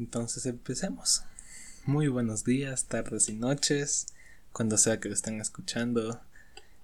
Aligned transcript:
Entonces 0.00 0.44
empecemos. 0.46 1.22
Muy 1.86 2.08
buenos 2.08 2.44
días, 2.44 2.86
tardes 2.86 3.28
y 3.28 3.32
noches, 3.32 4.06
cuando 4.52 4.76
sea 4.76 4.98
que 4.98 5.08
lo 5.08 5.14
estén 5.14 5.40
escuchando. 5.40 6.20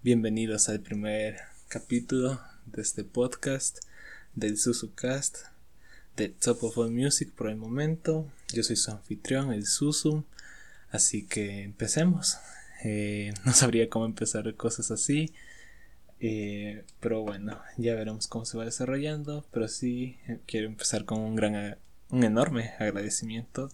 Bienvenidos 0.02 0.68
al 0.68 0.78
primer 0.78 1.40
capítulo 1.66 2.40
de 2.66 2.82
este 2.82 3.02
podcast 3.02 3.78
del 4.36 4.58
SusuCast 4.58 5.38
de 6.16 6.28
Top 6.28 6.62
of 6.62 6.78
All 6.78 6.92
Music 6.92 7.32
por 7.32 7.48
el 7.48 7.56
momento. 7.56 8.30
Yo 8.52 8.62
soy 8.62 8.76
su 8.76 8.92
anfitrión, 8.92 9.52
el 9.52 9.66
Susu. 9.66 10.24
Así 10.90 11.24
que 11.24 11.64
empecemos. 11.64 12.38
Eh, 12.84 13.34
no 13.44 13.52
sabría 13.52 13.90
cómo 13.90 14.04
empezar 14.04 14.54
cosas 14.54 14.92
así. 14.92 15.32
Eh, 16.20 16.84
pero 17.00 17.22
bueno, 17.22 17.60
ya 17.76 17.94
veremos 17.96 18.28
cómo 18.28 18.44
se 18.44 18.56
va 18.56 18.64
desarrollando. 18.64 19.44
Pero 19.50 19.66
sí 19.66 20.16
eh, 20.28 20.38
quiero 20.46 20.68
empezar 20.68 21.04
con 21.04 21.18
un 21.18 21.34
gran, 21.34 21.76
un 22.14 22.22
enorme 22.22 22.74
agradecimiento 22.78 23.70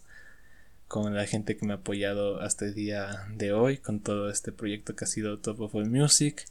con 0.89 1.15
la 1.15 1.27
gente 1.27 1.59
que 1.59 1.67
me 1.67 1.75
ha 1.75 1.77
apoyado 1.77 2.41
hasta 2.41 2.65
el 2.65 2.75
día 2.75 3.27
de 3.35 3.53
hoy, 3.53 3.77
con 3.77 4.01
todo 4.01 4.31
este 4.31 4.51
proyecto 4.51 4.97
que 4.97 5.05
ha 5.05 5.09
sido 5.09 5.39
Top 5.39 5.61
of 5.61 5.75
All 5.75 5.91
Music. 5.91 6.47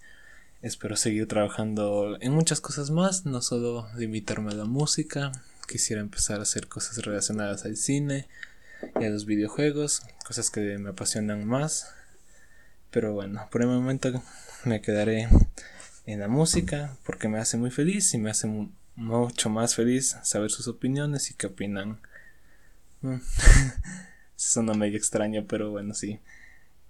Espero 0.61 0.95
seguir 0.95 1.27
trabajando 1.27 2.17
en 2.21 2.31
muchas 2.31 2.61
cosas 2.61 2.91
más, 2.91 3.25
no 3.25 3.41
solo 3.41 3.87
limitarme 3.97 4.51
a 4.51 4.55
la 4.55 4.65
música. 4.65 5.31
Quisiera 5.67 5.99
empezar 5.99 6.39
a 6.39 6.43
hacer 6.43 6.67
cosas 6.67 7.03
relacionadas 7.03 7.65
al 7.65 7.75
cine 7.75 8.27
y 9.01 9.05
a 9.05 9.09
los 9.09 9.25
videojuegos, 9.25 10.03
cosas 10.27 10.51
que 10.51 10.77
me 10.77 10.91
apasionan 10.91 11.43
más. 11.47 11.91
Pero 12.91 13.13
bueno, 13.13 13.47
por 13.51 13.63
el 13.63 13.67
momento 13.67 14.21
me 14.63 14.81
quedaré 14.81 15.27
en 16.05 16.19
la 16.19 16.27
música 16.27 16.95
porque 17.03 17.27
me 17.29 17.39
hace 17.39 17.57
muy 17.57 17.71
feliz 17.71 18.13
y 18.13 18.19
me 18.19 18.29
hace 18.29 18.47
mucho 18.99 19.49
más 19.49 19.75
feliz 19.75 20.17
saber 20.23 20.51
sus 20.51 20.67
opiniones 20.67 21.31
y 21.31 21.33
qué 21.33 21.47
opinan. 21.47 21.99
Mm. 23.01 23.15
Suena 24.35 24.73
medio 24.73 24.97
extraño, 24.97 25.45
pero 25.47 25.71
bueno, 25.71 25.93
sí. 25.93 26.19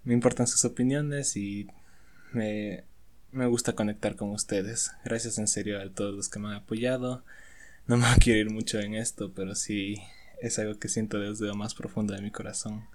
Me 0.04 0.14
importan 0.14 0.46
sus 0.46 0.64
opiniones 0.64 1.36
y 1.36 1.68
me, 2.32 2.84
me 3.32 3.46
gusta 3.46 3.74
conectar 3.74 4.16
con 4.16 4.30
ustedes. 4.30 4.92
Gracias 5.04 5.38
en 5.38 5.46
serio 5.46 5.80
a 5.80 5.88
todos 5.88 6.14
los 6.14 6.28
que 6.28 6.40
me 6.40 6.48
han 6.48 6.54
apoyado. 6.54 7.24
No 7.86 7.96
me 7.96 8.06
quiero 8.20 8.40
ir 8.40 8.50
mucho 8.50 8.80
en 8.80 8.94
esto, 8.94 9.32
pero 9.32 9.54
sí 9.54 10.02
es 10.40 10.58
algo 10.58 10.78
que 10.78 10.88
siento 10.88 11.18
desde 11.18 11.46
lo 11.46 11.54
más 11.54 11.74
profundo 11.74 12.14
de 12.14 12.22
mi 12.22 12.30
corazón. 12.30 12.86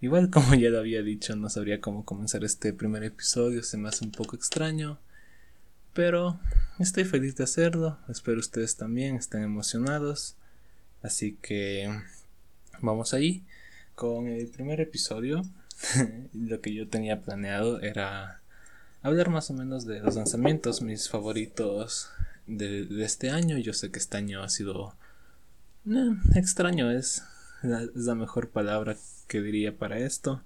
Igual 0.00 0.28
como 0.30 0.54
ya 0.54 0.68
lo 0.68 0.78
había 0.78 1.02
dicho, 1.02 1.36
no 1.36 1.48
sabría 1.48 1.80
cómo 1.80 2.04
comenzar 2.04 2.44
este 2.44 2.74
primer 2.74 3.02
episodio, 3.02 3.62
se 3.62 3.78
me 3.78 3.88
hace 3.88 4.04
un 4.04 4.10
poco 4.10 4.36
extraño. 4.36 4.98
Pero 5.96 6.38
estoy 6.78 7.04
feliz 7.04 7.36
de 7.36 7.44
hacerlo, 7.44 7.98
espero 8.06 8.38
ustedes 8.38 8.76
también 8.76 9.16
estén 9.16 9.42
emocionados. 9.42 10.36
Así 11.02 11.38
que 11.40 11.90
vamos 12.82 13.14
ahí 13.14 13.42
con 13.94 14.26
el 14.28 14.46
primer 14.48 14.82
episodio. 14.82 15.42
Lo 16.34 16.60
que 16.60 16.74
yo 16.74 16.86
tenía 16.86 17.22
planeado 17.22 17.80
era 17.80 18.42
hablar 19.00 19.30
más 19.30 19.50
o 19.50 19.54
menos 19.54 19.86
de 19.86 20.00
los 20.00 20.16
lanzamientos, 20.16 20.82
mis 20.82 21.08
favoritos 21.08 22.10
de, 22.46 22.86
este 23.02 23.30
año. 23.30 23.56
Yo 23.56 23.72
sé 23.72 23.90
que 23.90 23.98
este 23.98 24.18
año 24.18 24.42
ha 24.42 24.50
sido 24.50 24.94
extraño, 26.34 26.90
es 26.90 27.22
la 27.62 28.14
mejor 28.14 28.50
palabra 28.50 28.98
que 29.28 29.40
diría 29.40 29.74
para 29.78 29.98
esto. 29.98 30.42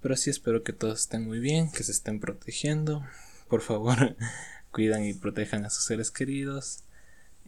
Pero 0.00 0.16
sí 0.16 0.30
espero 0.30 0.62
que 0.62 0.72
todos 0.72 1.00
estén 1.00 1.26
muy 1.26 1.40
bien, 1.40 1.68
que 1.72 1.82
se 1.82 1.90
estén 1.90 2.20
protegiendo. 2.20 3.02
Por 3.48 3.60
favor, 3.60 4.16
cuidan 4.72 5.04
y 5.04 5.12
protejan 5.12 5.64
a 5.64 5.70
sus 5.70 5.84
seres 5.84 6.10
queridos 6.10 6.80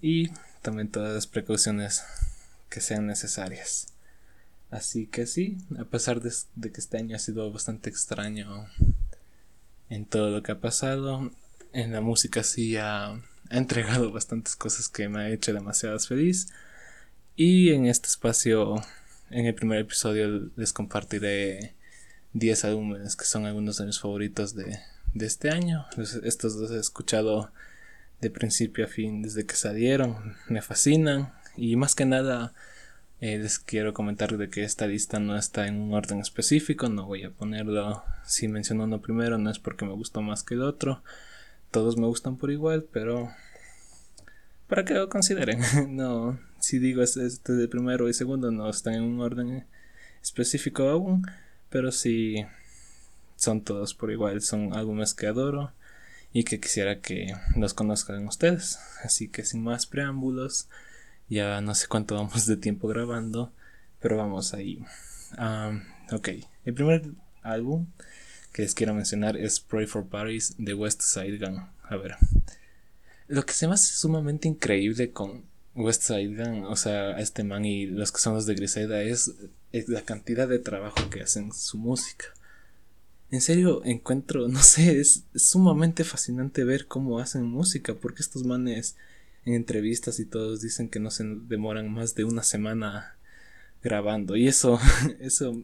y 0.00 0.30
tomen 0.62 0.90
todas 0.90 1.14
las 1.14 1.26
precauciones 1.26 2.04
que 2.68 2.80
sean 2.80 3.06
necesarias. 3.06 3.88
Así 4.70 5.06
que 5.06 5.26
sí, 5.26 5.56
a 5.78 5.84
pesar 5.84 6.20
de, 6.20 6.30
que 6.70 6.80
este 6.80 6.98
año 6.98 7.16
ha 7.16 7.18
sido 7.18 7.50
bastante 7.50 7.88
extraño 7.90 8.66
en 9.88 10.04
todo 10.04 10.30
lo 10.30 10.42
que 10.42 10.52
ha 10.52 10.60
pasado, 10.60 11.30
en 11.72 11.92
la 11.92 12.00
música 12.00 12.42
sí 12.42 12.76
ha, 12.76 13.06
ha 13.06 13.20
entregado 13.50 14.12
bastantes 14.12 14.56
cosas 14.56 14.88
que 14.88 15.08
me 15.08 15.22
ha 15.22 15.30
hecho 15.30 15.52
demasiado 15.52 15.98
feliz. 15.98 16.48
Y 17.36 17.70
en 17.70 17.86
este 17.86 18.08
espacio, 18.08 18.82
en 19.30 19.46
el 19.46 19.54
primer 19.54 19.80
episodio, 19.80 20.50
les 20.56 20.72
compartiré 20.72 21.74
10 22.34 22.64
álbumes 22.64 23.16
que 23.16 23.24
son 23.24 23.46
algunos 23.46 23.78
de 23.78 23.86
mis 23.86 23.98
favoritos 23.98 24.54
de, 24.54 24.78
de 25.14 25.26
este 25.26 25.50
año. 25.50 25.86
Estos 26.24 26.58
dos 26.58 26.70
he 26.72 26.78
escuchado 26.78 27.50
de 28.20 28.30
principio 28.30 28.84
a 28.84 28.88
fin 28.88 29.22
desde 29.22 29.46
que 29.46 29.54
salieron. 29.54 30.36
Me 30.48 30.60
fascinan. 30.60 31.32
Y 31.56 31.76
más 31.76 31.94
que 31.94 32.04
nada 32.04 32.52
eh, 33.20 33.38
les 33.38 33.58
quiero 33.58 33.94
comentar 33.94 34.36
de 34.36 34.50
que 34.50 34.64
esta 34.64 34.86
lista 34.86 35.20
no 35.20 35.36
está 35.36 35.66
en 35.68 35.80
un 35.80 35.94
orden 35.94 36.20
específico. 36.20 36.88
No 36.88 37.06
voy 37.06 37.22
a 37.22 37.30
ponerlo 37.30 38.04
si 38.24 38.48
menciono 38.48 38.84
uno 38.84 39.00
primero. 39.00 39.38
No 39.38 39.50
es 39.50 39.58
porque 39.58 39.84
me 39.84 39.92
gustó 39.92 40.20
más 40.20 40.42
que 40.42 40.54
el 40.54 40.62
otro. 40.62 41.02
Todos 41.70 41.96
me 41.96 42.06
gustan 42.06 42.36
por 42.36 42.50
igual, 42.50 42.86
pero 42.92 43.30
para 44.68 44.84
que 44.84 44.94
lo 44.94 45.08
consideren. 45.08 45.60
no, 45.96 46.38
si 46.58 46.78
digo 46.78 47.02
este 47.02 47.52
de 47.52 47.68
primero 47.68 48.08
y 48.08 48.14
segundo 48.14 48.50
no 48.50 48.68
están 48.68 48.94
en 48.94 49.02
un 49.02 49.20
orden 49.20 49.66
específico 50.22 50.88
aún. 50.88 51.26
Pero 51.70 51.92
si 51.92 52.44
son 53.44 53.62
todos 53.62 53.94
por 53.94 54.10
igual, 54.10 54.40
son 54.40 54.72
álbumes 54.72 55.14
que 55.14 55.26
adoro 55.26 55.72
y 56.32 56.44
que 56.44 56.60
quisiera 56.60 57.00
que 57.00 57.34
los 57.56 57.74
conozcan 57.74 58.26
ustedes. 58.26 58.78
Así 59.02 59.28
que 59.28 59.44
sin 59.44 59.62
más 59.62 59.86
preámbulos, 59.86 60.68
ya 61.28 61.60
no 61.60 61.74
sé 61.74 61.86
cuánto 61.86 62.16
vamos 62.16 62.46
de 62.46 62.56
tiempo 62.56 62.88
grabando, 62.88 63.52
pero 64.00 64.16
vamos 64.16 64.54
ahí. 64.54 64.84
ok, 66.10 66.28
el 66.64 66.74
primer 66.74 67.04
álbum 67.42 67.86
que 68.52 68.62
les 68.62 68.74
quiero 68.74 68.94
mencionar 68.94 69.36
es 69.36 69.60
Pray 69.60 69.86
for 69.86 70.06
Paris 70.06 70.54
de 70.58 70.74
West 70.74 71.02
Side 71.02 71.38
Gun. 71.38 71.68
A 71.82 71.96
ver, 71.96 72.16
lo 73.28 73.44
que 73.44 73.52
se 73.52 73.68
me 73.68 73.74
hace 73.74 73.94
sumamente 73.94 74.48
increíble 74.48 75.12
con 75.12 75.44
West 75.74 76.02
Side 76.02 76.34
Gun, 76.34 76.64
o 76.64 76.76
sea, 76.76 77.18
este 77.18 77.44
man 77.44 77.64
y 77.64 77.86
los 77.86 78.10
que 78.10 78.20
son 78.20 78.34
los 78.34 78.46
de 78.46 78.54
Griselda, 78.54 79.02
es 79.02 79.34
la 79.88 80.02
cantidad 80.02 80.48
de 80.48 80.58
trabajo 80.58 81.10
que 81.10 81.22
hacen 81.22 81.52
su 81.52 81.78
música 81.78 82.26
en 83.30 83.40
serio 83.40 83.82
encuentro, 83.84 84.48
no 84.48 84.62
sé, 84.62 85.00
es, 85.00 85.24
sumamente 85.34 86.04
fascinante 86.04 86.64
ver 86.64 86.86
cómo 86.86 87.18
hacen 87.18 87.44
música, 87.44 87.94
porque 87.94 88.22
estos 88.22 88.44
manes 88.44 88.96
en 89.44 89.54
entrevistas 89.54 90.20
y 90.20 90.24
todos 90.24 90.62
dicen 90.62 90.88
que 90.88 91.00
no 91.00 91.10
se 91.10 91.24
demoran 91.24 91.92
más 91.92 92.14
de 92.14 92.24
una 92.24 92.42
semana 92.42 93.16
grabando. 93.82 94.36
Y 94.36 94.48
eso, 94.48 94.78
eso 95.20 95.62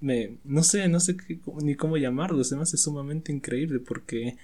me, 0.00 0.38
no 0.44 0.62
sé, 0.62 0.88
no 0.88 1.00
sé 1.00 1.16
ni 1.62 1.76
cómo 1.76 1.96
llamarlo, 1.96 2.42
se 2.44 2.56
me 2.56 2.62
hace 2.62 2.76
sumamente 2.76 3.32
increíble 3.32 3.78
porque 3.80 4.36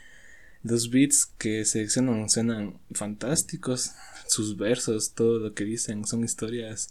los 0.62 0.90
beats 0.90 1.26
que 1.38 1.64
seleccionan 1.64 2.28
suenan 2.28 2.78
fantásticos, 2.92 3.92
sus 4.26 4.56
versos, 4.56 5.12
todo 5.14 5.38
lo 5.38 5.54
que 5.54 5.64
dicen 5.64 6.04
son 6.04 6.24
historias 6.24 6.90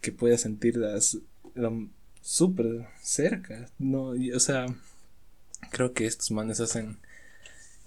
que 0.00 0.12
puedas 0.12 0.42
sentirlas 0.42 1.18
súper 2.22 2.86
cerca, 3.02 3.68
no, 3.78 4.12
o 4.34 4.40
sea, 4.40 4.66
creo 5.70 5.92
que 5.92 6.06
estos 6.06 6.30
manes 6.30 6.60
hacen 6.60 6.98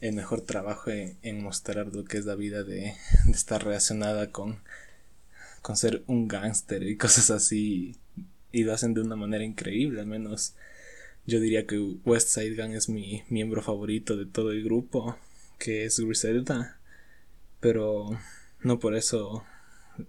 el 0.01 0.13
mejor 0.13 0.41
trabajo 0.41 0.91
en, 0.91 1.43
mostrar 1.43 1.87
lo 1.87 2.03
que 2.03 2.17
es 2.17 2.25
la 2.25 2.35
vida 2.35 2.63
de, 2.63 2.95
estar 3.31 3.63
relacionada 3.63 4.31
con, 4.31 4.59
con 5.61 5.77
ser 5.77 6.03
un 6.07 6.27
gángster 6.27 6.83
y 6.83 6.97
cosas 6.97 7.31
así. 7.31 7.97
Y 8.51 8.63
lo 8.63 8.73
hacen 8.73 8.93
de 8.93 9.01
una 9.01 9.15
manera 9.15 9.43
increíble, 9.43 9.99
al 9.99 10.07
menos 10.07 10.55
yo 11.25 11.39
diría 11.39 11.65
que 11.65 11.79
West 11.79 12.29
Side 12.29 12.55
Gang 12.55 12.73
es 12.73 12.89
mi 12.89 13.23
miembro 13.29 13.61
favorito 13.61 14.17
de 14.17 14.25
todo 14.25 14.51
el 14.51 14.63
grupo, 14.63 15.17
que 15.57 15.85
es 15.85 15.99
Griselda. 15.99 16.77
Pero 17.61 18.19
no 18.61 18.79
por 18.79 18.95
eso 18.95 19.45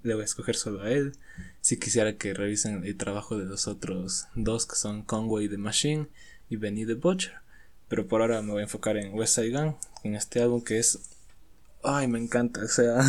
le 0.03 0.15
voy 0.15 0.23
a 0.23 0.25
escoger 0.25 0.57
solo 0.57 0.83
a 0.83 0.91
él. 0.91 1.13
Si 1.61 1.79
quisiera 1.79 2.17
que 2.17 2.35
revisen 2.35 2.85
el 2.85 2.97
trabajo 2.97 3.39
de 3.39 3.45
los 3.45 3.69
otros 3.69 4.27
dos, 4.35 4.67
que 4.67 4.75
son 4.75 5.03
Conway 5.03 5.49
the 5.49 5.57
Machine 5.57 6.09
y 6.51 6.57
Benny 6.57 6.85
the 6.85 6.95
Butcher. 6.95 7.44
Pero 7.89 8.07
por 8.07 8.21
ahora 8.21 8.43
me 8.43 8.53
voy 8.53 8.61
a 8.61 8.65
enfocar 8.65 8.97
en 8.97 9.15
West 9.15 9.37
Side 9.37 9.51
Gun, 9.51 9.77
en 10.03 10.15
este 10.15 10.43
álbum 10.43 10.63
que 10.63 10.79
es... 10.79 10.99
Ay, 11.83 12.09
me 12.09 12.19
encanta, 12.19 12.63
o 12.65 12.69
sea, 12.69 13.01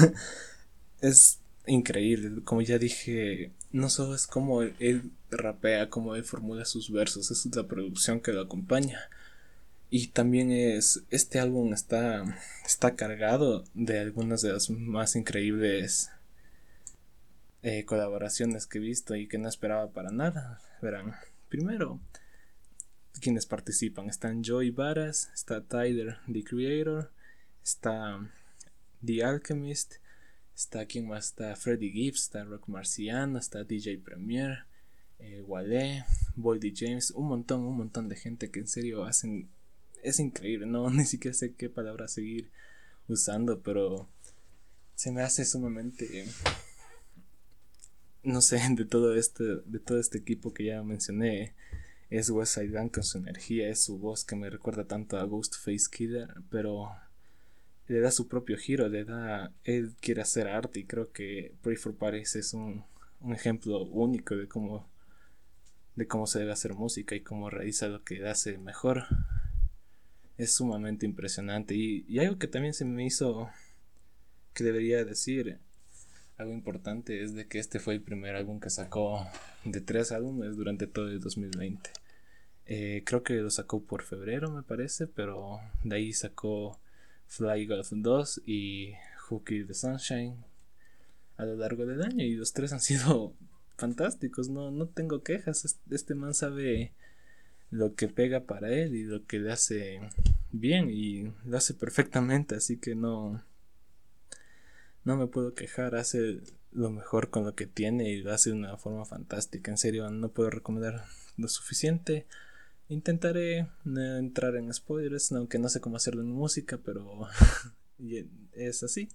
es 1.01 1.39
increíble. 1.65 2.43
Como 2.43 2.61
ya 2.61 2.77
dije, 2.77 3.51
no 3.71 3.89
solo 3.89 4.15
es 4.15 4.27
como 4.27 4.61
él, 4.61 5.11
rapea, 5.31 5.89
como 5.89 6.15
él 6.15 6.23
formula 6.23 6.65
sus 6.65 6.91
versos, 6.91 7.31
es 7.31 7.55
la 7.55 7.67
producción 7.67 8.19
que 8.19 8.33
lo 8.33 8.41
acompaña. 8.41 9.09
Y 9.89 10.07
también 10.07 10.51
es, 10.51 11.03
este 11.09 11.39
álbum 11.39 11.73
está, 11.73 12.23
está 12.65 12.95
cargado 12.95 13.63
de 13.73 13.99
algunas 13.99 14.41
de 14.41 14.51
las 14.51 14.69
más 14.69 15.15
increíbles 15.15 16.09
eh, 17.61 17.85
colaboraciones 17.85 18.67
que 18.67 18.77
he 18.77 18.81
visto 18.81 19.15
y 19.15 19.27
que 19.27 19.37
no 19.37 19.47
esperaba 19.47 19.89
para 19.89 20.11
nada. 20.11 20.59
Verán, 20.81 21.15
primero, 21.49 21.99
quienes 23.19 23.45
participan. 23.45 24.09
Están 24.09 24.43
Joy 24.43 24.71
Varas, 24.71 25.29
está 25.33 25.63
Tyler, 25.63 26.17
The 26.31 26.43
Creator, 26.43 27.11
está 27.63 28.29
The 29.03 29.23
Alchemist, 29.23 29.95
Está 30.55 30.85
quien 30.85 31.05
más, 31.05 31.25
está 31.25 31.53
Freddie 31.57 31.91
Gibbs, 31.91 32.21
está 32.23 32.45
Rock 32.45 32.69
Marciano, 32.69 33.37
está 33.37 33.65
DJ 33.65 33.97
Premier, 33.97 34.59
eh, 35.19 35.41
Wale, 35.41 36.05
Boldy 36.37 36.73
James, 36.73 37.11
un 37.11 37.27
montón, 37.27 37.59
un 37.65 37.75
montón 37.75 38.07
de 38.07 38.15
gente 38.15 38.49
que 38.49 38.61
en 38.61 38.67
serio 38.69 39.03
hacen, 39.03 39.49
es 40.01 40.21
increíble, 40.21 40.65
no, 40.65 40.89
ni 40.91 41.03
siquiera 41.03 41.35
sé 41.35 41.55
qué 41.55 41.69
palabra 41.69 42.07
seguir 42.07 42.51
usando, 43.09 43.61
pero 43.63 44.07
se 44.95 45.11
me 45.11 45.23
hace 45.23 45.43
sumamente 45.43 46.25
no 48.23 48.41
sé, 48.41 48.61
de 48.71 48.85
todo 48.85 49.13
este, 49.13 49.43
de 49.43 49.79
todo 49.79 49.99
este 49.99 50.19
equipo 50.19 50.53
que 50.53 50.67
ya 50.67 50.81
mencioné, 50.83 51.53
es 52.17 52.29
Westside 52.29 52.71
Gun 52.71 52.89
con 52.89 53.03
su 53.03 53.17
energía, 53.17 53.69
es 53.69 53.83
su 53.83 53.97
voz 53.97 54.23
que 54.23 54.35
me 54.35 54.49
recuerda 54.49 54.85
tanto 54.85 55.17
a 55.17 55.23
Ghostface 55.23 55.89
Killer, 55.91 56.33
pero 56.49 56.91
le 57.87 57.99
da 57.99 58.11
su 58.11 58.27
propio 58.27 58.57
giro, 58.57 58.87
le 58.87 59.05
da, 59.05 59.53
él 59.63 59.95
quiere 59.99 60.21
hacer 60.21 60.47
arte 60.47 60.79
y 60.79 60.85
creo 60.85 61.11
que 61.11 61.55
Pray 61.61 61.75
for 61.75 61.95
Paris 61.95 62.35
es 62.35 62.53
un, 62.53 62.83
un 63.21 63.33
ejemplo 63.33 63.83
único 63.83 64.35
de 64.35 64.47
cómo, 64.47 64.89
de 65.95 66.07
cómo 66.07 66.27
se 66.27 66.39
debe 66.39 66.51
hacer 66.51 66.73
música 66.73 67.15
y 67.15 67.21
cómo 67.21 67.49
realiza 67.49 67.87
lo 67.87 68.03
que 68.03 68.27
hace 68.27 68.57
mejor. 68.57 69.05
Es 70.37 70.53
sumamente 70.53 71.05
impresionante 71.05 71.75
y, 71.75 72.05
y 72.07 72.19
algo 72.19 72.37
que 72.37 72.47
también 72.47 72.73
se 72.73 72.85
me 72.85 73.05
hizo 73.05 73.49
que 74.53 74.63
debería 74.63 75.03
decir 75.05 75.59
algo 76.37 76.53
importante 76.53 77.23
es 77.23 77.33
de 77.33 77.47
que 77.47 77.59
este 77.59 77.79
fue 77.79 77.93
el 77.93 78.01
primer 78.01 78.35
álbum 78.35 78.59
que 78.59 78.69
sacó 78.69 79.25
de 79.63 79.81
tres 79.81 80.11
álbumes 80.11 80.57
durante 80.57 80.87
todo 80.87 81.07
el 81.07 81.19
2020. 81.19 82.04
Eh, 82.67 83.03
creo 83.05 83.23
que 83.23 83.33
lo 83.35 83.49
sacó 83.49 83.83
por 83.83 84.03
febrero, 84.03 84.51
me 84.51 84.63
parece, 84.63 85.07
pero 85.07 85.59
de 85.83 85.95
ahí 85.95 86.13
sacó 86.13 86.79
Fly 87.27 87.67
Golf 87.67 87.91
2 87.91 88.41
y 88.45 88.93
Hooky 89.27 89.65
the 89.65 89.73
Sunshine 89.73 90.43
a 91.37 91.45
lo 91.45 91.55
largo 91.55 91.85
del 91.85 92.01
año. 92.01 92.23
Y 92.23 92.35
los 92.35 92.53
tres 92.53 92.73
han 92.73 92.79
sido 92.81 93.33
fantásticos, 93.77 94.49
no, 94.49 94.71
no 94.71 94.87
tengo 94.87 95.23
quejas. 95.23 95.77
Este 95.89 96.15
man 96.15 96.33
sabe 96.33 96.93
lo 97.71 97.95
que 97.95 98.07
pega 98.07 98.41
para 98.41 98.71
él 98.71 98.95
y 98.95 99.03
lo 99.03 99.25
que 99.25 99.39
le 99.39 99.51
hace 99.51 99.99
bien 100.51 100.89
y 100.89 101.33
lo 101.45 101.57
hace 101.57 101.73
perfectamente, 101.73 102.55
así 102.55 102.77
que 102.77 102.95
no 102.95 103.43
no 105.05 105.17
me 105.17 105.27
puedo 105.27 105.53
quejar, 105.53 105.95
hace 105.95 106.41
lo 106.71 106.89
mejor 106.89 107.29
con 107.29 107.45
lo 107.45 107.55
que 107.55 107.67
tiene 107.67 108.09
y 108.09 108.21
lo 108.21 108.33
hace 108.33 108.49
de 108.49 108.55
una 108.55 108.75
forma 108.75 109.05
fantástica. 109.05 109.71
En 109.71 109.77
serio, 109.77 110.09
no 110.09 110.29
puedo 110.29 110.49
recomendar 110.49 111.05
lo 111.37 111.47
suficiente. 111.47 112.25
Intentaré 112.87 113.67
no 113.83 114.17
entrar 114.17 114.55
en 114.55 114.71
spoilers, 114.71 115.31
aunque 115.31 115.57
no 115.57 115.69
sé 115.69 115.81
cómo 115.81 115.97
hacerlo 115.97 116.21
en 116.21 116.29
música, 116.29 116.77
pero 116.77 117.27
es 118.53 118.83
así. 118.83 119.09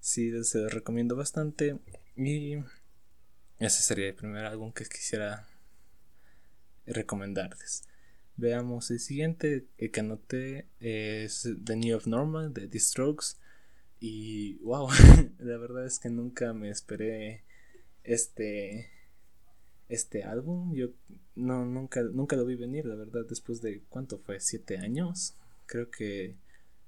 Sí, 0.00 0.44
se 0.44 0.58
lo 0.58 0.68
recomiendo 0.68 1.14
bastante. 1.14 1.78
Y 2.16 2.56
ese 3.58 3.82
sería 3.82 4.08
el 4.08 4.14
primer 4.14 4.44
álbum 4.44 4.72
que 4.72 4.84
quisiera 4.84 5.46
recomendarles. 6.86 7.84
Veamos 8.36 8.90
el 8.90 9.00
siguiente 9.00 9.66
que 9.78 10.00
anoté 10.00 10.66
es 10.80 11.48
The 11.64 11.76
New 11.76 11.96
of 11.96 12.06
Normal 12.06 12.52
de 12.52 12.68
The 12.68 12.80
Strokes. 12.80 13.36
Y 14.00 14.56
wow, 14.58 14.88
la 15.38 15.56
verdad 15.58 15.86
es 15.86 15.98
que 16.00 16.10
nunca 16.10 16.52
me 16.52 16.70
esperé 16.70 17.44
este 18.02 18.90
este 19.88 20.24
álbum. 20.24 20.74
Yo 20.74 20.88
no 21.34 21.64
nunca 21.64 22.02
nunca 22.02 22.36
lo 22.36 22.46
vi 22.46 22.56
venir, 22.56 22.86
la 22.86 22.94
verdad, 22.94 23.24
después 23.28 23.62
de 23.62 23.82
cuánto 23.88 24.18
fue, 24.18 24.40
siete 24.40 24.78
años, 24.78 25.34
creo 25.66 25.90
que 25.90 26.34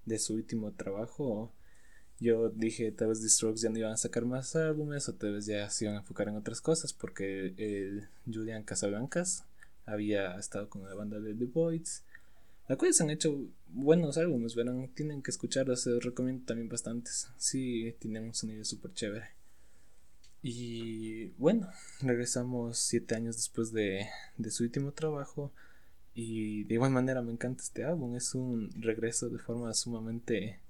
de 0.07 0.19
su 0.19 0.35
último 0.35 0.73
trabajo. 0.73 1.53
Yo 2.21 2.49
dije, 2.51 2.91
tal 2.93 3.09
vez 3.09 3.21
The 3.21 3.55
ya 3.55 3.71
no 3.71 3.79
iban 3.79 3.93
a 3.93 3.97
sacar 3.97 4.25
más 4.25 4.57
álbumes 4.57 5.09
o 5.09 5.15
tal 5.15 5.35
vez 5.35 5.47
ya 5.47 5.71
se 5.71 5.85
iban 5.85 5.97
a 5.97 6.01
enfocar 6.01 6.29
en 6.29 6.37
otras 6.37 6.61
cosas 6.61 6.93
porque 6.93 7.55
el 7.59 8.09
Julian 8.27 8.65
Casablancas 8.65 9.45
había 9.87 10.37
estado 10.37 10.69
con 10.69 10.85
la 10.85 10.95
banda 10.95 11.21
de 11.21 11.35
The 11.35 11.45
Voids 11.45 12.03
la 12.69 12.77
cual 12.77 12.93
se 12.93 13.03
han 13.03 13.11
hecho 13.11 13.47
buenos 13.69 14.19
álbumes, 14.19 14.55
verán, 14.55 14.89
tienen 14.95 15.23
que 15.23 15.31
escucharlos, 15.31 15.81
se 15.81 15.91
los 15.91 16.05
recomiendo 16.05 16.45
también 16.45 16.69
bastantes. 16.69 17.29
Sí, 17.39 17.95
tienen 17.99 18.25
un 18.25 18.35
sonido 18.35 18.63
súper 18.65 18.93
chévere. 18.93 19.38
Y 20.43 21.27
bueno, 21.39 21.69
regresamos 22.01 22.79
siete 22.79 23.17
años 23.17 23.37
después 23.37 23.73
de, 23.73 24.07
de 24.37 24.51
su 24.51 24.65
último 24.65 24.93
trabajo. 24.93 25.53
Y 26.15 26.65
de 26.65 26.75
igual 26.75 26.91
manera 26.91 27.23
me 27.23 27.33
encanta 27.33 27.63
este 27.63 27.85
álbum. 27.85 28.17
Es 28.17 28.35
un 28.35 28.71
regreso 28.81 29.29
de 29.29 29.39
forma 29.39 29.73
sumamente 29.75 30.61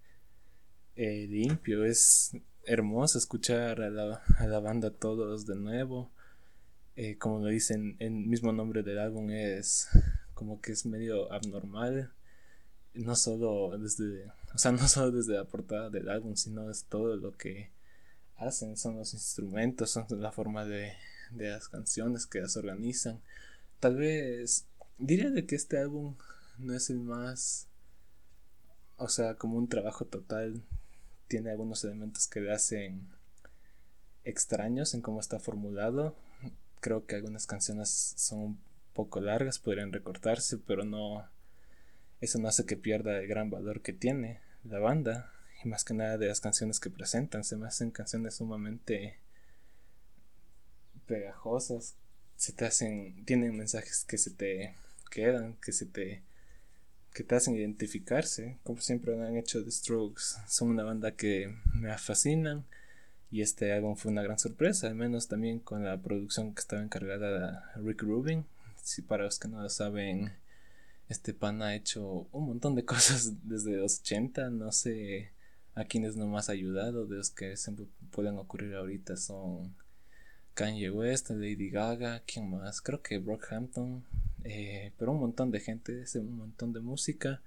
eh, 0.96 1.26
limpio. 1.28 1.84
Es 1.84 2.32
hermoso 2.64 3.18
escuchar 3.18 3.80
a 3.80 3.90
la, 3.90 4.22
a 4.38 4.46
la 4.46 4.60
banda 4.60 4.90
todos 4.90 5.46
de 5.46 5.56
nuevo. 5.56 6.10
Eh, 6.96 7.16
como 7.16 7.38
lo 7.40 7.46
dicen, 7.48 7.96
el 8.00 8.10
mismo 8.10 8.52
nombre 8.52 8.82
del 8.82 8.98
álbum 8.98 9.30
es 9.30 9.88
como 10.34 10.60
que 10.60 10.72
es 10.72 10.84
medio 10.86 11.32
abnormal. 11.32 12.12
No 12.94 13.14
solo 13.14 13.78
desde, 13.78 14.26
o 14.54 14.58
sea, 14.58 14.72
no 14.72 14.88
solo 14.88 15.12
desde 15.12 15.34
la 15.34 15.44
portada 15.44 15.90
del 15.90 16.08
álbum, 16.08 16.34
sino 16.36 16.70
es 16.70 16.84
todo 16.84 17.16
lo 17.16 17.36
que 17.36 17.70
hacen, 18.38 18.76
son 18.76 18.96
los 18.96 19.14
instrumentos, 19.14 19.90
son 19.90 20.06
la 20.10 20.32
forma 20.32 20.64
de, 20.64 20.92
de 21.30 21.50
las 21.50 21.68
canciones 21.68 22.26
que 22.26 22.40
las 22.40 22.56
organizan. 22.56 23.20
Tal 23.80 23.96
vez 23.96 24.66
diría 24.98 25.30
de 25.30 25.46
que 25.46 25.54
este 25.54 25.78
álbum 25.78 26.16
no 26.58 26.74
es 26.74 26.90
el 26.90 27.00
más, 27.00 27.66
o 28.96 29.08
sea, 29.08 29.34
como 29.34 29.58
un 29.58 29.68
trabajo 29.68 30.04
total, 30.04 30.62
tiene 31.28 31.50
algunos 31.50 31.84
elementos 31.84 32.26
que 32.26 32.40
le 32.40 32.52
hacen 32.52 33.06
extraños 34.24 34.94
en 34.94 35.02
cómo 35.02 35.20
está 35.20 35.38
formulado. 35.38 36.16
Creo 36.80 37.06
que 37.06 37.16
algunas 37.16 37.46
canciones 37.46 38.14
son 38.16 38.58
poco 38.94 39.20
largas, 39.20 39.58
podrían 39.58 39.92
recortarse, 39.92 40.58
pero 40.58 40.84
no. 40.84 41.28
Eso 42.20 42.38
no 42.38 42.48
hace 42.48 42.66
que 42.66 42.76
pierda 42.76 43.18
el 43.18 43.28
gran 43.28 43.50
valor 43.50 43.80
que 43.80 43.92
tiene 43.92 44.40
la 44.64 44.78
banda. 44.78 45.32
Y 45.62 45.68
más 45.68 45.84
que 45.84 45.94
nada 45.94 46.18
de 46.18 46.28
las 46.28 46.40
canciones 46.40 46.80
que 46.80 46.90
presentan. 46.90 47.44
Se 47.44 47.56
me 47.56 47.66
hacen 47.66 47.90
canciones 47.90 48.34
sumamente 48.34 49.18
pegajosas. 51.06 51.96
Se 52.36 52.52
te 52.52 52.64
hacen. 52.64 53.24
Tienen 53.24 53.56
mensajes 53.56 54.04
que 54.04 54.18
se 54.18 54.30
te 54.30 54.74
quedan, 55.10 55.54
que 55.54 55.72
se 55.72 55.86
te. 55.86 56.22
que 57.12 57.24
te 57.24 57.34
hacen 57.34 57.56
identificarse. 57.56 58.58
Como 58.62 58.80
siempre 58.80 59.14
han 59.14 59.36
hecho 59.36 59.64
The 59.64 59.70
Strokes. 59.70 60.22
Son 60.46 60.68
una 60.68 60.84
banda 60.84 61.12
que 61.12 61.54
me 61.74 61.96
fascinan. 61.98 62.64
Y 63.30 63.42
este 63.42 63.72
álbum 63.72 63.96
fue 63.96 64.10
una 64.10 64.22
gran 64.22 64.38
sorpresa, 64.38 64.86
al 64.86 64.94
menos 64.94 65.28
también 65.28 65.58
con 65.58 65.84
la 65.84 66.00
producción 66.00 66.54
que 66.54 66.60
estaba 66.60 66.82
encargada 66.82 67.72
Rick 67.76 68.00
Rubin, 68.00 68.46
si 68.82 69.02
para 69.02 69.24
los 69.24 69.38
que 69.38 69.48
no 69.48 69.60
lo 69.60 69.68
saben, 69.68 70.32
este 71.10 71.34
pan 71.34 71.60
ha 71.60 71.74
hecho 71.74 72.26
un 72.32 72.46
montón 72.46 72.74
de 72.74 72.84
cosas 72.86 73.32
desde 73.46 73.76
los 73.76 74.00
80, 74.00 74.48
no 74.48 74.72
sé 74.72 75.30
a 75.78 75.84
quienes 75.84 76.16
no 76.16 76.26
más 76.26 76.48
ayudado, 76.48 77.06
de 77.06 77.18
los 77.18 77.30
que 77.30 77.56
se 77.56 77.72
pueden 78.10 78.36
ocurrir 78.36 78.74
ahorita 78.74 79.16
son 79.16 79.76
Kanye 80.54 80.90
West, 80.90 81.30
Lady 81.30 81.70
Gaga, 81.70 82.24
¿quién 82.26 82.50
más? 82.50 82.80
Creo 82.80 83.00
que 83.00 83.18
Brockhampton, 83.18 84.04
eh, 84.42 84.92
pero 84.98 85.12
un 85.12 85.20
montón 85.20 85.52
de 85.52 85.60
gente, 85.60 86.04
un 86.16 86.36
montón 86.36 86.72
de 86.72 86.80
música. 86.80 87.40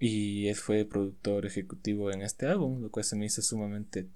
Y 0.00 0.48
él 0.48 0.56
fue 0.56 0.84
productor 0.84 1.46
ejecutivo 1.46 2.10
en 2.10 2.22
este 2.22 2.46
álbum, 2.46 2.82
lo 2.82 2.90
cual 2.90 3.04
se 3.04 3.14
me 3.14 3.26
hizo 3.26 3.40
sumamente 3.40 4.08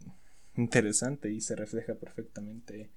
interesante 0.57 1.31
y 1.31 1.41
se 1.41 1.55
refleja 1.55 1.95
perfectamente 1.95 2.91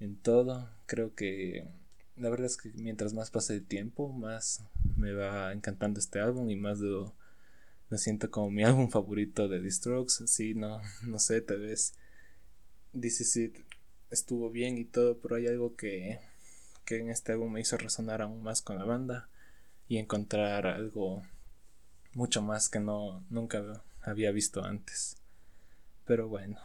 en 0.00 0.16
todo. 0.16 0.68
Creo 0.86 1.14
que 1.14 1.68
la 2.16 2.30
verdad 2.30 2.46
es 2.46 2.56
que 2.56 2.72
mientras 2.74 3.14
más 3.14 3.30
pase 3.30 3.54
el 3.54 3.64
tiempo, 3.64 4.12
más 4.12 4.64
me 4.96 5.12
va 5.12 5.52
encantando 5.52 6.00
este 6.00 6.18
álbum 6.18 6.50
y 6.50 6.56
más 6.56 6.80
lo, 6.80 7.14
lo 7.90 7.98
siento 7.98 8.30
como 8.30 8.50
mi 8.50 8.64
álbum 8.64 8.88
favorito 8.90 9.48
de 9.48 9.60
The 9.60 9.70
Strokes. 9.70 10.26
Sí, 10.26 10.54
no, 10.54 10.80
no 11.02 11.18
sé, 11.18 11.40
tal 11.40 11.60
vez 11.60 11.94
This 12.98 13.38
estuvo 14.10 14.50
bien 14.50 14.78
y 14.78 14.84
todo, 14.84 15.18
pero 15.18 15.36
hay 15.36 15.46
algo 15.46 15.76
que, 15.76 16.20
que 16.84 16.98
en 16.98 17.10
este 17.10 17.32
álbum 17.32 17.52
me 17.52 17.60
hizo 17.60 17.76
resonar 17.76 18.22
aún 18.22 18.42
más 18.42 18.62
con 18.62 18.78
la 18.78 18.84
banda 18.84 19.28
y 19.88 19.98
encontrar 19.98 20.66
algo 20.66 21.22
mucho 22.14 22.42
más 22.42 22.68
que 22.68 22.80
no 22.80 23.24
nunca 23.30 23.82
había 24.00 24.30
visto 24.30 24.64
antes. 24.64 25.18
Pero 26.06 26.28
bueno, 26.28 26.58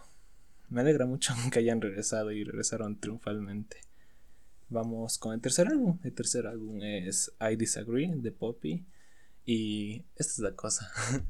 me 0.70 0.82
alegra 0.82 1.06
mucho 1.06 1.34
que 1.52 1.60
hayan 1.60 1.82
regresado 1.82 2.32
y 2.32 2.44
regresaron 2.44 3.00
triunfalmente. 3.00 3.78
Vamos 4.70 5.18
con 5.18 5.34
el 5.34 5.42
tercer 5.42 5.68
álbum. 5.68 6.00
El 6.04 6.14
tercer 6.14 6.48
álbum 6.48 6.82
es 6.82 7.34
I 7.42 7.58
Disagree 7.58 8.14
de 8.16 8.32
Poppy. 8.32 8.86
Y 9.46 10.04
esta 10.16 10.34
es 10.34 10.40
la 10.40 10.56
cosa. 10.56 10.92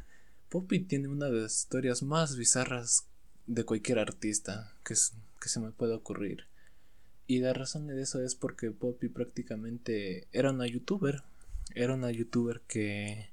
Poppy 0.50 0.80
tiene 0.82 1.08
una 1.08 1.28
de 1.28 1.42
las 1.42 1.58
historias 1.60 2.04
más 2.04 2.36
bizarras 2.36 3.06
de 3.48 3.64
cualquier 3.64 4.00
artista 4.00 4.74
que, 4.84 4.96
que 5.40 5.50
se 5.50 5.60
me 5.60 5.72
pueda 5.72 5.96
ocurrir. 5.96 6.46
Y 7.28 7.40
la 7.40 7.54
razón 7.54 7.88
de 7.88 8.02
eso 8.02 8.22
es 8.22 8.36
porque 8.36 8.72
Poppy 8.72 9.08
prácticamente 9.08 10.28
era 10.32 10.52
una 10.52 10.68
youtuber. 10.68 11.24
Era 11.74 11.94
una 11.94 12.12
youtuber 12.12 12.62
que 12.68 13.32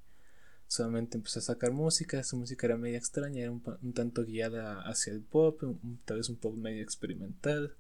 solamente 0.69 1.17
empezó 1.17 1.41
a 1.41 1.43
sacar 1.43 1.73
música, 1.73 2.23
su 2.23 2.37
música 2.37 2.67
era 2.67 2.77
media 2.77 2.99
extraña, 2.99 3.41
era 3.41 3.51
un, 3.51 3.63
tanto 3.95 4.25
guiada 4.25 4.83
hacia 4.83 5.13
el 5.13 5.23
pop, 5.23 5.63
tal 6.05 6.19
vez 6.19 6.29
un 6.29 6.37
pop 6.37 6.55
medio 6.55 6.83
experimental, 6.83 7.75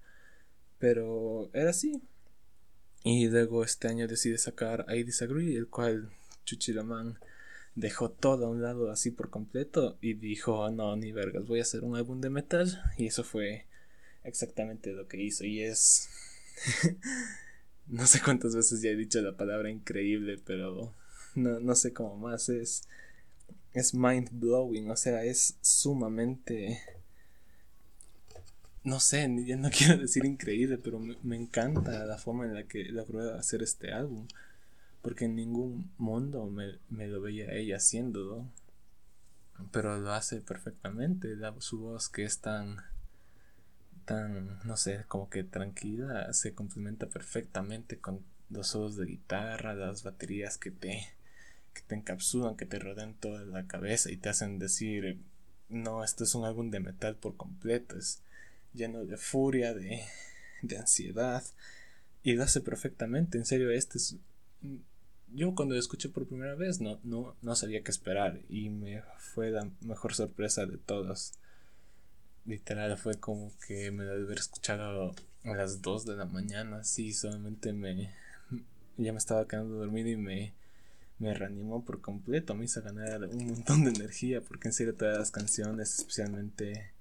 pero 0.79 1.51
era 1.53 1.71
así. 1.71 2.03
Y 3.05 3.29
luego 3.29 3.63
este 3.63 3.89
año 3.89 4.09
decide 4.09 4.39
sacar 4.39 4.87
I 4.89 5.05
Disagree, 5.05 5.57
el 5.57 5.69
cual 5.69 6.11
Chuchilaman 6.49 7.19
dejó 7.75 8.11
todo 8.11 8.47
a 8.47 8.51
un 8.51 8.63
lado 8.63 8.91
así 8.91 9.11
por 9.11 9.31
completo 9.31 9.99
y 10.01 10.15
dijo, 10.15 10.71
no, 10.71 10.97
ni 10.97 11.13
vergas, 11.13 11.47
voy 11.47 11.59
a 11.59 11.63
hacer 11.63 11.85
un 11.85 11.97
álbum 11.97 12.21
de 12.21 12.31
metal. 12.31 12.83
Y 12.97 13.07
eso 13.07 13.23
fue 13.23 13.67
exactamente 14.25 14.93
lo 14.93 15.07
que 15.09 15.23
hizo. 15.23 15.45
Y 15.45 15.63
es... 15.63 16.09
no 17.87 18.07
sé 18.07 18.21
cuántas 18.23 18.57
veces 18.57 18.81
ya 18.83 18.91
he 18.91 18.97
dicho 18.97 19.21
la 19.21 19.37
palabra 19.37 19.71
increíble, 19.71 20.41
pero 20.45 20.95
no, 21.35 21.61
no 21.61 21.75
sé 21.75 21.93
cómo 21.93 22.17
más. 22.17 22.49
Es, 22.49 22.89
es 23.75 23.95
mind 23.95 24.31
blowing, 24.33 24.91
o 24.91 24.97
sea, 24.97 25.25
es 25.25 25.57
sumamente... 25.61 26.81
No 28.85 29.01
sé, 29.01 29.29
ya 29.45 29.57
no 29.57 29.69
quiero 29.77 29.99
decir 29.99 30.25
increíble, 30.25 30.79
pero 30.79 30.99
me, 30.99 31.17
me 31.23 31.37
encanta 31.37 32.07
la 32.07 32.17
forma 32.17 32.47
en 32.47 32.55
la 32.55 32.67
que 32.67 32.85
logró 32.85 33.35
hacer 33.35 33.63
este 33.63 33.93
álbum 33.93 34.27
porque 35.03 35.27
en 35.27 35.37
ningún 35.37 35.91
mundo 35.99 36.47
me, 36.47 37.07
lo 37.07 37.21
veía 37.21 37.53
ella 37.53 37.77
haciendo, 37.77 38.47
pero 39.73 39.99
lo 39.99 40.13
hace 40.13 40.41
perfectamente, 40.41 41.37
su 41.61 41.81
voz 41.81 42.09
que 42.09 42.25
es 42.25 42.41
tan, 42.41 42.79
tan, 44.05 44.59
no 44.65 44.77
sé, 44.77 45.05
como 45.09 45.31
que 45.31 45.45
tranquila, 45.45 46.33
se 46.33 46.55
complementa 46.55 47.07
perfectamente 47.07 47.99
con 47.99 48.25
los 48.51 48.69
solos 48.69 48.97
de 48.97 49.07
guitarra, 49.07 49.75
las 49.75 50.03
baterías 50.03 50.59
que 50.59 50.71
te, 50.71 51.07
que 51.75 51.83
te 51.83 51.95
encapsulan, 51.95 52.57
que 52.57 52.67
te 52.67 52.79
rodean 52.79 53.15
toda 53.15 53.45
la 53.45 53.67
cabeza 53.67 54.11
y 54.11 54.17
te 54.17 54.31
hacen 54.31 54.59
decir, 54.59 55.21
no, 55.69 56.03
esto 56.03 56.25
es 56.25 56.35
un 56.35 56.45
álbum 56.45 56.71
de 56.71 56.81
metal 56.81 57.17
por 57.17 57.37
completo, 57.37 57.97
es 57.97 58.23
lleno 58.75 59.05
de 59.05 59.17
furia, 59.17 59.75
de, 59.75 60.03
de 60.63 60.79
ansiedad, 60.79 61.45
y 62.23 62.33
lo 62.35 62.43
hace 62.43 62.61
perfectamente, 62.61 63.39
en 63.39 63.47
serio, 63.47 63.71
este 63.71 63.99
es 63.99 64.17
yo 65.35 65.55
cuando 65.55 65.75
lo 65.75 65.81
escuché 65.81 66.09
por 66.09 66.27
primera 66.27 66.55
vez 66.55 66.81
no, 66.81 66.99
no, 67.05 67.37
no 67.43 67.55
sabía 67.55 67.83
qué 67.83 67.91
esperar. 67.91 68.41
Y 68.49 68.71
me 68.71 69.03
fue 69.19 69.51
la 69.51 69.71
mejor 69.81 70.15
sorpresa 70.15 70.67
de 70.67 70.79
todas. 70.79 71.33
Literal 72.45 72.97
fue 72.97 73.15
como 73.21 73.53
que 73.67 73.91
me 73.91 74.05
debe 74.05 74.25
haber 74.25 74.39
escuchado 74.39 75.15
a 75.45 75.55
las 75.55 75.83
2 75.83 76.07
de 76.07 76.17
la 76.17 76.25
mañana, 76.25 76.85
sí, 76.85 77.13
solamente 77.13 77.73
me 77.73 78.11
ya 78.97 79.13
me 79.13 79.19
estaba 79.19 79.47
quedando 79.47 79.77
dormido 79.77 80.09
y 80.09 80.17
me, 80.17 80.53
me 81.19 81.33
reanimó 81.33 81.85
por 81.85 82.01
completo, 82.01 82.55
me 82.55 82.65
hizo 82.65 82.83
ganar 82.83 83.25
un 83.25 83.47
montón 83.47 83.85
de 83.85 83.91
energía 83.91 84.41
porque 84.41 84.69
en 84.69 84.75
serio 84.75 84.95
todas 84.95 85.19
las 85.19 85.31
canciones, 85.31 85.99
especialmente 85.99 86.93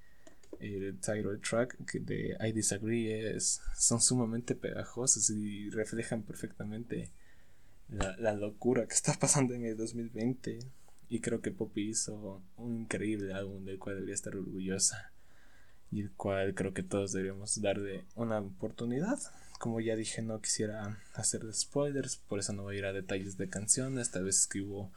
el 0.59 0.97
title 0.99 1.37
track 1.37 1.77
de 1.93 2.37
I 2.39 2.51
Disagree 2.51 3.35
es, 3.35 3.61
son 3.75 4.01
sumamente 4.01 4.55
pegajosas 4.55 5.29
y 5.29 5.69
reflejan 5.69 6.23
perfectamente 6.23 7.11
la, 7.89 8.33
locura 8.33 8.85
que 8.87 8.93
está 8.93 9.13
pasando 9.19 9.53
en 9.53 9.65
el 9.65 9.77
2020. 9.77 10.59
Y 11.09 11.19
creo 11.21 11.41
que 11.41 11.51
Poppy 11.51 11.89
hizo 11.89 12.41
un 12.57 12.81
increíble 12.81 13.33
álbum 13.33 13.63
del 13.63 13.79
cual 13.79 13.95
debería 13.95 14.15
estar 14.15 14.35
orgullosa. 14.35 15.11
Y 15.89 16.01
el 16.01 16.11
cual 16.11 16.53
creo 16.53 16.73
que 16.73 16.83
todos 16.83 17.13
deberíamos 17.13 17.61
darle 17.61 18.05
una 18.15 18.39
oportunidad. 18.39 19.17
Como 19.59 19.79
ya 19.79 19.95
dije, 19.95 20.21
no 20.21 20.41
quisiera 20.41 20.99
hacer 21.13 21.41
spoilers, 21.53 22.17
por 22.17 22.39
eso 22.39 22.53
no 22.53 22.63
voy 22.63 22.75
a 22.75 22.79
ir 22.79 22.85
a 22.85 22.93
detalles 22.93 23.37
de 23.37 23.49
canciones. 23.49 24.11
Tal 24.11 24.25
vez 24.25 24.37
escribo 24.37 24.91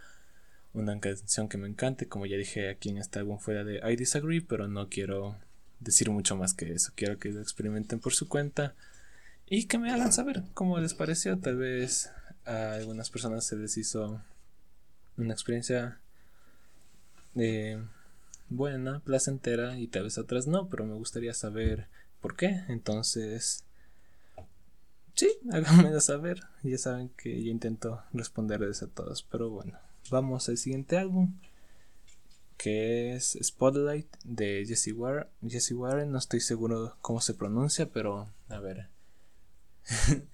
una 0.72 0.98
canción 0.98 1.48
que 1.48 1.58
me 1.58 1.68
encante. 1.68 2.08
Como 2.08 2.26
ya 2.26 2.36
dije 2.36 2.68
aquí 2.68 2.90
en 2.90 2.98
este 2.98 3.20
álbum 3.20 3.38
fuera 3.38 3.62
de 3.64 3.80
I 3.88 3.96
Disagree, 3.96 4.40
pero 4.40 4.66
no 4.66 4.88
quiero 4.88 5.36
decir 5.78 6.10
mucho 6.10 6.36
más 6.36 6.54
que 6.54 6.72
eso. 6.72 6.92
Quiero 6.96 7.18
que 7.18 7.30
lo 7.30 7.40
experimenten 7.40 8.00
por 8.00 8.12
su 8.12 8.28
cuenta 8.28 8.74
y 9.46 9.66
que 9.66 9.78
me 9.78 9.90
hagan 9.92 10.12
saber 10.12 10.42
cómo 10.54 10.78
les 10.78 10.94
pareció. 10.94 11.38
Tal 11.38 11.56
vez 11.56 12.10
a 12.44 12.74
algunas 12.74 13.10
personas 13.10 13.46
se 13.46 13.56
les 13.56 13.76
hizo 13.76 14.22
una 15.16 15.32
experiencia 15.32 16.00
eh, 17.36 17.82
buena, 18.48 19.00
placentera 19.00 19.78
y 19.78 19.86
tal 19.86 20.04
vez 20.04 20.18
a 20.18 20.22
otras 20.22 20.46
no, 20.46 20.68
pero 20.68 20.84
me 20.84 20.94
gustaría 20.94 21.34
saber 21.34 21.86
por 22.20 22.36
qué. 22.36 22.64
Entonces, 22.68 23.64
sí, 25.14 25.28
háganmelo 25.52 26.00
saber. 26.00 26.42
Ya 26.62 26.78
saben 26.78 27.10
que 27.10 27.42
yo 27.42 27.50
intento 27.50 28.02
responderles 28.12 28.82
a 28.82 28.88
todos, 28.88 29.22
pero 29.22 29.50
bueno, 29.50 29.78
vamos 30.10 30.48
al 30.48 30.58
siguiente 30.58 30.98
álbum 30.98 31.34
que 32.62 33.14
es 33.14 33.38
Spotlight 33.42 34.06
de 34.22 34.66
Jesse 34.66 34.92
Warren. 34.94 35.28
Jesse 35.48 35.72
Warren, 35.72 36.12
no 36.12 36.18
estoy 36.18 36.40
seguro 36.40 36.94
cómo 37.00 37.22
se 37.22 37.32
pronuncia, 37.32 37.88
pero 37.88 38.28
a 38.50 38.58
ver. 38.58 38.88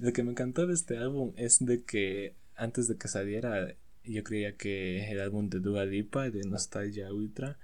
Lo 0.00 0.14
que 0.14 0.22
me 0.22 0.30
encantó 0.30 0.66
de 0.66 0.72
este 0.72 0.96
álbum 0.96 1.34
es 1.36 1.62
de 1.62 1.84
que 1.84 2.34
antes 2.56 2.88
de 2.88 2.96
que 2.96 3.06
saliera, 3.06 3.74
yo 4.02 4.24
creía 4.24 4.56
que 4.56 5.10
el 5.12 5.20
álbum 5.20 5.50
de 5.50 5.60
Dua 5.60 5.84
Lipa, 5.84 6.30
de 6.30 6.42
Nostalgia 6.44 7.12
Ultra, 7.12 7.58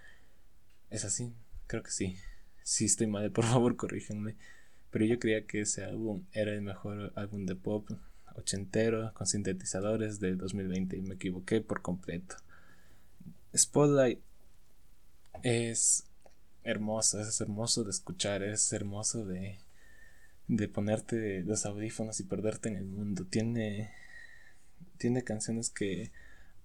es 0.90 1.06
así, 1.06 1.32
creo 1.66 1.82
que 1.82 1.90
sí. 1.90 2.16
Si 2.62 2.84
estoy 2.84 3.06
mal, 3.06 3.30
por 3.32 3.44
favor 3.46 3.76
corríjanme. 3.76 4.36
Pero 4.90 5.06
yo 5.06 5.18
creía 5.18 5.46
que 5.46 5.62
ese 5.62 5.84
álbum 5.84 6.24
era 6.32 6.52
el 6.52 6.60
mejor 6.60 7.10
álbum 7.16 7.46
de 7.46 7.56
pop 7.56 7.88
ochentero 8.34 9.12
con 9.14 9.26
sintetizadores 9.26 10.20
del 10.20 10.36
2020 10.36 10.94
y 10.94 11.00
me 11.00 11.14
equivoqué 11.14 11.62
por 11.62 11.80
completo. 11.80 12.36
Spotlight 13.56 14.20
es 15.42 16.04
hermoso, 16.64 17.18
es 17.18 17.40
hermoso 17.40 17.82
de 17.82 17.90
escuchar, 17.90 18.42
es 18.42 18.70
hermoso 18.74 19.24
de 19.24 19.58
de 20.48 20.68
ponerte 20.68 21.42
los 21.42 21.66
audífonos 21.66 22.20
y 22.20 22.24
perderte 22.24 22.68
en 22.68 22.76
el 22.76 22.86
mundo. 22.86 23.24
Tiene, 23.24 23.90
tiene 24.98 25.24
canciones 25.24 25.70
que, 25.70 26.12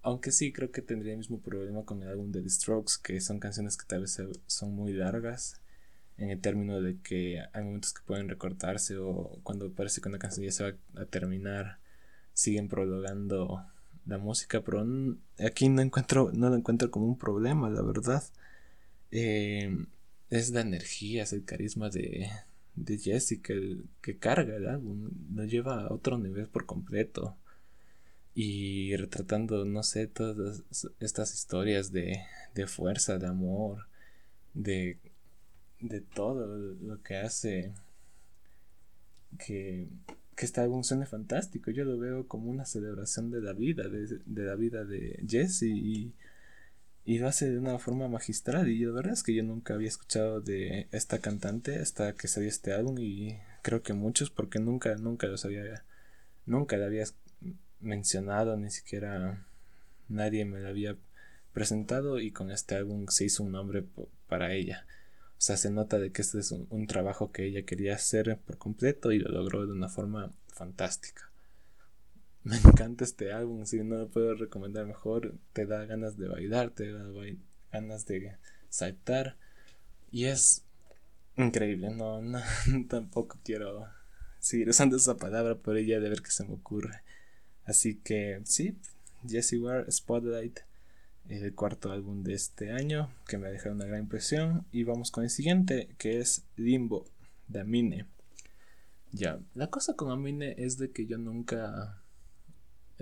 aunque 0.02 0.32
sí 0.32 0.52
creo 0.52 0.70
que 0.70 0.82
tendría 0.82 1.12
el 1.12 1.18
mismo 1.18 1.40
problema 1.40 1.84
con 1.84 2.02
el 2.02 2.08
álbum 2.08 2.30
de 2.32 2.42
The 2.42 2.50
Strokes, 2.50 2.94
que 3.02 3.20
son 3.20 3.40
canciones 3.40 3.76
que 3.76 3.86
tal 3.86 4.02
vez 4.02 4.20
son 4.46 4.74
muy 4.74 4.92
largas 4.92 5.60
en 6.18 6.30
el 6.30 6.40
término 6.40 6.80
de 6.80 6.98
que 7.00 7.42
hay 7.52 7.64
momentos 7.64 7.92
que 7.92 8.02
pueden 8.04 8.28
recortarse 8.28 8.96
o 8.98 9.38
cuando 9.42 9.72
parece 9.72 10.00
que 10.00 10.08
una 10.08 10.18
canción 10.18 10.44
ya 10.44 10.52
se 10.52 10.64
va 10.64 11.02
a 11.02 11.06
terminar, 11.06 11.78
siguen 12.32 12.68
prolongando 12.68 13.66
la 14.06 14.18
música, 14.18 14.60
pero 14.62 14.86
aquí 15.44 15.68
no 15.68 15.82
encuentro, 15.82 16.30
no 16.32 16.50
lo 16.50 16.56
encuentro 16.56 16.90
como 16.90 17.06
un 17.06 17.18
problema, 17.18 17.70
la 17.70 17.82
verdad. 17.82 18.22
Eh, 19.10 19.86
es 20.30 20.50
la 20.50 20.60
energía, 20.60 21.24
es 21.24 21.32
el 21.32 21.44
carisma 21.44 21.90
de, 21.90 22.30
de 22.74 22.98
Jessica 22.98 23.54
que, 24.00 24.18
carga 24.18 24.56
el 24.56 24.68
álbum, 24.68 25.10
lo 25.34 25.44
lleva 25.44 25.84
a 25.84 25.92
otro 25.92 26.18
nivel 26.18 26.48
por 26.48 26.66
completo. 26.66 27.36
Y 28.34 28.96
retratando, 28.96 29.64
no 29.66 29.82
sé, 29.82 30.06
todas 30.06 30.62
estas 31.00 31.34
historias 31.34 31.92
de, 31.92 32.22
de 32.54 32.66
fuerza, 32.66 33.18
de 33.18 33.26
amor, 33.26 33.86
de, 34.54 34.98
de 35.80 36.00
todo 36.00 36.46
lo 36.46 37.02
que 37.02 37.16
hace 37.16 37.74
que, 39.38 39.88
que 40.34 40.44
este 40.46 40.60
álbum 40.60 40.82
suene 40.82 41.06
fantástico. 41.06 41.70
Yo 41.70 41.84
lo 41.84 41.98
veo 41.98 42.26
como 42.26 42.50
una 42.50 42.64
celebración 42.64 43.30
de 43.30 43.42
la 43.42 43.52
vida, 43.52 43.88
de, 43.88 44.06
de 44.24 44.44
la 44.44 44.54
vida 44.54 44.84
de 44.84 45.22
Jesse 45.28 45.64
y 45.64 46.12
y 47.04 47.18
lo 47.18 47.28
hace 47.28 47.50
de 47.50 47.58
una 47.58 47.78
forma 47.78 48.08
magistral 48.08 48.68
y 48.68 48.78
la 48.84 48.92
verdad 48.92 49.12
es 49.14 49.22
que 49.22 49.34
yo 49.34 49.42
nunca 49.42 49.74
había 49.74 49.88
escuchado 49.88 50.40
de 50.40 50.88
esta 50.92 51.18
cantante 51.18 51.76
hasta 51.76 52.14
que 52.14 52.28
salió 52.28 52.48
este 52.48 52.72
álbum 52.72 52.96
y 52.98 53.38
creo 53.62 53.82
que 53.82 53.92
muchos 53.92 54.30
porque 54.30 54.60
nunca 54.60 54.94
nunca 54.96 55.26
los 55.26 55.44
había 55.44 55.84
nunca 56.46 56.76
la 56.76 56.86
había 56.86 57.04
mencionado 57.80 58.56
ni 58.56 58.70
siquiera 58.70 59.46
nadie 60.08 60.44
me 60.44 60.60
la 60.60 60.68
había 60.68 60.96
presentado 61.52 62.20
y 62.20 62.30
con 62.30 62.50
este 62.50 62.76
álbum 62.76 63.06
se 63.08 63.24
hizo 63.24 63.42
un 63.42 63.52
nombre 63.52 63.84
para 64.28 64.54
ella. 64.54 64.86
O 65.32 65.44
sea 65.44 65.56
se 65.56 65.70
nota 65.70 65.98
de 65.98 66.12
que 66.12 66.22
este 66.22 66.38
es 66.38 66.52
un 66.52 66.86
trabajo 66.86 67.32
que 67.32 67.44
ella 67.46 67.64
quería 67.64 67.96
hacer 67.96 68.38
por 68.46 68.58
completo 68.58 69.10
y 69.12 69.18
lo 69.18 69.30
logró 69.30 69.66
de 69.66 69.72
una 69.72 69.88
forma 69.88 70.32
fantástica 70.46 71.31
me 72.44 72.56
encanta 72.56 73.04
este 73.04 73.32
álbum, 73.32 73.64
si 73.66 73.82
no 73.82 73.96
lo 73.96 74.08
puedo 74.08 74.34
recomendar 74.34 74.86
mejor, 74.86 75.34
te 75.52 75.66
da 75.66 75.84
ganas 75.84 76.16
de 76.16 76.28
bailar, 76.28 76.70
te 76.70 76.92
da 76.92 77.04
ganas 77.72 78.06
de 78.06 78.36
saltar 78.68 79.36
y 80.10 80.24
es 80.24 80.64
increíble, 81.36 81.90
no, 81.90 82.20
no 82.20 82.40
tampoco 82.88 83.38
quiero 83.44 83.86
seguir 84.38 84.68
usando 84.68 84.96
esa 84.96 85.16
palabra, 85.16 85.56
pero 85.56 85.78
ya 85.78 86.00
de 86.00 86.08
ver 86.08 86.20
qué 86.20 86.30
se 86.30 86.44
me 86.44 86.54
ocurre. 86.54 87.02
Así 87.64 87.94
que 87.94 88.40
sí, 88.44 88.76
Jesse 89.26 89.54
Ware 89.54 89.90
Spotlight, 89.90 90.60
el 91.28 91.54
cuarto 91.54 91.92
álbum 91.92 92.24
de 92.24 92.34
este 92.34 92.72
año, 92.72 93.14
que 93.26 93.38
me 93.38 93.46
ha 93.46 93.50
dejado 93.52 93.74
una 93.74 93.86
gran 93.86 94.00
impresión. 94.00 94.66
Y 94.72 94.82
vamos 94.82 95.10
con 95.12 95.24
el 95.24 95.30
siguiente, 95.30 95.94
que 95.96 96.18
es 96.18 96.44
Limbo, 96.56 97.06
de 97.46 97.60
Amine. 97.60 98.06
Ya, 99.12 99.40
la 99.54 99.68
cosa 99.68 99.94
con 99.94 100.10
Amine 100.10 100.56
es 100.58 100.78
de 100.78 100.90
que 100.90 101.06
yo 101.06 101.18
nunca 101.18 102.01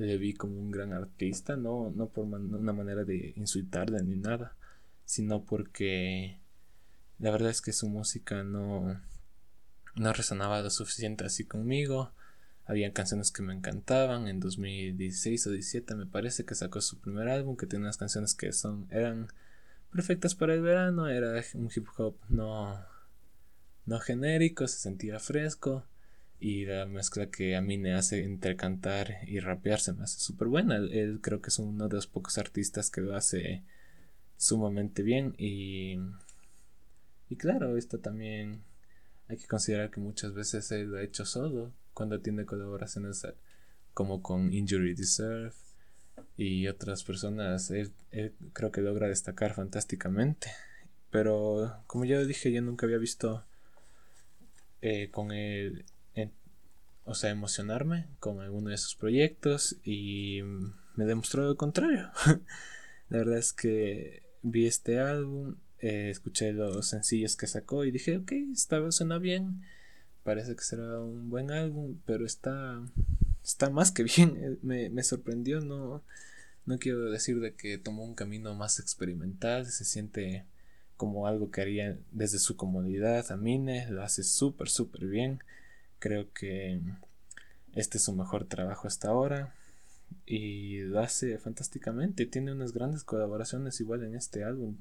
le 0.01 0.17
vi 0.19 0.35
como 0.35 0.59
un 0.59 0.71
gran 0.71 0.93
artista, 0.93 1.57
no, 1.57 1.93
no 1.95 2.09
por 2.09 2.25
una 2.25 2.73
manera 2.73 3.05
de 3.05 3.33
insultarle 3.37 4.03
ni 4.03 4.17
nada, 4.17 4.57
sino 5.05 5.45
porque 5.45 6.41
la 7.19 7.31
verdad 7.31 7.51
es 7.51 7.61
que 7.61 7.73
su 7.73 7.89
música 7.89 8.43
no, 8.43 9.01
no 9.95 10.13
resonaba 10.13 10.63
lo 10.63 10.71
suficiente 10.71 11.25
así 11.25 11.45
conmigo. 11.45 12.13
Había 12.65 12.93
canciones 12.93 13.31
que 13.31 13.43
me 13.43 13.53
encantaban. 13.53 14.27
En 14.29 14.41
2016 14.41 15.47
o 15.47 15.51
2017 15.51 15.95
me 15.97 16.07
parece 16.07 16.45
que 16.45 16.55
sacó 16.55 16.81
su 16.81 16.99
primer 17.01 17.29
álbum 17.29 17.57
que 17.57 17.67
tiene 17.67 17.85
unas 17.85 17.99
canciones 17.99 18.35
que 18.35 18.53
son 18.53 18.87
eran 18.91 19.29
perfectas 19.93 20.35
para 20.35 20.55
el 20.55 20.63
verano. 20.63 21.09
Era 21.09 21.43
un 21.55 21.71
hip 21.75 21.89
hop 21.99 22.17
no, 22.29 22.81
no 23.87 24.01
genérico, 24.01 24.67
se 24.67 24.79
sentía 24.79 25.19
fresco. 25.19 25.85
Y 26.41 26.65
la 26.65 26.87
mezcla 26.87 27.27
que 27.31 27.55
a 27.55 27.61
mí 27.61 27.77
me 27.77 27.93
hace 27.93 28.25
entre 28.25 28.57
cantar 28.57 29.19
y 29.27 29.41
rapear 29.41 29.79
se 29.79 29.93
me 29.93 30.05
hace 30.05 30.19
súper 30.21 30.49
buena. 30.49 30.77
Él 30.77 31.21
creo 31.21 31.43
que 31.43 31.49
es 31.49 31.59
uno 31.59 31.87
de 31.87 31.95
los 31.95 32.07
pocos 32.07 32.39
artistas 32.39 32.91
que 32.91 33.03
lo 33.03 33.15
hace 33.15 33.63
sumamente 34.39 35.03
bien. 35.03 35.35
Y, 35.37 35.99
y 37.29 37.37
claro, 37.37 37.77
esto 37.77 37.99
también 37.99 38.63
hay 39.29 39.37
que 39.37 39.47
considerar 39.47 39.91
que 39.91 40.01
muchas 40.01 40.35
veces 40.35 40.73
él 40.73 40.91
lo 40.91 40.97
ha 40.97 41.03
hecho 41.03 41.27
solo. 41.27 41.73
Cuando 41.93 42.21
tiene 42.21 42.47
colaboraciones 42.47 43.23
eh, 43.25 43.35
como 43.93 44.23
con 44.23 44.53
Injury 44.53 44.95
Deserve 44.95 45.53
y 46.39 46.67
otras 46.69 47.05
personas, 47.05 47.71
él, 47.71 47.93
creo 48.55 48.73
que 48.73 48.81
logra 48.81 49.09
destacar 49.09 49.55
fantásticamente. 49.55 50.51
Pero 51.11 51.83
como 51.87 52.07
ya 52.07 52.19
dije, 52.25 52.51
yo 52.51 52.63
nunca 52.63 52.87
había 52.87 52.99
visto 52.99 53.45
eh, 54.81 55.11
con 55.11 55.33
él 55.33 55.85
o 57.05 57.15
sea, 57.15 57.31
emocionarme 57.31 58.07
con 58.19 58.41
alguno 58.41 58.71
de 58.71 58.79
sus 58.79 58.95
proyectos 58.95 59.77
y 59.85 60.41
me 60.97 61.05
demostró 61.05 61.45
lo 61.47 61.57
contrario. 61.57 62.11
la 63.09 63.19
verdad 63.19 63.39
es 63.39 63.53
que 63.53 64.23
vi 64.43 64.67
este 64.67 64.99
álbum, 64.99 65.57
eh, 65.81 66.11
escuché 66.11 66.53
los 66.53 66.87
sencillos 66.87 67.37
que 67.37 67.47
sacó 67.47 67.85
y 67.85 67.91
dije, 67.91 68.19
ok, 68.19 68.33
esta 68.53 68.91
suena 68.93 69.19
bien, 69.19 69.63
parece 70.23 70.55
que 70.55 70.63
será 70.63 71.01
un 71.01 71.31
buen 71.31 71.51
álbum, 71.51 71.99
pero 72.07 72.27
está, 72.27 72.83
está 73.43 73.71
más 73.71 73.91
que 73.91 74.05
bien, 74.05 74.59
me, 74.63 74.91
me 74.91 75.03
sorprendió, 75.03 75.61
no, 75.61 76.03
no 76.67 76.79
quiero 76.79 77.11
decir 77.11 77.41
de 77.41 77.55
que 77.55 77.79
tomó 77.79 78.05
un 78.05 78.15
camino 78.15 78.55
más 78.55 78.79
experimental, 78.79 79.67
se 79.67 79.85
siente 79.85 80.45
como 80.97 81.27
algo 81.27 81.51
que 81.51 81.63
haría 81.63 81.99
desde 82.13 82.39
su 82.39 82.57
comodidad 82.57 83.33
a 83.33 83.37
Mine, 83.39 83.91
lo 83.91 84.03
hace 84.03 84.23
súper, 84.23 84.69
súper 84.69 85.07
bien. 85.07 85.43
Creo 86.01 86.33
que 86.33 86.81
este 87.75 87.99
es 87.99 88.05
su 88.05 88.13
mejor 88.13 88.47
trabajo 88.47 88.89
hasta 88.89 89.09
ahora 89.09 89.55
y 90.27 90.81
lo 90.81 91.01
hace 91.01 91.39
fantásticamente. 91.39 92.27
Tiene 92.27 92.53
unas 92.53 92.73
grandes 92.73 93.05
colaboraciones 93.05 93.81
igual 93.81 94.03
en 94.03 94.17
este 94.17 94.43
álbum. 94.43 94.77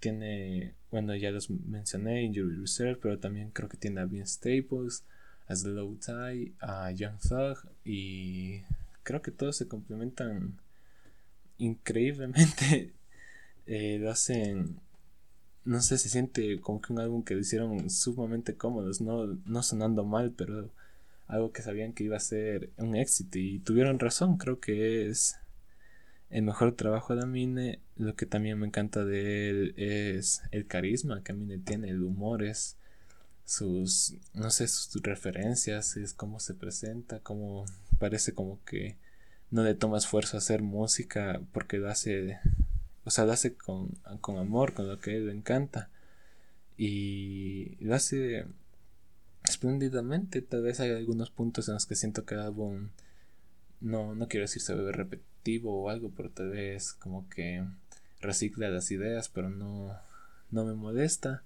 Tiene, 0.00 0.74
bueno, 0.90 1.14
ya 1.16 1.30
los 1.30 1.48
mencioné, 1.48 2.24
Injury 2.24 2.56
Reserve, 2.56 2.96
pero 3.00 3.18
también 3.18 3.50
creo 3.50 3.68
que 3.68 3.78
tiene 3.78 4.02
a 4.02 4.04
Vince 4.04 4.34
Staples, 4.34 5.04
a 5.46 5.56
Slow 5.56 5.96
Tie, 5.96 6.52
a 6.60 6.90
Young 6.90 7.18
Thug 7.18 7.70
y 7.84 8.60
creo 9.02 9.22
que 9.22 9.30
todos 9.30 9.56
se 9.56 9.68
complementan 9.68 10.58
increíblemente. 11.58 12.92
Eh, 13.66 13.98
lo 13.98 14.10
hacen 14.10 14.78
no 15.64 15.80
sé, 15.80 15.98
se 15.98 16.08
siente 16.08 16.60
como 16.60 16.80
que 16.80 16.92
un 16.92 17.00
álbum 17.00 17.22
que 17.24 17.34
lo 17.34 17.40
hicieron 17.40 17.90
sumamente 17.90 18.54
cómodos, 18.54 19.00
no, 19.00 19.38
no 19.46 19.62
sonando 19.62 20.04
mal, 20.04 20.32
pero 20.32 20.70
algo 21.26 21.52
que 21.52 21.62
sabían 21.62 21.92
que 21.92 22.04
iba 22.04 22.16
a 22.16 22.20
ser 22.20 22.70
un 22.76 22.96
éxito 22.96 23.38
y 23.38 23.58
tuvieron 23.60 23.98
razón, 23.98 24.36
creo 24.36 24.60
que 24.60 25.08
es 25.08 25.36
el 26.30 26.42
mejor 26.42 26.74
trabajo 26.74 27.16
de 27.16 27.22
Amine, 27.22 27.80
lo 27.96 28.14
que 28.16 28.26
también 28.26 28.58
me 28.58 28.66
encanta 28.66 29.04
de 29.04 29.50
él 29.50 29.74
es 29.76 30.42
el 30.50 30.66
carisma 30.66 31.22
que 31.22 31.32
Amine 31.32 31.58
tiene, 31.58 31.88
el 31.90 32.02
humor 32.02 32.42
es 32.42 32.76
sus, 33.44 34.16
no 34.32 34.50
sé, 34.50 34.68
sus 34.68 35.02
referencias, 35.02 35.96
es 35.96 36.12
cómo 36.12 36.40
se 36.40 36.54
presenta, 36.54 37.20
cómo 37.20 37.64
parece 37.98 38.32
como 38.34 38.62
que 38.64 38.96
no 39.50 39.62
le 39.62 39.74
toma 39.74 39.98
esfuerzo 39.98 40.36
hacer 40.36 40.62
música 40.62 41.40
porque 41.52 41.78
lo 41.78 41.88
hace 41.88 42.38
o 43.04 43.10
sea, 43.10 43.24
lo 43.24 43.32
hace 43.32 43.54
con, 43.54 43.88
con 44.20 44.38
amor, 44.38 44.74
con 44.74 44.88
lo 44.88 44.98
que 44.98 45.10
a 45.10 45.14
él 45.14 45.26
le 45.26 45.32
encanta. 45.32 45.90
Y 46.76 47.76
lo 47.84 47.94
hace 47.94 48.46
espléndidamente. 49.44 50.42
Tal 50.42 50.62
vez 50.62 50.80
hay 50.80 50.90
algunos 50.90 51.30
puntos 51.30 51.68
en 51.68 51.74
los 51.74 51.86
que 51.86 51.94
siento 51.94 52.24
que 52.24 52.34
el 52.34 52.40
álbum 52.40 52.88
no, 53.80 54.14
no 54.14 54.28
quiero 54.28 54.44
decir 54.44 54.62
se 54.62 54.74
ve 54.74 54.92
repetitivo 54.92 55.82
o 55.82 55.90
algo, 55.90 56.10
pero 56.16 56.30
tal 56.30 56.50
vez 56.50 56.94
como 56.94 57.28
que 57.28 57.64
recicla 58.20 58.70
las 58.70 58.90
ideas, 58.90 59.28
pero 59.28 59.50
no, 59.50 59.94
no 60.50 60.64
me 60.64 60.74
molesta. 60.74 61.42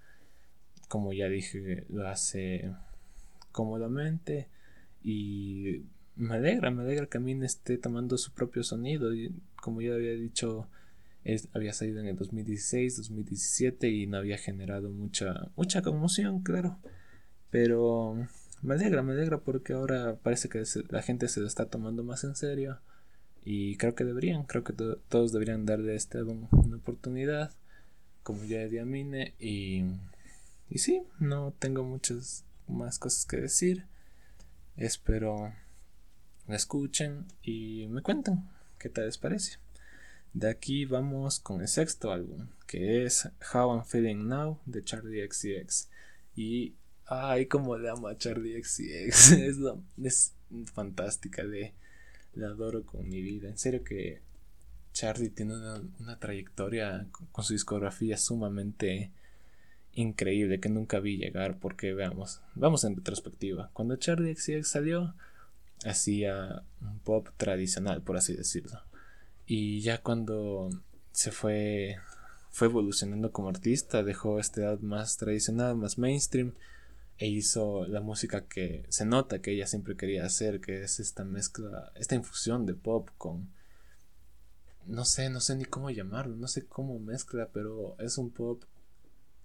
Como 0.87 1.13
ya 1.13 1.27
dije, 1.27 1.85
lo 1.89 2.07
hace 2.07 2.73
cómodamente 3.51 4.47
y 5.03 5.83
me 6.15 6.35
alegra, 6.35 6.71
me 6.71 6.83
alegra 6.83 7.07
que 7.07 7.17
a 7.17 7.21
mí 7.21 7.33
esté 7.43 7.77
tomando 7.77 8.17
su 8.17 8.31
propio 8.31 8.63
sonido 8.63 9.13
y 9.13 9.33
como 9.57 9.81
ya 9.81 9.93
había 9.93 10.13
dicho 10.13 10.67
había 11.53 11.73
salido 11.73 11.99
en 11.99 12.07
el 12.07 12.15
2016, 12.15 12.97
2017 12.97 13.89
y 13.89 14.07
no 14.07 14.17
había 14.17 14.37
generado 14.37 14.89
mucha, 14.91 15.51
mucha 15.55 15.81
conmoción, 15.81 16.41
claro. 16.41 16.79
Pero 17.49 18.27
me 18.61 18.75
alegra, 18.75 19.03
me 19.03 19.13
alegra 19.13 19.39
porque 19.39 19.73
ahora 19.73 20.17
parece 20.17 20.49
que 20.49 20.63
la 20.89 21.01
gente 21.01 21.27
se 21.27 21.39
lo 21.39 21.47
está 21.47 21.65
tomando 21.65 22.03
más 22.03 22.23
en 22.23 22.35
serio. 22.35 22.79
Y 23.43 23.77
creo 23.77 23.95
que 23.95 24.03
deberían, 24.03 24.43
creo 24.43 24.63
que 24.63 24.73
todos 24.73 25.31
deberían 25.31 25.65
darle 25.65 25.93
a 25.93 25.95
este 25.95 26.19
álbum 26.19 26.47
una 26.51 26.77
oportunidad. 26.77 27.53
Como 28.23 28.43
ya 28.45 28.67
Diamine. 28.67 29.33
Y, 29.39 29.83
y 30.69 30.79
sí, 30.79 31.03
no 31.19 31.53
tengo 31.57 31.83
muchas 31.83 32.45
más 32.67 32.99
cosas 32.99 33.25
que 33.25 33.37
decir. 33.37 33.85
Espero 34.77 35.51
me 36.49 36.55
escuchen 36.55 37.27
y 37.43 37.85
me 37.89 38.01
cuenten 38.01 38.49
qué 38.79 38.89
tal 38.89 39.05
les 39.05 39.19
parece. 39.19 39.59
De 40.33 40.49
aquí 40.49 40.85
vamos 40.85 41.39
con 41.39 41.61
el 41.61 41.67
sexto 41.67 42.11
álbum, 42.11 42.47
que 42.67 43.03
es 43.03 43.27
How 43.53 43.73
I'm 43.73 43.85
Feeling 43.85 44.27
Now 44.27 44.59
de 44.65 44.83
Charlie 44.83 45.27
XCX. 45.27 45.89
Y 46.35 46.75
ay, 47.07 47.47
como 47.47 47.77
le 47.77 47.89
amo 47.89 48.07
a 48.07 48.17
Charlie 48.17 48.61
XCX, 48.63 49.31
es, 49.31 49.57
es 50.03 50.35
fantástica, 50.73 51.43
le, 51.43 51.73
adoro 52.45 52.85
con 52.85 53.09
mi 53.09 53.21
vida. 53.21 53.49
En 53.49 53.57
serio 53.57 53.83
que 53.83 54.21
Charlie 54.93 55.29
tiene 55.29 55.55
una, 55.99 56.19
trayectoria 56.19 57.07
con, 57.31 57.43
su 57.43 57.53
discografía 57.53 58.17
sumamente 58.17 59.11
increíble 59.93 60.59
que 60.59 60.69
nunca 60.69 60.99
vi 60.99 61.17
llegar 61.17 61.57
porque 61.59 61.93
veamos, 61.93 62.41
vamos 62.53 62.83
en 62.83 62.95
retrospectiva. 62.95 63.71
Cuando 63.73 63.95
Charlie 63.95 64.35
XCX 64.35 64.67
salió, 64.67 65.15
hacía 65.85 66.63
un 66.81 66.99
pop 66.99 67.29
tradicional, 67.37 68.03
por 68.03 68.15
así 68.15 68.35
decirlo. 68.35 68.79
Y 69.51 69.81
ya 69.81 69.97
cuando 70.03 70.69
se 71.11 71.31
fue, 71.31 71.97
fue 72.51 72.67
evolucionando 72.67 73.31
como 73.31 73.49
artista, 73.49 74.03
dejó 74.03 74.39
esta 74.39 74.61
edad 74.61 74.79
más 74.81 75.17
tradicional, 75.17 75.75
más 75.75 75.97
mainstream, 75.97 76.53
e 77.17 77.27
hizo 77.27 77.87
la 77.87 77.99
música 77.99 78.45
que 78.45 78.85
se 78.89 79.07
nota 79.07 79.41
que 79.41 79.53
ella 79.53 79.65
siempre 79.65 79.97
quería 79.97 80.23
hacer, 80.23 80.61
que 80.61 80.83
es 80.83 80.99
esta 80.99 81.23
mezcla, 81.23 81.91
esta 81.95 82.13
infusión 82.13 82.67
de 82.67 82.75
pop 82.75 83.09
con... 83.17 83.49
No 84.85 85.03
sé, 85.03 85.31
no 85.31 85.39
sé 85.39 85.55
ni 85.55 85.65
cómo 85.65 85.89
llamarlo, 85.89 86.35
no 86.35 86.47
sé 86.47 86.67
cómo 86.67 86.99
mezcla, 86.99 87.49
pero 87.51 87.95
es 87.97 88.19
un 88.19 88.29
pop 88.29 88.63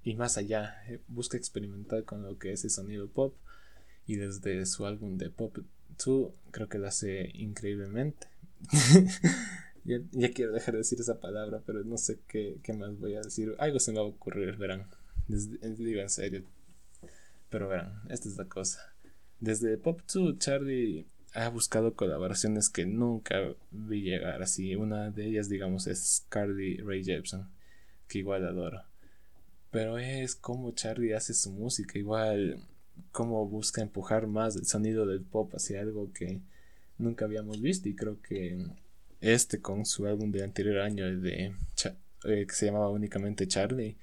y 0.03 0.17
más 0.17 0.37
allá, 0.37 0.85
eh, 0.87 1.01
busca 1.09 1.39
experimentar 1.39 2.05
con 2.05 2.23
lo 2.23 2.39
que 2.39 2.53
es 2.53 2.63
el 2.65 2.71
sonido 2.71 3.09
pop 3.09 3.35
y 4.07 4.17
desde 4.17 4.67
su 4.67 4.85
álbum 4.85 5.17
de 5.17 5.31
Pop 5.31 5.57
2 6.05 6.31
creo 6.51 6.69
que 6.69 6.79
lo 6.79 6.89
hace 6.89 7.31
increíblemente. 7.33 8.27
Ya, 9.85 10.31
quiero 10.33 10.53
dejar 10.53 10.73
de 10.73 10.79
decir 10.79 10.99
esa 11.01 11.21
palabra, 11.21 11.63
pero 11.67 11.85
no 11.85 11.99
sé 11.99 12.19
qué, 12.27 12.59
más 12.75 12.99
voy 12.99 13.17
a 13.17 13.21
decir. 13.21 13.55
Algo 13.59 13.79
se 13.79 13.93
me 13.93 13.99
va 13.99 14.05
a 14.05 14.09
ocurrir, 14.09 14.57
verán. 14.57 14.87
digo 15.29 16.01
en 16.01 16.09
serio. 16.09 16.45
Pero 17.51 17.69
verán, 17.69 18.01
esta 18.09 18.29
es 18.29 18.37
la 18.37 18.47
cosa. 18.47 18.81
Desde 19.41 19.77
Pop 19.77 20.01
2, 20.13 20.39
Charlie 20.39 21.07
ha 21.35 21.49
buscado 21.51 21.95
colaboraciones 21.95 22.71
que 22.71 22.87
nunca 22.87 23.37
vi 23.71 24.03
llegar 24.03 24.43
así. 24.43 24.75
Una 24.75 25.11
de 25.11 25.27
ellas, 25.27 25.51
digamos, 25.51 25.87
es 25.87 26.25
Carly 26.31 26.79
Ray 26.79 27.05
Jepsen, 27.05 27.47
que 28.09 28.21
igual 28.21 28.47
adoro. 28.47 28.83
Pero 29.71 29.99
es 29.99 30.35
como 30.35 30.73
Charlie 30.73 31.13
hace 31.13 31.35
su 31.35 31.51
música, 31.53 31.99
igual 31.99 32.59
como 33.13 33.47
busca 33.47 33.83
empujar 33.83 34.27
más 34.29 34.57
el 34.57 34.67
sonido 34.67 35.05
del 35.05 35.23
pop 35.23 35.53
hacia 35.55 35.81
algo 35.81 36.13
que 36.13 36.41
nunca 36.97 37.25
habíamos 37.25 37.61
visto 37.61 37.89
y 37.89 37.97
creo 37.97 38.23
que 38.23 38.67
este 39.33 39.61
con 39.61 39.87
su 39.87 40.07
álbum 40.07 40.31
de 40.31 40.45
anterior 40.45 40.79
año 40.81 41.05
de 41.21 41.55
eh, 42.25 42.47
que 42.47 42.55
se 42.55 42.67
llamaba 42.67 42.91
únicamente 42.91 43.49
Charlie 43.49 43.97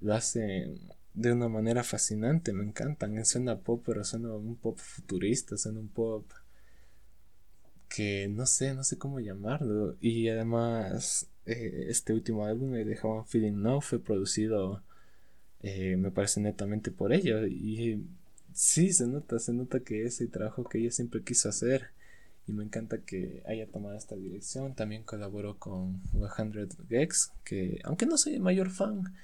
lo 0.00 0.14
hace 0.14 0.74
de 1.14 1.32
una 1.32 1.48
manera 1.48 1.82
fascinante 1.82 2.52
me 2.52 2.64
encantan 2.64 3.24
suena 3.24 3.58
pop 3.58 3.82
pero 3.86 4.04
suena 4.04 4.34
un 4.34 4.56
pop 4.56 4.78
futurista 4.78 5.56
suena 5.56 5.80
un 5.80 5.88
pop 5.88 6.24
que 7.88 8.28
no 8.28 8.46
sé, 8.46 8.74
no 8.74 8.84
sé 8.84 8.98
cómo 8.98 9.20
llamarlo. 9.20 9.96
Y 10.00 10.28
además, 10.28 11.28
eh, 11.46 11.86
este 11.88 12.12
último 12.12 12.44
álbum, 12.44 12.72
de 12.72 12.98
How 13.02 13.24
Feeling 13.24 13.62
Now, 13.62 13.80
fue 13.80 13.98
producido, 14.00 14.82
eh, 15.62 15.96
me 15.96 16.10
parece 16.10 16.40
netamente 16.40 16.90
por 16.90 17.12
ella. 17.12 17.46
Y 17.46 18.04
sí, 18.52 18.92
se 18.92 19.06
nota, 19.06 19.38
se 19.38 19.52
nota 19.52 19.80
que 19.80 20.04
ese 20.04 20.26
trabajo 20.26 20.64
que 20.64 20.78
ella 20.78 20.90
siempre 20.90 21.22
quiso 21.22 21.48
hacer. 21.48 21.90
Y 22.46 22.52
me 22.52 22.64
encanta 22.64 22.98
que 22.98 23.42
haya 23.46 23.66
tomado 23.66 23.96
esta 23.96 24.14
dirección. 24.14 24.74
También 24.74 25.02
colaboró 25.02 25.58
con 25.58 26.00
100 26.12 26.68
Gex, 26.88 27.32
que 27.44 27.80
aunque 27.84 28.06
no 28.06 28.16
soy 28.16 28.34
el 28.34 28.40
mayor 28.40 28.70
fan, 28.70 29.14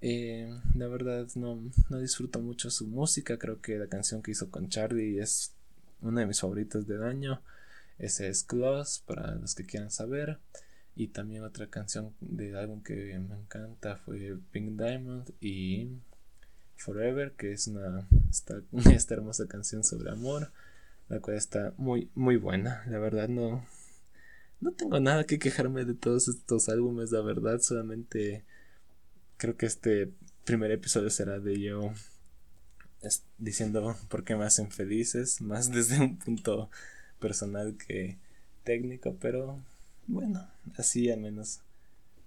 eh, 0.00 0.54
la 0.74 0.86
verdad 0.86 1.26
no, 1.34 1.60
no 1.88 1.98
disfruto 1.98 2.40
mucho 2.40 2.70
su 2.70 2.86
música. 2.86 3.38
Creo 3.38 3.60
que 3.60 3.78
la 3.78 3.86
canción 3.86 4.22
que 4.22 4.32
hizo 4.32 4.50
con 4.50 4.68
Charlie 4.68 5.18
es 5.18 5.52
una 6.02 6.20
de 6.20 6.26
mis 6.26 6.40
favoritas 6.40 6.86
del 6.86 7.02
año. 7.02 7.40
Ese 7.98 8.28
es 8.28 8.44
Close, 8.44 9.00
para 9.06 9.34
los 9.34 9.54
que 9.54 9.64
quieran 9.64 9.90
saber. 9.90 10.38
Y 10.94 11.08
también 11.08 11.44
otra 11.44 11.68
canción 11.68 12.12
de 12.20 12.58
álbum 12.58 12.82
que 12.82 13.18
me 13.18 13.36
encanta 13.36 13.96
fue 13.98 14.36
Pink 14.50 14.78
Diamond 14.80 15.30
y 15.40 15.88
Forever, 16.76 17.32
que 17.32 17.52
es 17.52 17.66
una 17.68 18.06
esta, 18.30 18.60
esta 18.92 19.14
hermosa 19.14 19.46
canción 19.46 19.84
sobre 19.84 20.10
amor, 20.10 20.50
la 21.08 21.20
cual 21.20 21.36
está 21.36 21.74
muy, 21.76 22.10
muy 22.14 22.36
buena. 22.36 22.84
La 22.86 22.98
verdad 22.98 23.28
no, 23.28 23.64
no 24.60 24.72
tengo 24.72 25.00
nada 25.00 25.24
que 25.24 25.38
quejarme 25.38 25.84
de 25.84 25.94
todos 25.94 26.28
estos 26.28 26.68
álbumes, 26.68 27.12
la 27.12 27.20
verdad, 27.20 27.60
solamente 27.60 28.44
creo 29.36 29.56
que 29.56 29.66
este 29.66 30.12
primer 30.44 30.70
episodio 30.72 31.10
será 31.10 31.38
de 31.38 31.60
yo 31.60 31.92
diciendo 33.38 33.96
por 34.08 34.24
qué 34.24 34.34
me 34.34 34.44
hacen 34.44 34.70
felices, 34.70 35.40
más 35.40 35.70
desde 35.72 36.00
un 36.00 36.18
punto 36.18 36.70
personal 37.20 37.76
que 37.76 38.18
técnico, 38.64 39.16
pero 39.20 39.62
bueno, 40.06 40.48
así 40.76 41.10
al 41.10 41.20
menos 41.20 41.60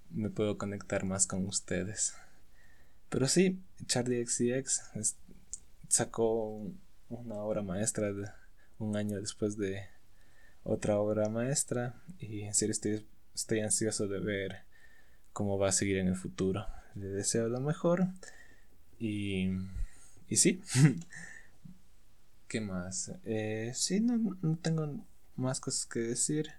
me 0.10 0.30
puedo 0.30 0.58
conectar 0.58 1.06
más 1.06 1.28
con 1.28 1.46
ustedes. 1.46 2.16
Pero 3.10 3.28
sí, 3.28 3.60
Charlie 3.86 4.26
XCX 4.26 4.84
sacó 5.90 6.72
una 7.10 7.36
obra 7.36 7.62
maestra 7.62 8.14
de 8.14 8.30
un 8.82 8.96
año 8.96 9.20
después 9.20 9.58
de 9.58 9.86
otra 10.64 11.00
obra 11.00 11.30
maestra 11.30 12.02
y 12.20 12.42
en 12.42 12.54
serio 12.54 12.72
estoy, 12.72 13.08
estoy 13.34 13.60
ansioso 13.60 14.08
de 14.08 14.20
ver 14.20 14.64
cómo 15.34 15.58
va 15.58 15.70
a 15.70 15.72
seguir 15.72 15.98
en 15.98 16.08
el 16.08 16.16
futuro. 16.16 16.66
Le 16.96 17.08
deseo 17.08 17.48
lo 17.48 17.60
mejor 17.60 18.08
y, 19.00 19.50
y 20.28 20.36
sí. 20.36 20.62
¿Qué 22.48 22.60
más? 22.60 23.12
Eh, 23.24 23.72
sí, 23.74 24.02
no, 24.02 24.38
no 24.42 24.58
tengo 24.58 25.06
más 25.36 25.60
cosas 25.60 25.86
que 25.86 26.00
decir. 26.00 26.50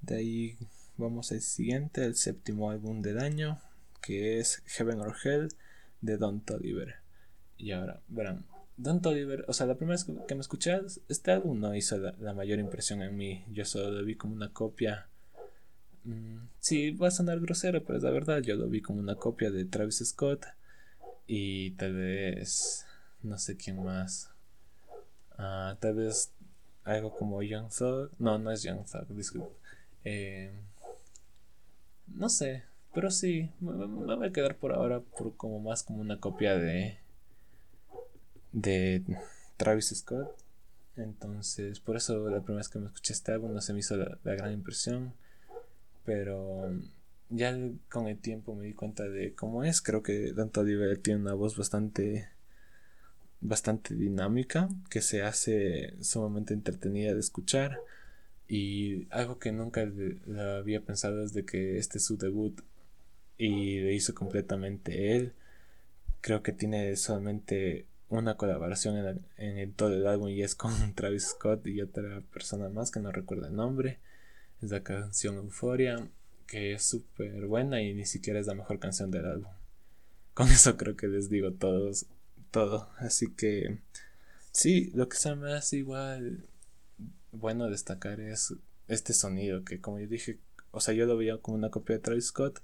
De 0.00 0.16
ahí 0.16 0.58
vamos 0.96 1.32
al 1.32 1.42
siguiente, 1.42 2.04
el 2.04 2.14
séptimo 2.14 2.70
álbum 2.70 3.02
del 3.02 3.18
año, 3.18 3.60
que 4.00 4.38
es 4.38 4.62
Heaven 4.66 5.00
or 5.00 5.14
Hell 5.22 5.48
de 6.00 6.16
Don 6.16 6.40
Toliver. 6.40 6.96
Y 7.58 7.72
ahora, 7.72 8.00
verán, 8.08 8.46
Don 8.76 9.00
Toliver, 9.00 9.44
o 9.48 9.52
sea, 9.52 9.66
la 9.66 9.76
primera 9.76 9.94
vez 9.94 10.06
que 10.26 10.34
me 10.34 10.40
escuché 10.40 10.78
este 11.08 11.30
álbum 11.30 11.58
no 11.58 11.74
hizo 11.74 11.96
la, 11.96 12.34
mayor 12.34 12.58
impresión 12.58 13.02
en 13.02 13.16
mí. 13.16 13.44
Yo 13.50 13.64
solo 13.64 13.90
lo 13.90 14.04
vi 14.04 14.16
como 14.16 14.34
una 14.34 14.52
copia. 14.52 15.08
Mm, 16.04 16.48
sí, 16.60 16.90
va 16.90 17.08
a 17.08 17.10
sonar 17.10 17.40
grosero, 17.40 17.82
pero 17.84 17.96
es 17.96 18.04
la 18.04 18.10
verdad. 18.10 18.42
Yo 18.42 18.56
lo 18.56 18.68
vi 18.68 18.82
como 18.82 19.00
una 19.00 19.16
copia 19.16 19.50
de 19.50 19.64
Travis 19.64 20.02
Scott. 20.04 20.44
Y 21.26 21.70
tal 21.72 21.94
vez. 21.94 22.86
No 23.22 23.38
sé 23.38 23.56
quién 23.56 23.82
más. 23.82 24.30
Ah, 25.38 25.76
tal 25.80 25.94
vez 25.94 26.32
algo 26.84 27.14
como 27.16 27.42
Young 27.42 27.70
Thug. 27.70 28.10
No, 28.18 28.38
no 28.38 28.50
es 28.50 28.62
Young 28.62 28.84
Thug, 28.84 29.08
disculpe. 29.16 29.54
Eh, 30.04 30.52
no 32.06 32.28
sé, 32.28 32.62
pero 32.94 33.10
sí, 33.10 33.50
me, 33.60 33.72
voy 33.72 34.26
a 34.26 34.32
quedar 34.32 34.56
por 34.56 34.72
ahora 34.72 35.00
por 35.00 35.36
como 35.36 35.60
más 35.60 35.82
como 35.82 36.00
una 36.00 36.20
copia 36.20 36.56
de 36.56 36.98
de 38.56 39.02
Travis 39.56 39.94
Scott. 39.94 40.34
Entonces, 40.96 41.78
por 41.78 41.96
eso 41.96 42.28
la 42.30 42.40
primera 42.40 42.60
vez 42.60 42.68
que 42.68 42.78
me 42.78 42.86
escuché 42.86 43.12
este 43.12 43.32
álbum 43.32 43.52
no 43.52 43.60
se 43.60 43.72
me 43.74 43.80
hizo 43.80 43.96
la, 43.96 44.18
gran 44.24 44.52
impresión. 44.52 45.12
Pero 46.04 46.72
ya 47.28 47.56
con 47.90 48.08
el 48.08 48.18
tiempo 48.18 48.54
me 48.54 48.64
di 48.64 48.72
cuenta 48.72 49.04
de 49.04 49.34
cómo 49.34 49.62
es. 49.62 49.82
Creo 49.82 50.02
que 50.02 50.32
Dante 50.32 50.60
Oliver 50.60 50.98
tiene 50.98 51.20
una 51.20 51.34
voz 51.34 51.56
bastante 51.56 52.28
bastante 53.42 53.94
dinámica 53.94 54.68
que 54.88 55.02
se 55.02 55.22
hace 55.22 55.94
sumamente 56.02 56.54
entretenida 56.54 57.12
de 57.12 57.20
escuchar 57.20 57.78
y 58.48 59.06
algo 59.10 59.38
que 59.38 59.52
nunca 59.52 59.82
había 60.56 60.80
pensado 60.80 61.22
es 61.22 61.34
de 61.34 61.44
que 61.44 61.76
este 61.76 61.98
es 61.98 62.04
su 62.06 62.16
debut 62.16 62.62
y 63.36 63.80
lo 63.80 63.90
hizo 63.90 64.14
completamente 64.14 65.16
él 65.16 65.34
creo 66.22 66.42
que 66.42 66.52
tiene 66.52 66.96
solamente 66.96 67.86
una 68.08 68.36
colaboración 68.36 68.96
en, 68.96 69.58
en, 69.58 69.72
todo 69.72 69.94
el 69.94 70.06
álbum 70.06 70.28
y 70.28 70.42
es 70.42 70.54
con 70.54 70.72
Travis 70.94 71.28
Scott 71.28 71.66
y 71.66 71.80
otra 71.80 72.22
persona 72.32 72.68
más 72.68 72.90
que 72.90 73.00
no 73.00 73.10
recuerdo 73.12 73.46
el 73.46 73.56
nombre 73.56 73.98
es 74.62 74.70
la 74.70 74.82
canción 74.82 75.36
Euphoria 75.36 76.08
que 76.46 76.72
es 76.72 76.84
súper 76.84 77.46
buena 77.46 77.82
y 77.82 77.94
ni 77.94 78.06
siquiera 78.06 78.38
es 78.38 78.46
la 78.46 78.54
mejor 78.54 78.78
canción 78.78 79.10
del 79.10 79.26
álbum 79.26 79.52
con 80.34 80.48
eso 80.50 80.76
creo 80.76 80.96
que 80.96 81.08
les 81.08 81.28
digo 81.28 81.52
todos 81.52 82.06
todo. 82.56 82.88
Así 82.96 83.32
que 83.34 83.80
sí, 84.50 84.90
lo 84.94 85.08
que 85.08 85.16
se 85.18 85.34
me 85.34 85.52
hace 85.52 85.76
igual 85.76 86.46
bueno 87.32 87.68
destacar 87.68 88.18
es 88.20 88.54
este 88.88 89.12
sonido 89.12 89.62
que 89.62 89.80
como 89.80 90.00
yo 90.00 90.06
dije, 90.06 90.38
o 90.70 90.80
sea, 90.80 90.94
yo 90.94 91.04
lo 91.04 91.18
veía 91.18 91.36
como 91.38 91.58
una 91.58 91.70
copia 91.70 91.96
de 91.96 92.02
Travis 92.02 92.28
Scott 92.28 92.60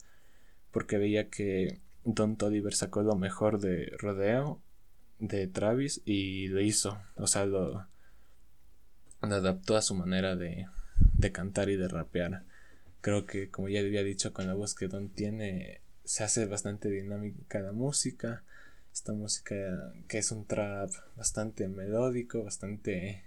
porque 0.71 0.97
veía 0.97 1.29
que 1.29 1.81
Don 2.05 2.37
Toliver 2.37 2.75
sacó 2.75 3.03
lo 3.03 3.17
mejor 3.17 3.61
de 3.61 3.93
Rodeo 3.99 4.63
de 5.23 5.47
Travis 5.47 6.03
y 6.05 6.49
lo 6.49 6.61
hizo, 6.61 7.01
o 7.17 7.27
sea, 7.27 7.47
lo, 7.47 7.87
adaptó 9.21 9.77
a 9.77 9.83
su 9.83 9.95
manera 9.95 10.37
de, 10.37 10.67
de 11.15 11.33
cantar 11.33 11.71
y 11.71 11.77
de 11.77 11.89
rapear. 11.89 12.45
Creo 13.01 13.27
que 13.27 13.51
como 13.51 13.69
ya 13.69 13.81
había 13.81 14.03
dicho 14.03 14.33
con 14.33 14.47
la 14.47 14.55
voz 14.55 14.75
que 14.75 14.89
Don 14.89 15.09
tiene 15.09 15.81
se 16.05 16.25
hace 16.25 16.47
bastante 16.47 16.89
dinámica 16.91 17.61
la 17.61 17.73
música 17.73 18.43
esta 18.93 19.13
música 19.13 19.55
que 20.07 20.19
es 20.19 20.31
un 20.33 20.45
trap 20.45 20.91
bastante 21.17 21.67
melódico, 21.69 22.45
bastante... 22.45 23.25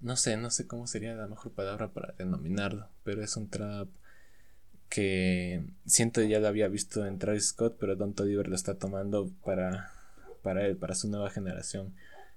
No 0.00 0.16
sé, 0.16 0.36
no 0.36 0.50
sé 0.50 0.66
cómo 0.66 0.86
sería 0.86 1.14
la 1.14 1.26
mejor 1.26 1.52
palabra 1.52 1.92
para 1.92 2.12
denominarlo, 2.18 2.88
pero 3.04 3.22
es 3.22 3.36
un 3.38 3.48
trap 3.48 3.88
que 4.90 5.64
siento 5.86 6.22
ya 6.22 6.40
lo 6.40 6.48
había 6.48 6.68
visto 6.68 7.06
en 7.06 7.18
Travis 7.18 7.48
Scott, 7.48 7.78
pero 7.80 7.96
Don 7.96 8.12
Toliver 8.12 8.48
lo 8.48 8.54
está 8.54 8.74
tomando 8.74 9.30
para, 9.42 9.90
para 10.44 10.64
él, 10.64 10.76
para 10.76 10.94
su 10.94 11.08
nueva 11.08 11.30
generación. 11.30 11.92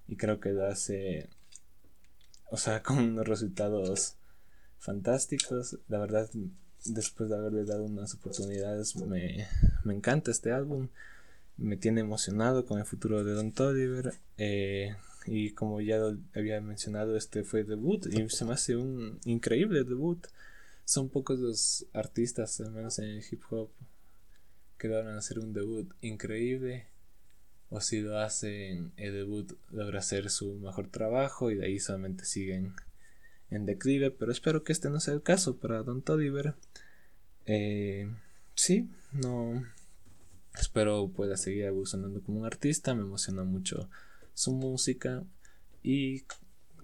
Y 0.08 0.16
creo 0.16 0.40
que 0.40 0.50
lo 0.50 0.66
hace, 0.66 1.30
o 2.50 2.58
sea, 2.58 2.82
con 2.84 2.98
unos 2.98 3.28
resultados 3.28 4.16
fantásticos. 4.80 5.78
La 5.88 6.00
verdad, 6.00 6.28
después 6.86 7.30
de 7.30 7.36
haberle 7.36 7.66
dado 7.66 7.84
unas 7.84 8.16
oportunidades, 8.16 8.96
me, 8.96 9.48
me 9.84 9.94
encanta 9.94 10.32
este 10.32 10.52
álbum 10.52 10.88
me 11.58 11.76
tiene 11.76 12.02
emocionado 12.02 12.66
con 12.66 12.80
el 12.80 12.86
futuro 12.86 13.24
de 13.24 13.34
Don 13.34 13.52
Toliver. 13.52 14.14
Eh, 14.38 14.96
y 15.26 15.52
como 15.52 15.82
ya 15.82 16.00
había 16.36 16.62
mencionado, 16.62 17.18
este 17.18 17.44
fue 17.44 17.64
debut 17.64 18.06
y 18.06 18.30
se 18.30 18.46
me 18.46 18.54
hace 18.54 18.78
un 18.78 19.20
increíble 19.26 19.84
debut. 19.84 20.26
Son 20.86 21.10
pocos 21.10 21.40
los 21.40 21.86
artistas, 21.94 22.62
al 22.62 22.72
menos 22.72 23.00
en 23.00 23.06
el 23.06 23.24
hip 23.30 23.42
hop, 23.50 23.70
que 24.78 24.96
a 24.96 25.18
hacer 25.18 25.40
un 25.40 25.52
debut 25.52 25.92
increíble. 26.02 26.88
O 27.70 27.82
si 27.82 28.02
lo 28.02 28.20
hacen, 28.20 28.94
el 28.96 29.14
debut 29.14 29.54
logra 29.72 30.00
hacer 30.00 30.30
su 30.30 30.56
mejor 30.56 30.88
trabajo 30.88 31.52
y 31.52 31.56
de 31.56 31.66
ahí 31.66 31.80
solamente 31.80 32.26
siguen 32.26 32.74
en 33.50 33.66
declive. 33.66 34.12
Pero 34.12 34.32
espero 34.32 34.64
que 34.64 34.72
este 34.72 34.90
no 34.90 35.00
sea 35.00 35.14
el 35.14 35.22
caso 35.22 35.58
para 35.58 35.84
Don 35.84 36.02
Toliver. 36.02 36.56
Eh, 37.46 38.10
sí, 38.56 38.90
no 39.12 39.64
Espero 40.60 41.10
pueda 41.10 41.38
seguir 41.38 41.66
evolucionando 41.66 42.22
como 42.22 42.40
un 42.40 42.46
artista. 42.46 42.96
Me 42.96 43.02
emociona 43.02 43.44
mucho 43.44 43.90
su 44.34 44.54
música. 44.54 45.24
Y 45.84 46.24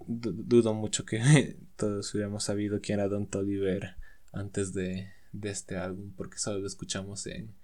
dudo 0.06 0.74
mucho 0.74 1.04
que 1.04 1.56
todos 1.76 2.14
hubiéramos 2.14 2.44
sabido 2.44 2.80
quién 2.80 3.00
era 3.00 3.08
Don 3.08 3.26
Toliver 3.26 3.96
antes 4.32 4.72
de, 4.72 5.08
este 5.42 5.76
álbum. 5.76 6.12
Porque 6.16 6.38
solo 6.38 6.60
lo 6.60 6.66
escuchamos 6.66 7.26
en, 7.26 7.54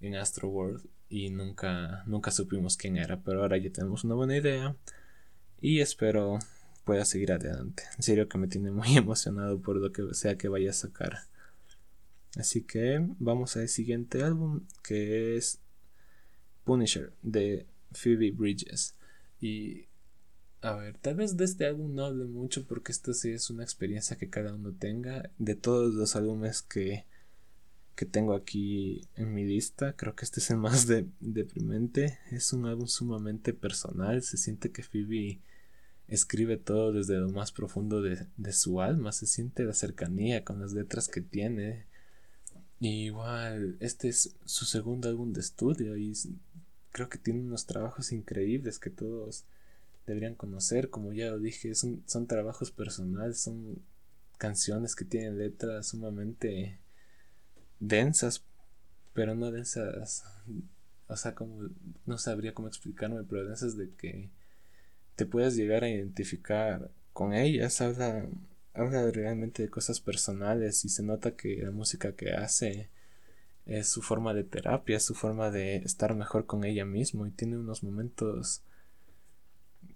en 0.00 0.14
Astro 0.14 0.48
World. 0.48 0.88
Y 1.08 1.30
nunca, 1.30 2.02
nunca 2.06 2.30
supimos 2.30 2.76
quién 2.76 2.96
era. 2.96 3.20
Pero 3.20 3.42
ahora 3.42 3.56
ya 3.58 3.70
tenemos 3.70 4.04
una 4.04 4.14
buena 4.14 4.36
idea. 4.36 4.76
Y 5.60 5.80
espero 5.80 6.38
pueda 6.88 7.04
seguir 7.04 7.32
adelante. 7.32 7.82
En 7.98 8.02
serio 8.02 8.30
que 8.30 8.38
me 8.38 8.48
tiene 8.48 8.70
muy 8.70 8.88
emocionado 8.96 9.60
por 9.60 9.76
lo 9.76 9.92
que 9.92 10.14
sea 10.14 10.38
que 10.38 10.48
vaya 10.48 10.70
a 10.70 10.72
sacar. 10.72 11.18
Así 12.36 12.62
que 12.62 13.06
vamos 13.18 13.58
al 13.58 13.68
siguiente 13.68 14.22
álbum 14.22 14.62
que 14.82 15.36
es 15.36 15.60
Punisher 16.64 17.12
de 17.22 17.66
Phoebe 17.92 18.30
Bridges. 18.30 18.94
Y 19.38 19.86
A 20.62 20.72
ver, 20.76 20.96
tal 20.98 21.16
vez 21.16 21.36
de 21.36 21.44
este 21.44 21.66
álbum 21.66 21.94
no 21.94 22.06
hable 22.06 22.24
mucho 22.24 22.66
porque 22.66 22.90
esto 22.92 23.12
sí 23.12 23.32
es 23.32 23.50
una 23.50 23.64
experiencia 23.64 24.16
que 24.16 24.30
cada 24.30 24.54
uno 24.54 24.72
tenga. 24.72 25.30
De 25.38 25.54
todos 25.54 25.92
los 25.92 26.16
álbumes 26.16 26.62
que, 26.62 27.04
que 27.98 28.06
tengo 28.06 28.34
aquí 28.34 29.00
en 29.16 29.34
mi 29.34 29.44
lista, 29.44 29.96
creo 29.96 30.14
que 30.14 30.24
este 30.24 30.38
es 30.38 30.52
el 30.52 30.58
más 30.58 30.86
deprimente. 30.86 32.20
Es 32.30 32.52
un 32.52 32.64
álbum 32.64 32.86
sumamente 32.86 33.52
personal. 33.52 34.22
Se 34.22 34.36
siente 34.36 34.70
que 34.70 34.84
Phoebe 34.84 35.40
escribe 36.06 36.58
todo 36.58 36.92
desde 36.92 37.16
lo 37.16 37.28
más 37.30 37.50
profundo 37.50 38.00
de, 38.00 38.28
de 38.36 38.52
su 38.52 38.80
alma. 38.80 39.10
Se 39.10 39.26
siente 39.26 39.64
la 39.64 39.74
cercanía 39.74 40.44
con 40.44 40.60
las 40.60 40.74
letras 40.74 41.08
que 41.08 41.22
tiene. 41.22 41.86
Igual, 42.78 43.76
este 43.80 44.10
es 44.10 44.36
su 44.44 44.64
segundo 44.64 45.08
álbum 45.08 45.32
de 45.32 45.40
estudio 45.40 45.96
y 45.96 46.12
creo 46.92 47.08
que 47.08 47.18
tiene 47.18 47.40
unos 47.40 47.66
trabajos 47.66 48.12
increíbles 48.12 48.78
que 48.78 48.90
todos 48.90 49.44
deberían 50.06 50.36
conocer. 50.36 50.88
Como 50.88 51.12
ya 51.12 51.32
lo 51.32 51.40
dije, 51.40 51.74
son, 51.74 52.04
son 52.06 52.28
trabajos 52.28 52.70
personales, 52.70 53.40
son 53.40 53.82
canciones 54.38 54.94
que 54.94 55.04
tienen 55.04 55.36
letras 55.36 55.88
sumamente 55.88 56.78
densas, 57.80 58.42
pero 59.12 59.34
no 59.34 59.50
densas, 59.50 60.24
o 61.08 61.16
sea, 61.16 61.34
como 61.34 61.68
no 62.06 62.18
sabría 62.18 62.54
cómo 62.54 62.68
explicarme, 62.68 63.24
pero 63.24 63.44
densas 63.44 63.76
de 63.76 63.90
que 63.90 64.30
te 65.16 65.26
puedas 65.26 65.56
llegar 65.56 65.84
a 65.84 65.90
identificar 65.90 66.90
con 67.12 67.34
ellas. 67.34 67.80
Habla, 67.80 68.26
habla 68.74 69.10
realmente 69.10 69.64
de 69.64 69.68
cosas 69.68 70.00
personales 70.00 70.84
y 70.84 70.88
se 70.88 71.02
nota 71.02 71.32
que 71.32 71.62
la 71.62 71.72
música 71.72 72.12
que 72.12 72.32
hace 72.32 72.88
es 73.66 73.88
su 73.88 74.00
forma 74.00 74.32
de 74.32 74.44
terapia, 74.44 74.96
es 74.96 75.04
su 75.04 75.14
forma 75.14 75.50
de 75.50 75.76
estar 75.76 76.14
mejor 76.14 76.46
con 76.46 76.64
ella 76.64 76.84
mismo 76.84 77.26
y 77.26 77.30
tiene 77.30 77.58
unos 77.58 77.82
momentos 77.82 78.62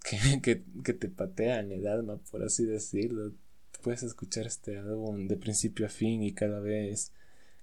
que, 0.42 0.62
que, 0.82 0.92
te 0.92 1.08
patean 1.08 1.72
el 1.72 1.86
alma, 1.86 2.18
por 2.30 2.42
así 2.42 2.64
decirlo. 2.64 3.32
Puedes 3.82 4.02
escuchar 4.02 4.46
este 4.46 4.78
álbum 4.78 5.26
de 5.26 5.36
principio 5.36 5.86
a 5.86 5.88
fin 5.88 6.22
y 6.22 6.32
cada 6.32 6.60
vez 6.60 7.12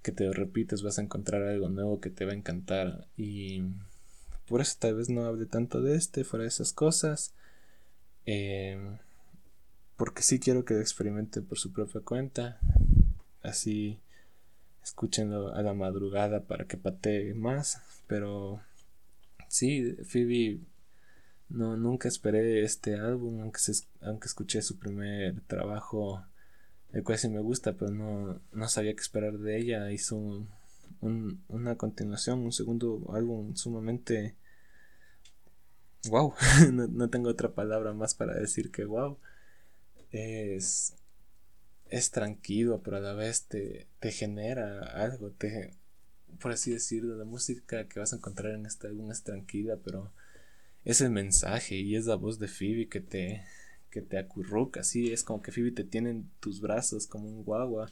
que 0.01 0.11
te 0.11 0.31
repites 0.31 0.81
vas 0.81 0.99
a 0.99 1.01
encontrar 1.01 1.43
algo 1.43 1.69
nuevo 1.69 1.99
que 1.99 2.09
te 2.09 2.25
va 2.25 2.31
a 2.31 2.35
encantar 2.35 3.07
y 3.17 3.63
por 4.47 4.61
eso 4.61 4.77
tal 4.79 4.95
vez 4.95 5.09
no 5.09 5.25
hable 5.25 5.45
tanto 5.45 5.81
de 5.81 5.95
este, 5.95 6.23
fuera 6.23 6.43
de 6.43 6.49
esas 6.49 6.73
cosas. 6.73 7.33
Em, 8.25 8.97
porque 9.95 10.23
sí 10.23 10.39
quiero 10.39 10.65
que 10.65 10.73
lo 10.73 10.81
experimente 10.81 11.41
por 11.41 11.59
su 11.59 11.71
propia 11.71 12.01
cuenta. 12.01 12.59
Así 13.43 13.99
escúchenlo 14.83 15.53
a 15.53 15.61
la 15.61 15.73
madrugada 15.73 16.41
para 16.41 16.65
que 16.65 16.77
patee 16.77 17.35
más. 17.35 17.81
Pero 18.07 18.59
sí, 19.47 19.97
Phoebe, 20.03 20.59
no, 21.49 21.77
nunca 21.77 22.07
esperé 22.07 22.63
este 22.63 22.95
álbum, 22.95 23.41
aunque, 23.41 23.59
aunque 24.01 24.27
escuché 24.27 24.61
su 24.63 24.79
primer 24.79 25.41
trabajo, 25.41 26.23
el 26.93 27.03
cual 27.03 27.17
sí 27.17 27.29
me 27.29 27.39
gusta, 27.39 27.73
pero 27.73 27.91
no, 27.91 28.41
no 28.51 28.67
sabía 28.67 28.93
qué 28.93 29.01
esperar 29.01 29.37
de 29.37 29.57
ella. 29.57 29.91
Hizo 29.91 30.17
un, 31.01 31.43
una 31.47 31.75
continuación, 31.75 32.39
un 32.39 32.51
segundo 32.51 33.11
álbum 33.13 33.55
sumamente... 33.55 34.35
¡Wow! 36.09 36.33
no, 36.71 36.87
no 36.87 37.09
tengo 37.09 37.29
otra 37.29 37.53
palabra 37.53 37.93
más 37.93 38.15
para 38.15 38.33
decir 38.33 38.71
que 38.71 38.85
wow. 38.85 39.17
Es 40.11 40.95
es 41.89 42.11
tranquilo, 42.11 42.81
pero 42.83 42.97
a 42.97 43.01
la 43.01 43.13
vez 43.13 43.45
te, 43.45 43.87
te 43.99 44.11
genera 44.11 44.81
algo, 45.03 45.31
te, 45.31 45.73
por 46.39 46.51
así 46.51 46.71
decirlo, 46.71 47.15
la 47.15 47.25
música 47.25 47.87
que 47.87 47.99
vas 47.99 48.13
a 48.13 48.17
encontrar 48.17 48.53
en 48.53 48.65
este 48.65 48.87
álbum 48.87 49.11
es 49.11 49.23
tranquila, 49.23 49.77
pero 49.83 50.11
es 50.85 51.01
el 51.01 51.09
mensaje 51.09 51.75
y 51.75 51.95
es 51.95 52.05
la 52.05 52.15
voz 52.15 52.39
de 52.39 52.47
Phoebe 52.47 52.87
que 52.87 53.01
te, 53.01 53.43
que 53.89 54.01
te 54.01 54.17
acurruca, 54.17 54.81
así 54.81 55.11
es 55.11 55.23
como 55.23 55.41
que 55.41 55.51
Phoebe 55.51 55.71
te 55.71 55.83
tiene 55.83 56.11
en 56.11 56.29
tus 56.39 56.61
brazos 56.61 57.07
como 57.07 57.27
un 57.27 57.43
guagua 57.43 57.91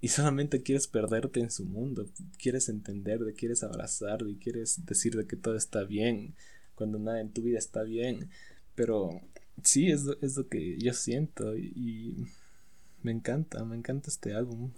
y 0.00 0.08
solamente 0.08 0.62
quieres 0.62 0.86
perderte 0.86 1.40
en 1.40 1.50
su 1.50 1.64
mundo, 1.64 2.06
quieres 2.38 2.68
entenderle, 2.68 3.34
quieres 3.34 3.62
abrazarle 3.62 4.32
y 4.32 4.36
quieres 4.36 4.84
decirle 4.84 5.26
que 5.26 5.36
todo 5.36 5.56
está 5.56 5.84
bien 5.84 6.34
cuando 6.74 6.98
nada 6.98 7.20
en 7.20 7.32
tu 7.32 7.42
vida 7.42 7.58
está 7.58 7.82
bien, 7.82 8.28
pero 8.74 9.20
sí 9.62 9.90
es, 9.90 10.04
es 10.20 10.36
lo 10.36 10.48
que 10.48 10.76
yo 10.78 10.92
siento 10.92 11.56
y 11.56 12.26
me 13.02 13.12
encanta, 13.12 13.64
me 13.64 13.76
encanta 13.76 14.10
este 14.10 14.34
álbum. 14.34 14.72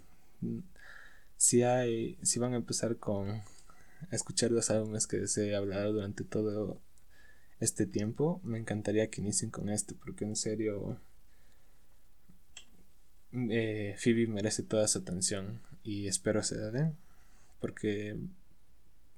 Si 1.35 1.63
hay, 1.63 2.17
si 2.21 2.39
van 2.39 2.53
a 2.53 2.57
empezar 2.57 2.97
con 2.97 3.41
escuchar 4.11 4.51
los 4.51 4.69
álbumes 4.69 5.07
que 5.07 5.25
he 5.37 5.55
hablado 5.55 5.93
durante 5.93 6.23
todo 6.23 6.79
este 7.59 7.85
tiempo, 7.85 8.39
me 8.43 8.57
encantaría 8.57 9.09
que 9.09 9.21
inicien 9.21 9.51
con 9.51 9.69
este, 9.69 9.93
porque 9.95 10.25
en 10.25 10.35
serio 10.35 10.99
eh, 13.31 13.95
Phoebe 13.97 14.27
merece 14.27 14.63
toda 14.63 14.87
su 14.87 14.99
atención 14.99 15.61
y 15.83 16.07
espero 16.07 16.41
se 16.43 16.57
den, 16.71 16.95
porque 17.59 18.17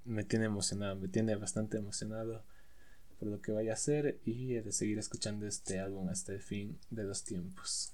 me 0.06 0.24
tiene 0.24 0.46
emocionado, 0.46 0.96
me 0.96 1.08
tiene 1.08 1.36
bastante 1.36 1.78
emocionado 1.78 2.44
por 3.20 3.30
lo 3.30 3.42
que 3.42 3.52
vaya 3.52 3.72
a 3.72 3.76
hacer 3.76 4.20
y 4.26 4.54
de 4.54 4.72
seguir 4.72 4.98
escuchando 4.98 5.46
este 5.46 5.80
álbum 5.80 6.10
hasta 6.10 6.34
el 6.34 6.42
fin 6.42 6.80
de 6.90 7.04
los 7.04 7.24
tiempos. 7.24 7.94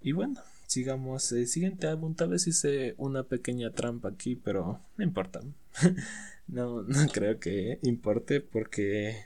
Y 0.00 0.12
bueno, 0.12 0.40
sigamos. 0.68 1.32
El 1.32 1.48
siguiente 1.48 1.88
álbum, 1.88 2.14
tal 2.14 2.28
vez 2.28 2.46
hice 2.46 2.94
una 2.98 3.24
pequeña 3.24 3.72
trampa 3.72 4.10
aquí, 4.10 4.36
pero 4.36 4.80
no 4.96 5.04
importa. 5.04 5.40
no, 6.46 6.82
no 6.82 7.08
creo 7.12 7.40
que 7.40 7.80
importe 7.82 8.40
porque 8.40 9.24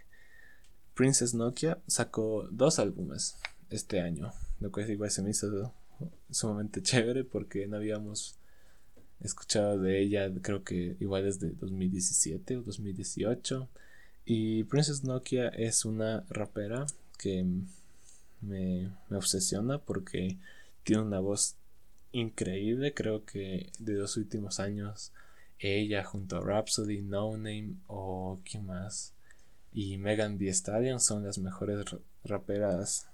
Princess 0.95 1.35
Nokia 1.35 1.79
sacó 1.87 2.49
dos 2.51 2.79
álbumes 2.79 3.37
este 3.71 4.01
año, 4.01 4.33
lo 4.61 4.71
cual 4.71 4.91
igual 4.91 5.11
se 5.11 5.23
me 5.23 5.31
hizo 5.31 5.75
sumamente 6.31 6.83
chévere 6.83 7.25
porque 7.25 7.67
no 7.67 7.77
habíamos 7.77 8.37
escuchado 9.21 9.79
de 9.79 10.01
ella 10.01 10.29
creo 10.43 10.65
que 10.65 10.97
igual 10.99 11.23
desde 11.23 11.51
2017 11.51 12.57
o 12.57 12.63
2018 12.63 13.69
y 14.25 14.65
Princess 14.65 15.05
Nokia 15.05 15.49
es 15.49 15.85
una 15.85 16.25
rapera 16.29 16.87
que 17.19 17.47
me, 18.41 18.91
me 19.09 19.17
obsesiona 19.17 19.79
porque 19.79 20.39
tiene 20.85 21.03
una 21.03 21.21
voz 21.21 21.57
increíble. 22.12 22.95
Creo 22.95 23.25
que 23.25 23.71
de 23.79 23.95
los 23.95 24.16
últimos 24.16 24.61
años, 24.61 25.12
ella 25.59 26.05
junto 26.05 26.37
a 26.37 26.40
Rhapsody, 26.40 27.03
No 27.03 27.37
Name 27.37 27.77
o 27.87 28.40
quién 28.45 28.66
más, 28.66 29.14
y 29.73 29.97
Megan 29.97 30.38
Thee 30.38 30.53
Stallion 30.53 31.01
son 31.01 31.25
las 31.25 31.38
mejores 31.38 31.87
raperas 32.25 33.09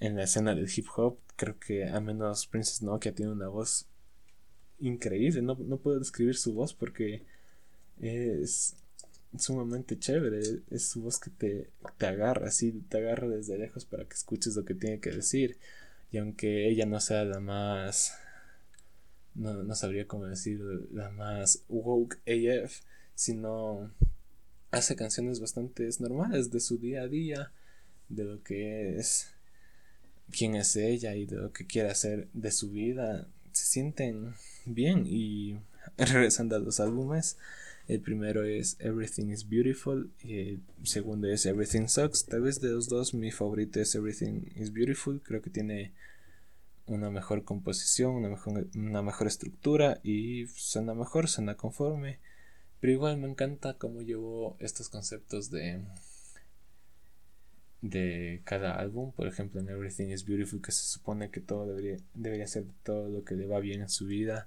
en 0.00 0.16
la 0.16 0.24
escena 0.24 0.54
del 0.54 0.68
hip 0.74 0.86
hop. 0.96 1.18
Creo 1.36 1.58
que 1.58 1.88
a 1.88 2.00
menos 2.00 2.46
Princess 2.46 2.82
Nokia 2.82 3.14
tiene 3.14 3.32
una 3.32 3.48
voz 3.48 3.86
increíble. 4.78 5.42
No, 5.42 5.56
no 5.58 5.78
puedo 5.78 5.98
describir 5.98 6.36
su 6.36 6.52
voz 6.52 6.74
porque 6.74 7.24
es 8.00 8.76
sumamente 9.38 9.98
chévere. 9.98 10.40
Es 10.70 10.88
su 10.88 11.02
voz 11.02 11.18
que 11.18 11.30
te, 11.30 11.70
te 11.96 12.06
agarra, 12.06 12.48
así, 12.48 12.72
te 12.88 12.98
agarra 12.98 13.28
desde 13.28 13.58
lejos 13.58 13.84
para 13.84 14.04
que 14.04 14.14
escuches 14.14 14.56
lo 14.56 14.64
que 14.64 14.74
tiene 14.74 15.00
que 15.00 15.10
decir. 15.10 15.58
Y 16.10 16.18
aunque 16.18 16.68
ella 16.68 16.86
no 16.86 17.00
sea 17.00 17.24
la 17.24 17.40
más. 17.40 18.14
No, 19.34 19.62
no 19.62 19.74
sabría 19.74 20.06
cómo 20.06 20.26
decir, 20.26 20.60
la 20.92 21.10
más 21.10 21.62
woke 21.68 22.18
AF, 22.26 22.80
sino 23.14 23.90
hace 24.70 24.96
canciones 24.96 25.40
bastante 25.40 25.88
normales 26.00 26.50
de 26.50 26.60
su 26.60 26.78
día 26.78 27.02
a 27.02 27.08
día, 27.08 27.52
de 28.08 28.24
lo 28.24 28.42
que 28.42 28.96
es, 28.96 29.32
quién 30.30 30.56
es 30.56 30.74
ella 30.76 31.14
y 31.14 31.26
de 31.26 31.36
lo 31.36 31.52
que 31.52 31.66
quiere 31.66 31.90
hacer 31.90 32.28
de 32.32 32.50
su 32.50 32.70
vida. 32.70 33.28
Se 33.52 33.64
sienten 33.64 34.34
bien 34.64 35.04
y 35.06 35.58
regresando 35.96 36.56
a 36.56 36.60
los 36.60 36.80
álbumes. 36.80 37.36
El 37.88 38.02
primero 38.02 38.44
es 38.44 38.76
Everything 38.80 39.28
is 39.28 39.48
Beautiful 39.48 40.12
y 40.20 40.38
el 40.38 40.62
segundo 40.82 41.26
es 41.26 41.46
Everything 41.46 41.86
Sucks. 41.86 42.26
Tal 42.26 42.42
vez 42.42 42.60
de 42.60 42.68
los 42.68 42.90
dos 42.90 43.14
mi 43.14 43.30
favorito 43.30 43.80
es 43.80 43.94
Everything 43.94 44.42
is 44.56 44.74
Beautiful. 44.74 45.22
Creo 45.22 45.40
que 45.40 45.48
tiene 45.48 45.94
una 46.84 47.10
mejor 47.10 47.44
composición, 47.44 48.12
una 48.12 48.28
mejor, 48.28 48.68
una 48.74 49.00
mejor 49.00 49.26
estructura 49.26 50.00
y 50.02 50.46
suena 50.48 50.92
mejor, 50.92 51.28
suena 51.28 51.54
conforme. 51.54 52.18
Pero 52.78 52.92
igual 52.92 53.16
me 53.16 53.26
encanta 53.26 53.78
cómo 53.78 54.02
llevo 54.02 54.58
estos 54.60 54.90
conceptos 54.90 55.50
de 55.50 55.82
de 57.80 58.42
cada 58.44 58.74
álbum, 58.78 59.12
por 59.12 59.28
ejemplo 59.28 59.60
en 59.60 59.68
Everything 59.70 60.08
is 60.08 60.26
Beautiful 60.26 60.60
que 60.60 60.72
se 60.72 60.84
supone 60.84 61.30
que 61.30 61.40
todo 61.40 61.66
debería, 61.66 61.96
debería 62.12 62.46
ser 62.46 62.66
todo 62.82 63.08
lo 63.08 63.24
que 63.24 63.34
le 63.34 63.46
va 63.46 63.60
bien 63.60 63.80
en 63.80 63.88
su 63.88 64.06
vida 64.06 64.46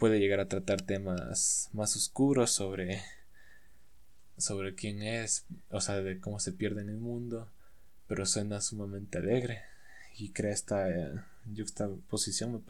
puede 0.00 0.18
llegar 0.18 0.40
a 0.40 0.48
tratar 0.48 0.82
temas 0.82 1.68
más 1.72 1.94
oscuros 1.94 2.50
sobre 2.50 3.02
sobre 4.38 4.74
quién 4.74 5.02
es, 5.02 5.44
o 5.68 5.82
sea, 5.82 6.00
de 6.00 6.18
cómo 6.18 6.40
se 6.40 6.52
pierde 6.52 6.80
en 6.80 6.88
el 6.88 6.96
mundo, 6.96 7.48
pero 8.08 8.24
suena 8.24 8.62
sumamente 8.62 9.18
alegre 9.18 9.60
y 10.16 10.30
crea 10.30 10.52
esta 10.52 10.88
eh, 10.88 11.12
juxtaposición. 11.54 12.64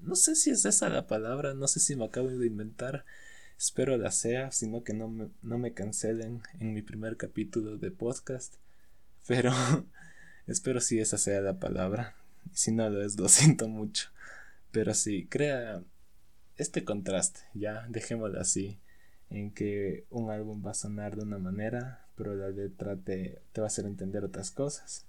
No 0.00 0.16
sé 0.16 0.34
si 0.34 0.50
es 0.50 0.64
esa 0.64 0.88
la 0.88 1.06
palabra, 1.06 1.54
no 1.54 1.68
sé 1.68 1.78
si 1.78 1.94
me 1.94 2.04
acabo 2.04 2.28
de 2.28 2.46
inventar, 2.46 3.04
espero 3.56 3.96
la 3.96 4.10
sea, 4.10 4.50
sino 4.50 4.82
que 4.82 4.92
no 4.92 5.08
me, 5.08 5.28
no 5.42 5.56
me 5.56 5.72
cancelen 5.72 6.42
en 6.58 6.74
mi 6.74 6.82
primer 6.82 7.16
capítulo 7.16 7.78
de 7.78 7.92
podcast. 7.92 8.54
Pero 9.28 9.52
espero 10.48 10.80
si 10.80 10.98
esa 10.98 11.16
sea 11.16 11.40
la 11.40 11.60
palabra. 11.60 12.16
Si 12.52 12.72
no 12.72 12.90
lo 12.90 13.02
es, 13.04 13.18
lo 13.18 13.28
siento 13.28 13.68
mucho. 13.68 14.08
Pero 14.72 14.92
sí, 14.92 15.26
crea 15.30 15.80
este 16.56 16.84
contraste, 16.84 17.40
ya, 17.54 17.86
dejémoslo 17.88 18.40
así, 18.40 18.78
en 19.30 19.50
que 19.50 20.04
un 20.10 20.30
álbum 20.30 20.64
va 20.64 20.72
a 20.72 20.74
sonar 20.74 21.16
de 21.16 21.22
una 21.22 21.38
manera, 21.38 22.06
pero 22.16 22.34
la 22.34 22.50
letra 22.50 22.96
te, 22.96 23.40
te 23.52 23.60
va 23.60 23.66
a 23.66 23.68
hacer 23.68 23.86
entender 23.86 24.24
otras 24.24 24.50
cosas. 24.50 25.06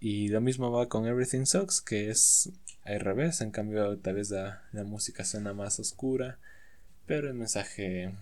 Y 0.00 0.28
lo 0.28 0.40
mismo 0.40 0.70
va 0.70 0.88
con 0.88 1.06
Everything 1.06 1.46
Sucks, 1.46 1.80
que 1.80 2.10
es 2.10 2.50
al 2.84 3.00
revés, 3.00 3.40
en 3.40 3.50
cambio 3.50 3.98
tal 3.98 4.14
vez 4.14 4.30
la, 4.30 4.62
la 4.72 4.84
música 4.84 5.24
suena 5.24 5.52
más 5.54 5.80
oscura, 5.80 6.38
pero 7.06 7.28
el 7.28 7.34
mensaje 7.34 8.12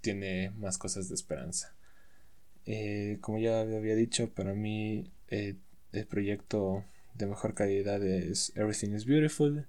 tiene 0.00 0.50
más 0.58 0.78
cosas 0.78 1.08
de 1.08 1.14
esperanza. 1.14 1.74
Eh, 2.64 3.18
como 3.20 3.38
ya 3.38 3.60
había 3.60 3.94
dicho, 3.94 4.28
para 4.30 4.54
mí 4.54 5.10
eh, 5.28 5.56
el 5.92 6.06
proyecto 6.06 6.84
de 7.14 7.26
mejor 7.26 7.54
calidad 7.54 8.04
es 8.04 8.52
Everything 8.56 8.94
is 8.94 9.04
Beautiful, 9.04 9.66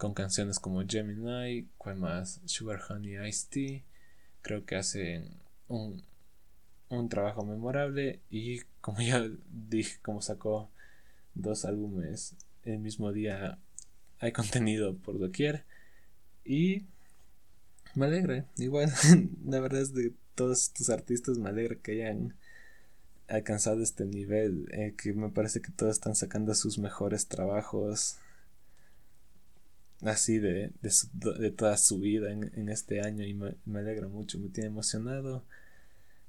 con 0.00 0.14
canciones 0.14 0.58
como 0.58 0.82
Gemini, 0.88 1.68
cuál 1.76 1.96
más, 1.96 2.40
Sugar 2.46 2.80
Honey 2.88 3.28
Ice 3.28 3.46
Tea. 3.50 3.82
Creo 4.40 4.64
que 4.64 4.76
hacen 4.76 5.28
un, 5.68 6.02
un 6.88 7.10
trabajo 7.10 7.44
memorable 7.44 8.18
y 8.30 8.60
como 8.80 9.00
ya 9.02 9.22
dije, 9.50 9.98
como 10.00 10.22
sacó 10.22 10.70
dos 11.34 11.66
álbumes 11.66 12.34
el 12.64 12.78
mismo 12.78 13.12
día, 13.12 13.58
hay 14.20 14.32
contenido 14.32 14.96
por 14.96 15.18
doquier 15.18 15.64
y 16.46 16.86
me 17.94 18.06
alegra, 18.06 18.46
igual, 18.56 18.90
la 19.44 19.60
verdad 19.60 19.82
es 19.82 19.92
de 19.92 20.14
todos 20.34 20.62
estos 20.62 20.88
artistas 20.88 21.36
me 21.36 21.50
alegra 21.50 21.76
que 21.76 21.92
hayan 21.92 22.36
alcanzado 23.28 23.82
este 23.82 24.06
nivel, 24.06 24.66
eh, 24.72 24.94
que 24.96 25.12
me 25.12 25.28
parece 25.28 25.60
que 25.60 25.72
todos 25.72 25.92
están 25.92 26.16
sacando 26.16 26.54
sus 26.54 26.78
mejores 26.78 27.26
trabajos 27.26 28.16
así 30.02 30.38
de, 30.38 30.72
de, 30.80 31.50
toda 31.50 31.76
su 31.76 31.98
vida 31.98 32.32
en, 32.32 32.68
este 32.68 33.00
año 33.00 33.24
y 33.24 33.34
me, 33.34 33.78
alegra 33.78 34.08
mucho, 34.08 34.38
me 34.38 34.48
tiene 34.48 34.68
emocionado. 34.68 35.44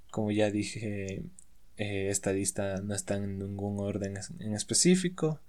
Como 0.10 0.31
ya 0.31 0.51
dije, 0.51 1.23
eh, 1.77 2.10
esta 2.10 2.34
lista 2.34 2.81
no 2.81 2.93
está 2.93 3.15
en 3.15 3.39
ningún 3.39 3.79
orden 3.79 4.17
en 4.39 4.53
específico, 4.53 5.39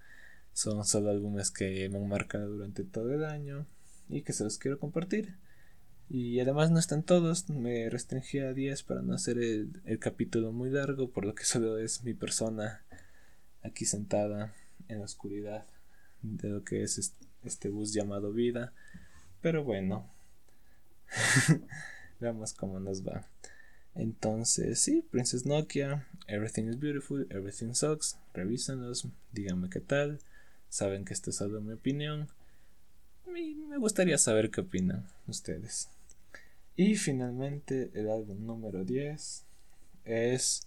son 0.52 0.84
solo 0.84 1.10
álbumes 1.10 1.50
que 1.50 1.88
me 1.88 1.98
han 1.98 2.08
marcado 2.08 2.48
durante 2.48 2.84
todo 2.84 3.12
el 3.12 3.24
año 3.24 3.66
y 4.08 4.22
que 4.22 4.32
se 4.32 4.44
los 4.44 4.58
quiero 4.58 4.78
compartir. 4.78 5.36
Y 6.08 6.40
además 6.40 6.70
no 6.70 6.78
están 6.78 7.02
todos, 7.02 7.48
me 7.48 7.88
restringí 7.88 8.38
a 8.38 8.52
10 8.52 8.82
para 8.82 9.00
no 9.00 9.14
hacer 9.14 9.38
el, 9.38 9.98
capítulo 9.98 10.52
muy 10.52 10.68
largo, 10.68 11.10
por 11.10 11.24
lo 11.24 11.34
que 11.34 11.44
solo 11.44 11.78
es 11.78 12.04
mi 12.04 12.12
persona 12.12 12.84
aquí 13.62 13.86
sentada 13.86 14.52
en 14.88 14.98
la 14.98 15.06
oscuridad 15.06 15.66
de 16.20 16.50
lo 16.50 16.64
que 16.64 16.82
es 16.82 17.14
este, 17.44 17.68
bus 17.68 17.92
llamado 17.92 18.32
vida. 18.32 18.72
Pero 19.40 19.64
bueno, 19.64 20.08
veamos 22.20 22.52
cómo 22.54 22.80
nos 22.80 23.06
va. 23.06 23.26
Entonces, 23.94 24.80
sí, 24.80 25.04
Princess 25.10 25.44
Nokia, 25.44 26.06
Everything 26.26 26.64
is 26.64 26.78
Beautiful, 26.78 27.26
Everything 27.30 27.74
Sucks, 27.74 28.18
revísenlos, 28.32 29.06
díganme 29.32 29.68
qué 29.68 29.80
tal, 29.80 30.18
saben 30.68 31.04
que 31.04 31.12
esto 31.12 31.30
es 31.30 31.36
solo 31.36 31.60
mi 31.60 31.72
opinión. 31.72 32.28
Y 33.26 33.54
me 33.54 33.78
gustaría 33.78 34.18
saber 34.18 34.50
qué 34.50 34.62
opinan 34.62 35.06
ustedes. 35.26 35.88
Y 36.76 36.96
finalmente 36.96 37.90
el 37.94 38.10
álbum 38.10 38.46
número 38.46 38.84
10 38.84 39.44
es 40.04 40.66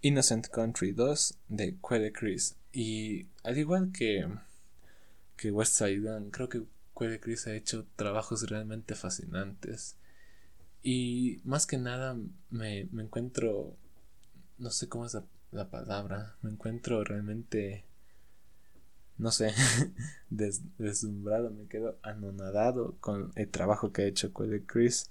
Innocent 0.00 0.48
Country 0.48 0.92
2 0.92 1.34
de 1.48 1.76
Quelle 1.86 2.12
Chris. 2.12 2.56
Y 2.72 3.26
al 3.42 3.58
igual 3.58 3.92
que, 3.92 4.26
que 5.36 5.50
West 5.50 5.74
Side 5.74 6.00
Gun, 6.00 6.30
creo 6.30 6.48
que 6.48 6.62
Quelle 6.98 7.20
Chris 7.20 7.46
ha 7.46 7.54
hecho 7.54 7.86
trabajos 7.96 8.48
realmente 8.48 8.94
fascinantes. 8.94 9.96
Y 10.82 11.40
más 11.44 11.66
que 11.66 11.78
nada 11.78 12.16
me, 12.50 12.80
encuentro, 12.80 13.76
no 14.58 14.70
sé 14.70 14.88
cómo 14.88 15.06
es 15.06 15.16
la 15.50 15.70
palabra, 15.70 16.36
me 16.42 16.50
encuentro 16.50 17.04
realmente 17.04 17.84
no 19.18 19.30
sé, 19.30 19.52
deslumbrado, 20.30 21.50
me 21.50 21.66
quedo 21.66 21.98
anonadado 22.02 22.96
con 23.00 23.32
el 23.34 23.48
trabajo 23.48 23.92
que 23.92 24.02
ha 24.02 24.06
hecho 24.06 24.32
Cole 24.32 24.64
Chris, 24.66 25.08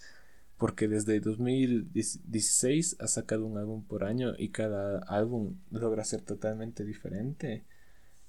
porque 0.57 0.87
desde 0.87 1.19
2016 1.19 2.97
ha 2.99 3.07
sacado 3.07 3.45
un 3.45 3.57
álbum 3.57 3.83
por 3.83 4.03
año 4.03 4.33
y 4.37 4.49
cada 4.49 4.99
álbum 4.99 5.55
logra 5.71 6.03
ser 6.05 6.21
totalmente 6.21 6.85
diferente 6.85 7.65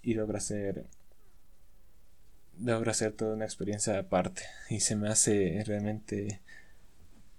y 0.03 0.15
logra 0.15 0.41
ser 0.41 0.87
logra 2.61 2.95
ser 2.95 3.12
toda 3.12 3.35
una 3.35 3.45
experiencia 3.45 3.99
aparte 3.99 4.42
y 4.71 4.81
se 4.81 4.97
me 4.97 5.09
hace 5.09 5.62
realmente 5.66 6.40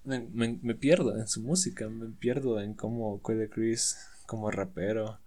me, 0.03 0.19
me 0.62 0.75
pierdo 0.75 1.17
en 1.17 1.27
su 1.27 1.41
música, 1.41 1.89
me 1.89 2.08
pierdo 2.08 2.62
en 2.62 2.73
cómo 2.73 3.21
Cole 3.21 3.49
Chris 3.49 3.97
como 4.25 4.51
rapero 4.51 5.19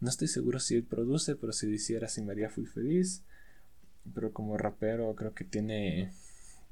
no 0.00 0.08
estoy 0.08 0.28
seguro 0.28 0.58
si 0.60 0.76
él 0.76 0.84
produce, 0.84 1.36
pero 1.36 1.52
si 1.52 1.66
lo 1.66 1.74
hiciera, 1.74 2.08
sí 2.08 2.22
me 2.22 2.32
haría 2.32 2.50
muy 2.56 2.66
feliz. 2.66 3.22
Pero 4.14 4.32
como 4.32 4.56
rapero 4.56 5.14
creo 5.14 5.34
que 5.34 5.44
tiene 5.44 6.12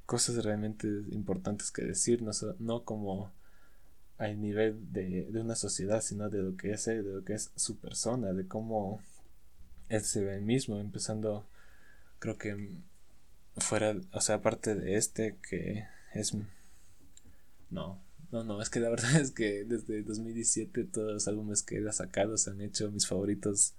cosas 0.06 0.42
realmente 0.44 0.88
importantes 1.10 1.70
que 1.70 1.82
decir, 1.82 2.22
no, 2.22 2.30
no 2.58 2.84
como 2.84 3.30
al 4.16 4.40
nivel 4.40 4.92
de, 4.92 5.28
de, 5.30 5.40
una 5.40 5.54
sociedad, 5.54 6.00
sino 6.00 6.30
de 6.30 6.38
lo 6.38 6.56
que 6.56 6.72
es 6.72 6.88
él, 6.88 7.04
de 7.04 7.12
lo 7.12 7.24
que 7.24 7.34
es 7.34 7.52
su 7.54 7.76
persona, 7.76 8.32
de 8.32 8.48
cómo 8.48 9.02
él 9.90 10.00
se 10.00 10.24
ve 10.24 10.40
mismo, 10.40 10.78
empezando, 10.78 11.46
creo 12.18 12.38
que 12.38 12.70
fuera, 13.56 13.96
o 14.12 14.20
sea, 14.20 14.36
aparte 14.36 14.74
de 14.74 14.96
este, 14.96 15.36
que 15.48 15.84
es... 16.14 16.36
No, 17.70 18.00
no, 18.30 18.44
no, 18.44 18.60
es 18.60 18.70
que 18.70 18.80
la 18.80 18.90
verdad 18.90 19.16
es 19.16 19.30
que 19.30 19.64
desde 19.64 20.02
2017 20.02 20.84
todos 20.84 21.12
los 21.12 21.28
álbumes 21.28 21.62
que 21.62 21.76
él 21.76 21.88
ha 21.88 21.92
sacado 21.92 22.36
se 22.36 22.50
han 22.50 22.60
hecho 22.60 22.90
mis 22.90 23.06
favoritos 23.06 23.74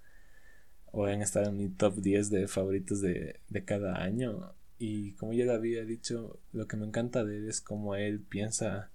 o 0.92 1.06
han 1.06 1.22
estado 1.22 1.50
en 1.50 1.58
mi 1.58 1.70
top 1.70 1.98
10 1.98 2.30
de 2.30 2.48
favoritos 2.48 3.02
de, 3.02 3.40
de 3.50 3.64
cada 3.64 4.02
año. 4.02 4.54
Y 4.80 5.12
como 5.14 5.34
ya 5.34 5.46
le 5.46 5.54
había 5.54 5.84
dicho, 5.86 6.40
lo 6.52 6.68
que 6.68 6.78
me 6.78 6.86
encanta 6.86 7.24
de 7.24 7.38
él 7.38 7.50
es 7.50 7.62
cómo 7.62 7.96
él 7.96 8.22
piensa 8.22 8.90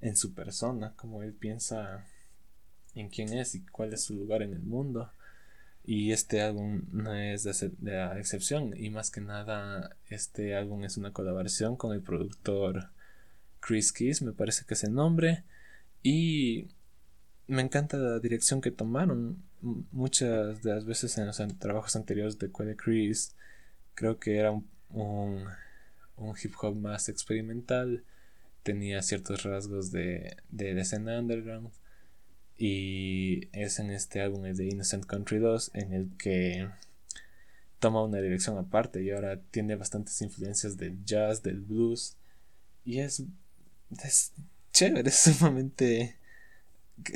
en 0.00 0.16
su 0.16 0.34
persona, 0.34 0.94
cómo 0.96 1.22
él 1.22 1.32
piensa 1.32 2.06
en 2.94 3.08
quién 3.08 3.32
es 3.32 3.54
y 3.54 3.64
cuál 3.66 3.92
es 3.92 4.02
su 4.02 4.14
lugar 4.14 4.42
en 4.42 4.52
el 4.52 4.62
mundo. 4.62 5.10
Y 5.84 6.12
este 6.12 6.42
álbum 6.42 6.82
no 6.92 7.14
es 7.14 7.44
de, 7.44 7.72
de 7.78 7.92
la 7.92 8.18
excepción. 8.18 8.74
Y 8.76 8.90
más 8.90 9.10
que 9.10 9.20
nada, 9.20 9.96
este 10.08 10.54
álbum 10.54 10.84
es 10.84 10.96
una 10.96 11.12
colaboración 11.12 11.76
con 11.76 11.92
el 11.94 12.02
productor 12.02 12.90
Chris 13.60 13.92
Keys, 13.92 14.22
me 14.22 14.32
parece 14.32 14.64
que 14.66 14.74
es 14.74 14.84
el 14.84 14.94
nombre. 14.94 15.44
Y 16.02 16.68
me 17.46 17.62
encanta 17.62 17.96
la 17.96 18.18
dirección 18.18 18.60
que 18.60 18.70
tomaron. 18.70 19.42
Muchas 19.60 20.62
de 20.62 20.74
las 20.74 20.86
veces 20.86 21.18
en 21.18 21.26
los 21.26 21.42
trabajos 21.58 21.96
anteriores 21.96 22.38
de 22.38 22.50
Quelle 22.50 22.76
Chris, 22.76 23.36
creo 23.94 24.18
que 24.18 24.38
era 24.38 24.52
un, 24.52 24.68
un, 26.16 26.34
hip 26.42 26.54
hop 26.62 26.76
más 26.76 27.08
experimental. 27.08 28.04
Tenía 28.62 29.02
ciertos 29.02 29.42
rasgos 29.42 29.90
de, 29.90 30.36
de 30.50 30.74
la 30.74 30.82
escena 30.82 31.18
underground. 31.18 31.70
Y 32.62 33.48
es 33.52 33.78
en 33.78 33.90
este 33.90 34.20
álbum, 34.20 34.42
de 34.42 34.66
Innocent 34.66 35.06
Country 35.06 35.38
2, 35.38 35.70
en 35.72 35.94
el 35.94 36.10
que 36.18 36.68
toma 37.78 38.04
una 38.04 38.20
dirección 38.20 38.58
aparte 38.58 39.02
y 39.02 39.10
ahora 39.10 39.40
tiene 39.50 39.76
bastantes 39.76 40.20
influencias 40.20 40.76
del 40.76 41.02
jazz, 41.06 41.42
del 41.42 41.62
blues. 41.62 42.18
Y 42.84 42.98
es 42.98 43.24
es 44.04 44.34
chévere, 44.72 45.08
es 45.08 45.16
sumamente... 45.16 46.16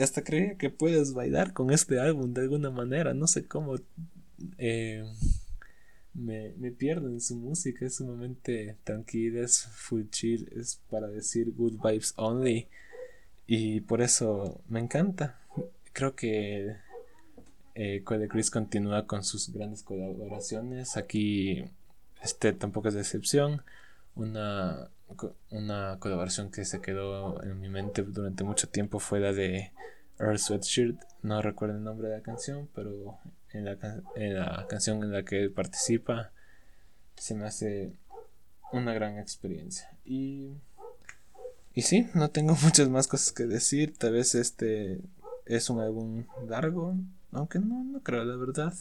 Hasta 0.01 0.25
creía 0.25 0.57
que 0.57 0.71
puedes 0.71 1.13
bailar 1.13 1.53
con 1.53 1.71
este 1.71 2.01
álbum 2.01 2.33
de 2.33 2.41
alguna 2.41 2.71
manera, 2.71 3.13
no 3.13 3.27
sé 3.27 3.47
cómo... 3.47 3.77
Eh, 4.57 5.05
me, 6.15 6.55
me, 6.57 6.71
pierdo 6.71 7.09
en 7.09 7.21
su 7.21 7.37
música, 7.37 7.85
es 7.85 7.97
sumamente 7.97 8.79
tranquila, 8.83 9.43
es 9.43 9.67
full 9.75 10.05
chill, 10.09 10.49
es 10.57 10.81
para 10.89 11.09
decir 11.09 11.53
good 11.53 11.75
vibes 11.83 12.15
only. 12.17 12.67
Y 13.47 13.81
por 13.81 14.01
eso 14.01 14.63
me 14.69 14.81
encanta. 14.81 15.44
Creo 15.95 16.15
que 16.15 16.77
eh, 17.75 18.03
Code 18.05 18.29
Chris 18.29 18.51
continúa 18.51 19.07
con 19.07 19.25
sus 19.25 19.51
grandes 19.51 19.83
colaboraciones. 19.83 20.99
Aquí 20.99 21.65
este 22.23 22.53
tampoco 22.53 22.89
es 22.89 22.95
de 22.95 23.01
excepción. 23.01 23.63
Una 24.15 24.91
una 25.51 25.99
colaboración 25.99 26.51
que 26.51 26.65
se 26.65 26.81
quedó 26.81 27.43
en 27.43 27.61
mi 27.61 27.69
mente 27.69 28.03
durante 28.03 28.45
mucho 28.45 28.69
tiempo 28.69 28.99
fue 28.99 29.21
la 29.21 29.33
de 29.33 29.73
Earl 30.19 30.39
Sweatshirt. 30.39 31.01
No 31.23 31.43
recuerdo 31.43 31.77
el 31.77 31.85
nombre 31.85 32.09
de 32.09 32.17
la 32.17 32.23
canción, 32.23 32.69
pero 32.75 33.19
en 33.53 33.65
la, 33.65 33.79
en 34.17 34.35
la 34.35 34.67
canción 34.69 35.03
en 35.03 35.13
la 35.13 35.25
que 35.25 35.41
él 35.41 35.51
participa 35.51 36.33
se 37.17 37.35
me 37.35 37.47
hace 37.47 37.93
una 38.73 38.93
gran 38.93 39.19
experiencia. 39.19 39.89
Y, 40.05 40.55
y 41.75 41.83
sí, 41.83 42.09
no 42.15 42.31
tengo 42.31 42.57
muchas 42.63 42.89
más 42.89 43.07
cosas 43.07 43.33
que 43.33 43.45
decir. 43.45 43.97
Tal 43.97 44.13
vez 44.13 44.35
este 44.35 45.01
es 45.47 45.71
un 45.71 45.81
álbum 45.81 46.25
largo, 46.49 46.95
aunque 47.33 47.59
no, 47.59 47.85
no 47.85 48.01
creo, 48.01 48.25
la 48.25 48.37
verdad. 48.37 48.75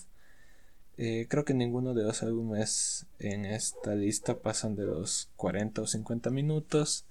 Eh, 0.97 1.25
creo 1.27 1.43
que 1.43 1.53
ninguno 1.55 1.93
de 1.93 2.03
los 2.03 2.21
álbumes 2.21 3.07
en 3.19 3.45
esta 3.45 3.95
lista 3.95 4.37
pasan 4.39 4.75
de 4.75 4.85
los 4.85 5.29
40 5.37 5.81
o 5.81 5.87
50 5.87 6.29
minutos. 6.29 7.05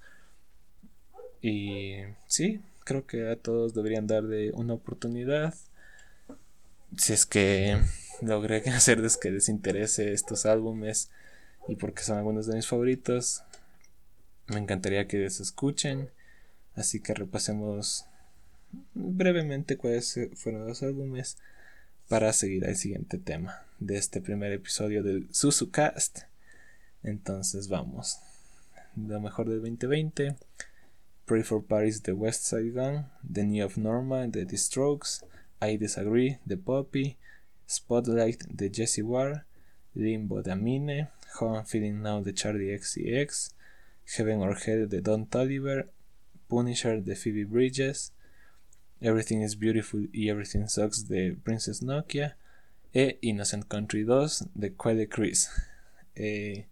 Y 1.41 1.97
sí, 2.27 2.61
creo 2.85 3.05
que 3.05 3.29
a 3.29 3.35
todos 3.35 3.73
deberían 3.73 4.07
darle 4.07 4.51
una 4.53 4.73
oportunidad. 4.73 5.53
Si 6.97 7.13
es 7.13 7.25
que 7.25 7.77
logré 8.21 8.57
hacerles 8.69 9.17
que 9.17 9.31
les 9.31 9.49
interese 9.49 10.13
estos 10.13 10.45
álbumes 10.45 11.09
y 11.67 11.75
porque 11.75 12.03
son 12.03 12.17
algunos 12.17 12.47
de 12.47 12.55
mis 12.55 12.67
favoritos, 12.67 13.43
me 14.47 14.57
encantaría 14.57 15.07
que 15.07 15.17
les 15.17 15.39
escuchen. 15.41 16.09
Así 16.75 17.01
que 17.01 17.13
repasemos 17.13 18.05
brevemente 18.93 19.77
cuáles 19.77 20.19
fueron 20.35 20.67
los 20.67 20.83
álbumes 20.83 21.37
para 22.07 22.33
seguir 22.33 22.65
al 22.65 22.75
siguiente 22.75 23.17
tema 23.17 23.65
de 23.79 23.97
este 23.97 24.21
primer 24.21 24.51
episodio 24.51 25.03
del 25.03 25.27
SusuCast. 25.31 26.19
Entonces 27.03 27.67
vamos. 27.67 28.17
Lo 28.95 29.19
mejor 29.19 29.49
del 29.49 29.59
2020. 29.59 30.35
Pray 31.25 31.43
for 31.43 31.63
Paris 31.65 32.01
The 32.03 32.13
West 32.13 32.43
Side 32.43 32.71
Gun. 32.71 33.05
The 33.23 33.43
New 33.43 33.65
of 33.65 33.77
Norma 33.77 34.29
The 34.29 34.45
The 34.45 34.57
Strokes. 34.57 35.25
I 35.61 35.77
Disagree 35.77 36.37
The 36.45 36.57
Poppy. 36.57 37.17
Spotlight 37.65 38.43
The 38.55 38.69
Jesse 38.69 39.01
Ward. 39.01 39.41
Limbo 39.95 40.41
The 40.41 40.51
Amine. 40.51 41.07
How 41.39 41.55
I'm 41.55 41.65
Feeling 41.65 42.01
Now 42.01 42.21
The 42.21 42.33
Charlie 42.33 42.77
XCX. 42.77 43.53
Heaven 44.17 44.41
or 44.41 44.53
Hell 44.53 44.87
The 44.87 45.01
Don 45.01 45.25
Toliver. 45.25 45.87
Punisher 46.47 47.01
The 47.01 47.15
Phoebe 47.15 47.43
Bridges. 47.43 48.11
Everything 49.03 49.41
is 49.41 49.59
Beautiful 49.59 50.07
y 50.13 50.29
Everything 50.29 50.67
Sucks 50.67 51.09
de 51.09 51.35
Princess 51.43 51.81
Nokia 51.81 52.37
e 52.93 53.17
Innocent 53.19 53.67
Country 53.67 54.05
2 54.05 54.45
de 54.55 54.73
Quelle 54.75 55.09
Chris. 55.09 55.49
Eh, 56.15 56.67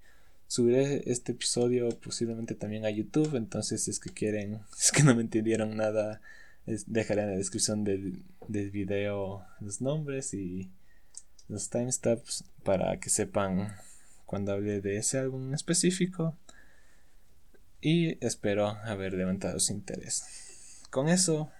subiré 0.48 1.04
este 1.12 1.34
episodio 1.34 1.90
posiblemente 2.00 2.56
también 2.56 2.86
a 2.86 2.90
YouTube, 2.90 3.36
entonces 3.36 3.84
si 3.84 3.92
es 3.92 4.00
que 4.00 4.12
quieren, 4.12 4.62
es 4.80 4.94
que 4.94 5.04
no 5.04 5.14
me 5.14 5.24
entendieron 5.24 5.76
nada, 5.76 6.22
dejaré 6.66 7.24
en 7.24 7.32
la 7.32 7.36
descripción 7.36 7.84
del, 7.84 8.24
del 8.48 8.72
video 8.72 9.46
los 9.60 9.82
nombres 9.82 10.34
y 10.34 10.72
los 11.50 11.70
timestamps 11.70 12.46
para 12.64 12.98
que 13.02 13.10
sepan 13.10 13.76
cuando 14.26 14.54
hable 14.54 14.80
de 14.80 14.96
ese 14.96 15.18
álbum 15.18 15.54
específico 15.54 16.38
y 17.82 18.26
espero 18.26 18.68
haber 18.86 19.16
levantado 19.16 19.60
su 19.60 19.74
interés. 19.74 20.24
Con 20.90 21.10
eso, 21.10 21.52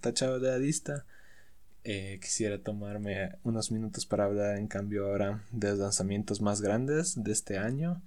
tachado 0.00 0.40
de 0.40 0.50
la 0.50 0.58
lista. 0.58 1.06
Eh, 1.84 2.20
quisiera 2.22 2.62
tomarme 2.62 3.36
unos 3.42 3.72
minutos 3.72 4.06
para 4.06 4.24
hablar 4.24 4.56
en 4.56 4.68
cambio 4.68 5.06
ahora 5.06 5.42
de 5.50 5.70
los 5.70 5.78
lanzamientos 5.80 6.40
más 6.40 6.60
grandes 6.60 7.22
de 7.22 7.32
este 7.32 7.58
año. 7.58 8.02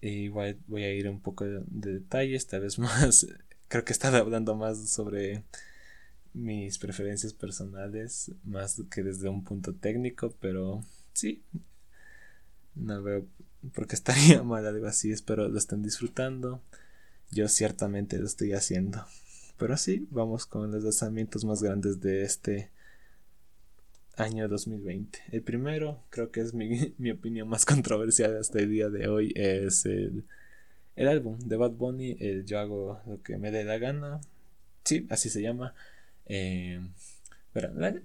igual 0.00 0.58
voy 0.66 0.84
a 0.84 0.92
ir 0.92 1.08
un 1.08 1.20
poco 1.20 1.44
de, 1.44 1.62
detalle, 1.68 2.34
esta 2.36 2.58
vez 2.58 2.78
más. 2.78 3.26
Creo 3.68 3.84
que 3.84 3.92
estaba 3.92 4.18
hablando 4.18 4.56
más 4.56 4.90
sobre 4.90 5.44
mis 6.34 6.78
preferencias 6.78 7.32
personales, 7.34 8.32
más 8.44 8.82
que 8.90 9.02
desde 9.02 9.28
un 9.28 9.44
punto 9.44 9.74
técnico, 9.74 10.34
pero 10.40 10.82
sí, 11.12 11.42
no 12.74 13.02
veo 13.02 13.26
por 13.74 13.86
qué 13.86 13.94
estaría 13.94 14.42
mal 14.44 14.66
algo 14.66 14.86
así. 14.86 15.12
Espero 15.12 15.48
lo 15.48 15.58
estén 15.58 15.82
disfrutando. 15.82 16.62
Yo 17.30 17.48
ciertamente 17.48 18.18
lo 18.18 18.26
estoy 18.26 18.52
haciendo. 18.52 19.04
Pero 19.58 19.76
sí, 19.76 20.06
vamos 20.10 20.46
con 20.46 20.70
los 20.70 20.84
lanzamientos 20.84 21.44
más 21.44 21.62
grandes 21.62 22.00
de 22.00 22.22
este 22.22 22.70
año 24.16 24.48
2020. 24.48 25.18
El 25.32 25.42
primero, 25.42 26.04
creo 26.10 26.30
que 26.30 26.40
es 26.40 26.54
mi, 26.54 27.10
opinión 27.10 27.48
más 27.48 27.64
controversial 27.64 28.36
hasta 28.36 28.60
el 28.60 28.70
día 28.70 28.88
de 28.88 29.08
hoy, 29.08 29.32
es 29.34 29.84
el, 29.84 30.24
el 30.94 31.08
álbum 31.08 31.38
de 31.40 31.56
Bad 31.56 31.72
Bunny, 31.72 32.16
el 32.20 32.44
Yo 32.46 32.60
hago 32.60 33.00
lo 33.06 33.20
que 33.22 33.36
me 33.36 33.50
dé 33.50 33.64
la 33.64 33.78
gana. 33.78 34.20
Sí, 34.84 35.06
así 35.10 35.28
se 35.28 35.42
llama. 35.42 35.74
Eh, 36.26 36.80
pero 37.52 37.72
la, 37.74 37.90
verdad 37.90 38.04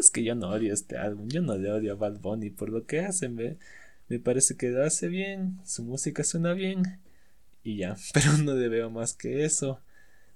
es 0.00 0.10
que 0.10 0.24
yo 0.24 0.34
no 0.34 0.48
odio 0.48 0.72
este 0.72 0.96
álbum, 0.96 1.28
yo 1.28 1.42
no 1.42 1.56
le 1.58 1.70
odio 1.70 1.92
a 1.92 1.96
Bad 1.96 2.20
Bunny 2.20 2.48
por 2.48 2.70
lo 2.70 2.86
que 2.86 3.00
hacen, 3.00 3.36
¿ve? 3.36 3.58
me 4.08 4.18
parece 4.18 4.56
que 4.56 4.70
lo 4.70 4.84
hace 4.84 5.08
bien, 5.08 5.58
su 5.64 5.82
música 5.82 6.24
suena 6.24 6.54
bien 6.54 6.82
y 7.62 7.76
ya, 7.78 7.96
pero 8.14 8.38
no 8.38 8.54
le 8.54 8.68
veo 8.68 8.90
más 8.90 9.14
que 9.14 9.44
eso 9.44 9.80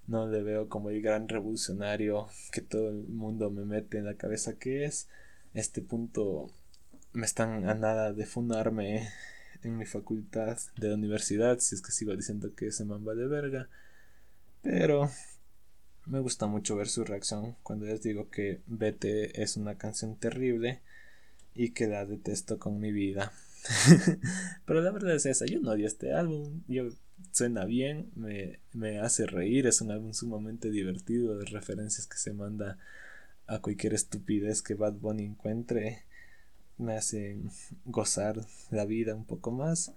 no 0.06 0.28
le 0.28 0.42
veo 0.42 0.68
como 0.68 0.90
el 0.90 1.02
gran 1.02 1.28
revolucionario 1.28 2.28
que 2.52 2.60
todo 2.60 2.90
el 2.90 3.08
mundo 3.08 3.50
me 3.50 3.64
mete 3.64 3.98
en 3.98 4.04
la 4.04 4.14
cabeza 4.14 4.58
que 4.58 4.84
es. 4.84 5.08
Este 5.54 5.82
punto 5.82 6.50
me 7.12 7.26
están 7.26 7.68
a 7.68 7.74
nada 7.74 8.12
de 8.12 8.26
fundarme 8.26 9.08
en 9.62 9.78
mi 9.78 9.86
facultad 9.86 10.58
de 10.76 10.88
la 10.88 10.94
universidad, 10.94 11.58
si 11.58 11.74
es 11.74 11.82
que 11.82 11.92
sigo 11.92 12.14
diciendo 12.14 12.54
que 12.54 12.70
se 12.70 12.84
mamba 12.84 13.14
de 13.14 13.26
verga. 13.26 13.68
Pero 14.62 15.10
me 16.06 16.20
gusta 16.20 16.46
mucho 16.46 16.76
ver 16.76 16.88
su 16.88 17.04
reacción 17.04 17.56
cuando 17.62 17.86
les 17.86 18.02
digo 18.02 18.30
que 18.30 18.60
Vete 18.66 19.42
es 19.42 19.56
una 19.56 19.76
canción 19.76 20.16
terrible 20.16 20.80
y 21.54 21.70
que 21.70 21.88
la 21.88 22.06
detesto 22.06 22.58
con 22.58 22.78
mi 22.78 22.92
vida. 22.92 23.32
Pero 24.66 24.82
la 24.82 24.92
verdad 24.92 25.16
es 25.16 25.26
esa, 25.26 25.46
yo 25.46 25.60
no 25.60 25.72
odio 25.72 25.86
este 25.86 26.12
álbum, 26.12 26.62
yo 26.68 26.90
suena 27.32 27.64
bien, 27.64 28.10
me, 28.14 28.60
me, 28.72 28.98
hace 29.00 29.26
reír, 29.26 29.66
es 29.66 29.80
un 29.80 29.90
álbum 29.90 30.12
sumamente 30.12 30.70
divertido 30.70 31.38
de 31.38 31.44
referencias 31.46 32.06
que 32.06 32.18
se 32.18 32.32
manda 32.32 32.78
a 33.46 33.60
cualquier 33.60 33.94
estupidez 33.94 34.62
que 34.62 34.74
Bad 34.74 34.94
Bunny 34.94 35.24
encuentre, 35.24 36.04
me 36.78 36.96
hacen 36.96 37.50
gozar 37.84 38.36
la 38.70 38.84
vida 38.84 39.14
un 39.14 39.24
poco 39.24 39.50
más. 39.50 39.92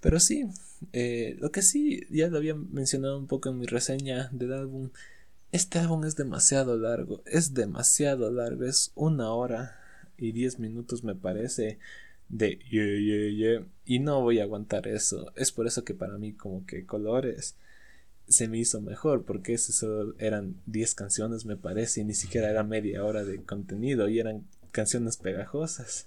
Pero 0.00 0.20
sí, 0.20 0.46
eh, 0.92 1.36
lo 1.38 1.50
que 1.50 1.62
sí, 1.62 2.02
ya 2.10 2.28
lo 2.28 2.36
había 2.38 2.54
mencionado 2.54 3.18
un 3.18 3.26
poco 3.26 3.48
en 3.48 3.58
mi 3.58 3.66
reseña 3.66 4.28
del 4.32 4.52
álbum, 4.52 4.90
este 5.52 5.78
álbum 5.78 6.04
es 6.04 6.16
demasiado 6.16 6.76
largo, 6.76 7.22
es 7.26 7.54
demasiado 7.54 8.30
largo, 8.30 8.64
es 8.64 8.92
una 8.96 9.32
hora 9.32 9.78
y 10.18 10.32
diez 10.32 10.58
minutos 10.58 11.04
me 11.04 11.14
parece 11.14 11.78
de 12.28 12.58
yeah, 12.70 12.98
yeah, 12.98 13.30
yeah. 13.30 13.66
Y 13.84 13.98
no 14.00 14.22
voy 14.22 14.40
a 14.40 14.44
aguantar 14.44 14.88
eso. 14.88 15.32
Es 15.36 15.52
por 15.52 15.66
eso 15.66 15.84
que 15.84 15.94
para 15.94 16.18
mí 16.18 16.32
como 16.32 16.66
que 16.66 16.86
colores 16.86 17.56
se 18.28 18.48
me 18.48 18.58
hizo 18.58 18.80
mejor, 18.80 19.24
porque 19.24 19.54
eso 19.54 20.14
eran 20.18 20.56
10 20.66 20.94
canciones 20.94 21.44
me 21.44 21.56
parece, 21.56 22.00
y 22.00 22.04
ni 22.04 22.14
siquiera 22.14 22.50
era 22.50 22.62
media 22.64 23.04
hora 23.04 23.24
de 23.24 23.42
contenido, 23.42 24.08
y 24.08 24.18
eran 24.18 24.46
canciones 24.72 25.16
pegajosas. 25.18 26.06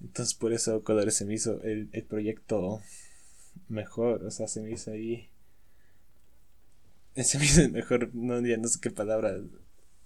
Entonces 0.00 0.34
por 0.34 0.52
eso 0.52 0.82
colores 0.82 1.14
se 1.14 1.24
me 1.24 1.34
hizo 1.34 1.62
el, 1.62 1.88
el 1.92 2.04
proyecto 2.04 2.82
mejor, 3.68 4.24
o 4.24 4.30
sea, 4.30 4.48
se 4.48 4.60
me 4.60 4.72
hizo 4.72 4.90
ahí... 4.92 5.28
Se 7.16 7.38
me 7.38 7.44
hizo 7.44 7.68
mejor, 7.68 8.12
no, 8.14 8.44
ya 8.44 8.56
no 8.56 8.66
sé 8.66 8.80
qué 8.80 8.90
palabra 8.90 9.40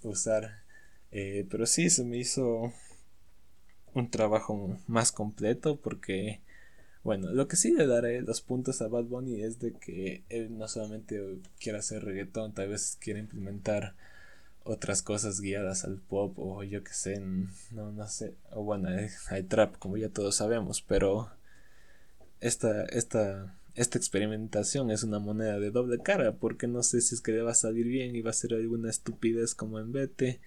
usar. 0.03 0.63
Eh, 1.11 1.47
pero 1.51 1.65
sí, 1.65 1.89
se 1.89 2.05
me 2.05 2.19
hizo 2.19 2.73
un 3.95 4.11
trabajo 4.11 4.77
más 4.87 5.13
completo 5.13 5.77
porque 5.77 6.41
bueno, 7.05 7.31
lo 7.33 7.49
que 7.49 7.57
sí 7.57 7.73
le 7.73 7.87
daré 7.87 8.21
los 8.23 8.41
puntos 8.41 8.83
a 8.83 8.89
Bad 8.89 9.05
Bunny 9.05 9.43
es 9.43 9.59
de 9.61 9.73
que 9.73 10.25
él 10.29 10.59
no 10.59 10.69
solamente 10.69 11.39
quiere 11.59 11.79
hacer 11.79 12.05
reggaetón, 12.05 12.53
tal 12.53 12.69
vez 12.69 12.99
quiere 13.01 13.21
implementar 13.21 13.95
otras 14.65 15.03
cosas 15.03 15.41
guiadas 15.41 15.85
al 15.85 15.97
pop 15.97 16.39
o 16.39 16.63
yo 16.65 16.85
que 16.85 16.93
sé, 16.93 17.19
no, 17.71 17.93
no 17.93 18.09
sé, 18.09 18.35
o 18.51 18.63
bueno, 18.63 18.91
hay 19.31 19.43
trap 19.45 19.79
como 19.79 19.97
ya 19.97 20.11
todos 20.11 20.37
sabemos, 20.37 20.83
pero 20.83 21.31
esta, 22.41 22.85
esta, 22.85 23.57
esta 23.75 23.97
experimentación 23.97 24.91
es 24.91 25.03
una 25.03 25.19
moneda 25.19 25.59
de 25.59 25.71
doble 25.71 25.99
cara 26.01 26.33
porque 26.33 26.67
no 26.67 26.83
sé 26.83 27.01
si 27.01 27.15
es 27.15 27.21
que 27.23 27.33
le 27.33 27.43
va 27.43 27.53
a 27.53 27.55
salir 27.55 27.87
bien 27.87 28.15
y 28.17 28.21
va 28.21 28.31
a 28.31 28.35
ser 28.35 28.53
alguna 28.53 28.91
estupidez 28.91 29.55
como 29.55 29.81
en 29.81 29.93
Vete 29.93 30.41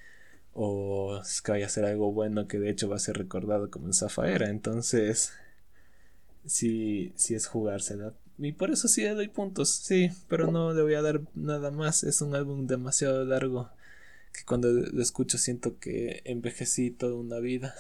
o 0.54 1.20
es 1.22 1.42
que 1.42 1.52
vaya 1.52 1.66
a 1.66 1.70
ser 1.70 1.86
algo 1.86 2.12
bueno 2.12 2.48
que 2.48 2.60
de 2.60 2.70
hecho 2.70 2.90
va 2.90 2.98
a 2.98 3.00
ser 3.00 3.18
recordado 3.18 3.70
como 3.70 3.88
en 3.88 3.94
Zafaera. 3.94 4.50
Entonces, 4.50 5.34
sí, 6.46 7.14
sí 7.16 7.36
es 7.36 7.48
jugársela. 7.48 8.14
Y 8.38 8.54
por 8.54 8.72
eso 8.72 8.88
sí 8.88 9.02
le 9.04 9.14
doy 9.14 9.28
puntos, 9.28 9.70
sí, 9.70 10.10
pero 10.28 10.52
no 10.52 10.74
le 10.74 10.82
voy 10.82 10.96
a 10.96 11.02
dar 11.02 11.22
nada 11.36 11.72
más. 11.72 12.04
Es 12.04 12.22
un 12.22 12.36
álbum 12.36 12.68
demasiado 12.68 13.24
largo 13.24 13.70
que 14.34 14.44
cuando 14.46 14.72
lo 14.72 15.02
escucho 15.02 15.38
siento 15.38 15.78
que 15.78 16.22
envejecí 16.26 16.90
toda 16.92 17.16
una 17.16 17.40
vida 17.40 17.76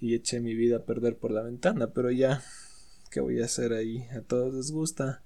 y 0.00 0.14
eché 0.14 0.40
mi 0.40 0.54
vida 0.54 0.78
a 0.78 0.84
perder 0.84 1.16
por 1.16 1.30
la 1.30 1.42
ventana, 1.42 1.92
pero 1.92 2.10
ya, 2.10 2.42
¿qué 3.10 3.20
voy 3.20 3.40
a 3.40 3.46
hacer 3.46 3.72
ahí? 3.72 4.06
A 4.16 4.20
todos 4.20 4.54
les 4.54 4.70
gusta. 4.72 5.22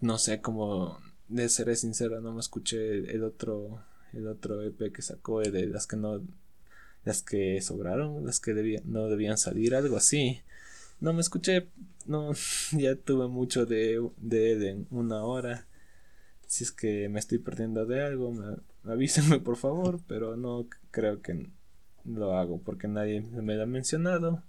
No 0.00 0.18
sé 0.18 0.40
cómo, 0.40 0.98
de 1.28 1.48
seré 1.48 1.76
sincero, 1.76 2.20
no 2.20 2.32
me 2.32 2.40
escuché 2.40 3.12
el 3.12 3.24
otro 3.24 3.82
el 4.12 4.26
otro 4.26 4.62
EP 4.62 4.92
que 4.92 5.02
sacó 5.02 5.40
de 5.40 5.66
las 5.66 5.86
que 5.86 5.96
no 5.96 6.20
las 7.04 7.22
que 7.22 7.60
sobraron, 7.62 8.26
las 8.26 8.40
que 8.40 8.54
debían, 8.54 8.82
no 8.86 9.08
debían 9.08 9.38
salir, 9.38 9.74
algo 9.74 9.96
así. 9.96 10.40
No 11.00 11.12
me 11.12 11.20
escuché, 11.20 11.68
no, 12.06 12.32
ya 12.72 12.96
tuve 12.96 13.28
mucho 13.28 13.66
de, 13.66 14.06
de 14.18 14.52
él 14.52 14.62
en 14.64 14.86
una 14.90 15.24
hora. 15.24 15.66
Si 16.46 16.64
es 16.64 16.72
que 16.72 17.08
me 17.08 17.20
estoy 17.20 17.38
perdiendo 17.38 17.86
de 17.86 18.02
algo, 18.04 18.32
me, 18.32 18.56
avísenme 18.84 19.40
por 19.40 19.56
favor, 19.56 20.00
pero 20.06 20.36
no 20.36 20.66
creo 20.90 21.22
que 21.22 21.48
lo 22.04 22.36
hago 22.36 22.60
porque 22.60 22.88
nadie 22.88 23.20
me 23.20 23.54
lo 23.54 23.62
ha 23.62 23.66
mencionado. 23.66 24.42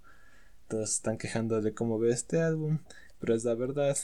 Todos 0.68 0.90
están 0.92 1.18
quejando 1.18 1.60
de 1.60 1.74
cómo 1.74 1.98
ve 1.98 2.10
este 2.10 2.40
álbum, 2.40 2.78
pero 3.20 3.34
es 3.34 3.44
la 3.44 3.54
verdad. 3.54 3.96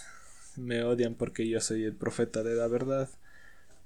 Me 0.56 0.82
odian 0.82 1.14
porque 1.14 1.48
yo 1.48 1.60
soy 1.60 1.84
el 1.84 1.94
profeta 1.94 2.42
de 2.42 2.54
la 2.54 2.66
verdad 2.66 3.08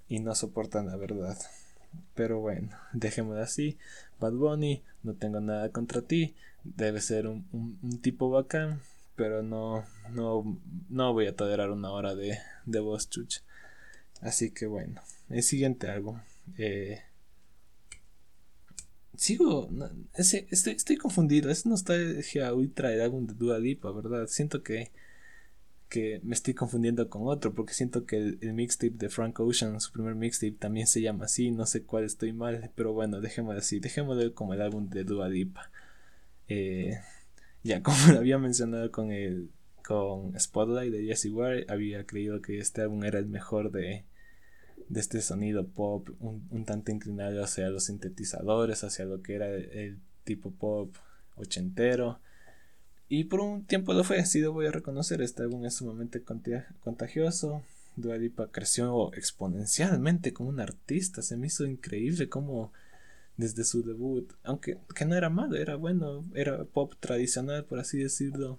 y 0.09 0.21
no 0.21 0.35
soportan 0.35 0.87
la 0.87 0.97
verdad. 0.97 1.39
Pero 2.15 2.41
bueno, 2.41 2.71
dejémoslo 2.93 3.43
así. 3.43 3.79
Bad 4.21 4.33
Bunny, 4.33 4.83
no 5.03 5.15
tengo 5.15 5.41
nada 5.41 5.71
contra 5.71 6.03
ti. 6.03 6.35
Debe 6.65 7.01
ser 7.01 7.27
un, 7.27 7.45
un, 7.53 8.01
tipo 8.01 8.31
bacán, 8.31 8.81
pero 9.17 9.43
no, 9.43 9.85
no, 10.11 10.59
no 10.89 11.13
voy 11.13 11.27
a 11.27 11.35
tolerar 11.35 11.71
una 11.71 11.91
hora 11.91 12.15
de, 12.15 12.39
de 12.67 12.81
voz 12.81 13.11
chucha. 13.11 13.41
Así 14.21 14.53
que 14.53 14.67
bueno, 14.67 15.01
el 15.29 15.43
siguiente 15.43 15.89
álbum. 15.89 16.21
Eh, 16.57 17.03
sigo. 19.17 19.69
ese, 20.15 20.47
estoy, 20.51 20.75
estoy 20.75 20.97
confundido. 20.97 21.51
Es 21.51 21.67
nostalgia 21.67 22.53
ultra 22.55 22.93
el 22.93 23.01
álbum 23.01 23.27
de 23.27 23.35
Dua 23.35 23.59
Lipa, 23.59 23.91
¿verdad? 23.91 24.27
Siento 24.29 24.63
que 24.63 24.93
que 25.93 26.23
me 26.25 26.35
estoy 26.35 26.55
confundiendo 26.55 27.11
con 27.11 27.29
otro, 27.29 27.53
porque 27.53 27.75
siento 27.75 28.07
que 28.07 28.17
el, 28.17 28.55
mixtape 28.55 28.95
de 28.97 29.11
Frank 29.11 29.39
Ocean, 29.41 29.79
su 29.79 29.93
primer 29.93 30.15
mixtape, 30.15 30.53
también 30.53 30.87
se 30.87 31.03
llama 31.03 31.27
así, 31.27 31.51
no 31.51 31.67
sé 31.67 31.83
cuál 31.83 32.05
estoy 32.05 32.33
mal, 32.33 32.71
pero 32.75 32.95
bueno, 32.95 33.21
dejémoslo 33.21 33.59
así, 33.59 33.79
dejémoslo 33.79 34.35
como 34.35 34.55
el 34.55 34.63
álbum 34.63 34.89
de 34.89 35.05
Dua 35.05 35.29
Lipa. 35.29 35.71
Eh, 36.49 36.99
ya 37.63 37.83
como 37.83 37.99
lo 38.11 38.21
había 38.21 38.39
mencionado 38.39 38.91
con 38.91 39.13
el 39.13 39.51
con 39.85 40.33
Spotlight 40.41 40.95
de 40.95 41.05
Jesse 41.05 41.27
Ware, 41.27 41.67
había 41.69 42.07
creído 42.07 42.41
que 42.41 42.59
este 42.59 42.81
álbum 42.81 43.05
era 43.05 43.19
el 43.19 43.27
mejor 43.27 43.71
de, 43.71 44.07
de 44.89 45.01
este 45.01 45.21
sonido 45.21 45.67
pop, 45.69 46.09
un, 46.21 46.65
tanto 46.65 46.91
inclinado 46.91 47.45
hacia 47.45 47.69
los 47.69 47.85
sintetizadores, 47.85 48.83
hacia 48.83 49.05
lo 49.05 49.21
que 49.21 49.35
era 49.35 49.51
el 49.51 49.99
tipo 50.25 50.53
pop 50.53 50.97
ochentero 51.37 52.19
y 53.15 53.25
por 53.25 53.41
un 53.41 53.67
tiempo 53.67 53.93
lo 53.93 54.05
fue, 54.05 54.25
sí 54.25 54.41
lo 54.41 54.55
voy 54.55 54.65
a 54.65 54.71
reconocer, 54.71 55.21
este 55.21 55.43
álbum 55.43 55.67
es 55.67 55.75
sumamente 55.75 56.23
contagioso. 56.23 57.63
Dua 57.95 58.17
Lipa 58.17 58.49
creció 58.51 59.13
exponencialmente 59.13 60.33
como 60.33 60.49
un 60.49 60.61
artista, 60.61 61.21
se 61.21 61.37
me 61.37 61.49
hizo 61.49 61.67
increíble 61.67 62.31
como 62.31 62.73
desde 63.37 63.65
su 63.65 63.83
debut, 63.83 64.33
aunque 64.45 64.79
que 64.95 65.05
no 65.05 65.15
era 65.15 65.29
malo, 65.29 65.57
era 65.57 65.77
bueno, 65.77 66.25
era 66.35 66.65
pop 66.65 66.95
tradicional 67.01 67.67
por 67.67 67.81
así 67.81 67.99
decirlo. 67.99 68.59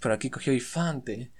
Pero 0.00 0.14
aquí 0.14 0.30
cogió 0.30 0.56
fan, 0.60 1.02
te, 1.02 1.32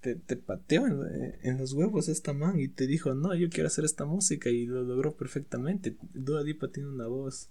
te, 0.00 0.36
pateó 0.36 0.86
en, 0.86 1.58
los 1.58 1.74
huevos 1.74 2.08
esta 2.08 2.32
man 2.32 2.58
y 2.58 2.68
te 2.68 2.86
dijo, 2.86 3.12
no, 3.12 3.34
yo 3.34 3.50
quiero 3.50 3.66
hacer 3.66 3.84
esta 3.84 4.06
música 4.06 4.48
y 4.48 4.64
lo 4.64 4.84
logró 4.84 5.16
perfectamente. 5.16 5.98
Dua 6.14 6.42
Lipa 6.42 6.68
tiene 6.68 6.88
una 6.88 7.08
voz 7.08 7.50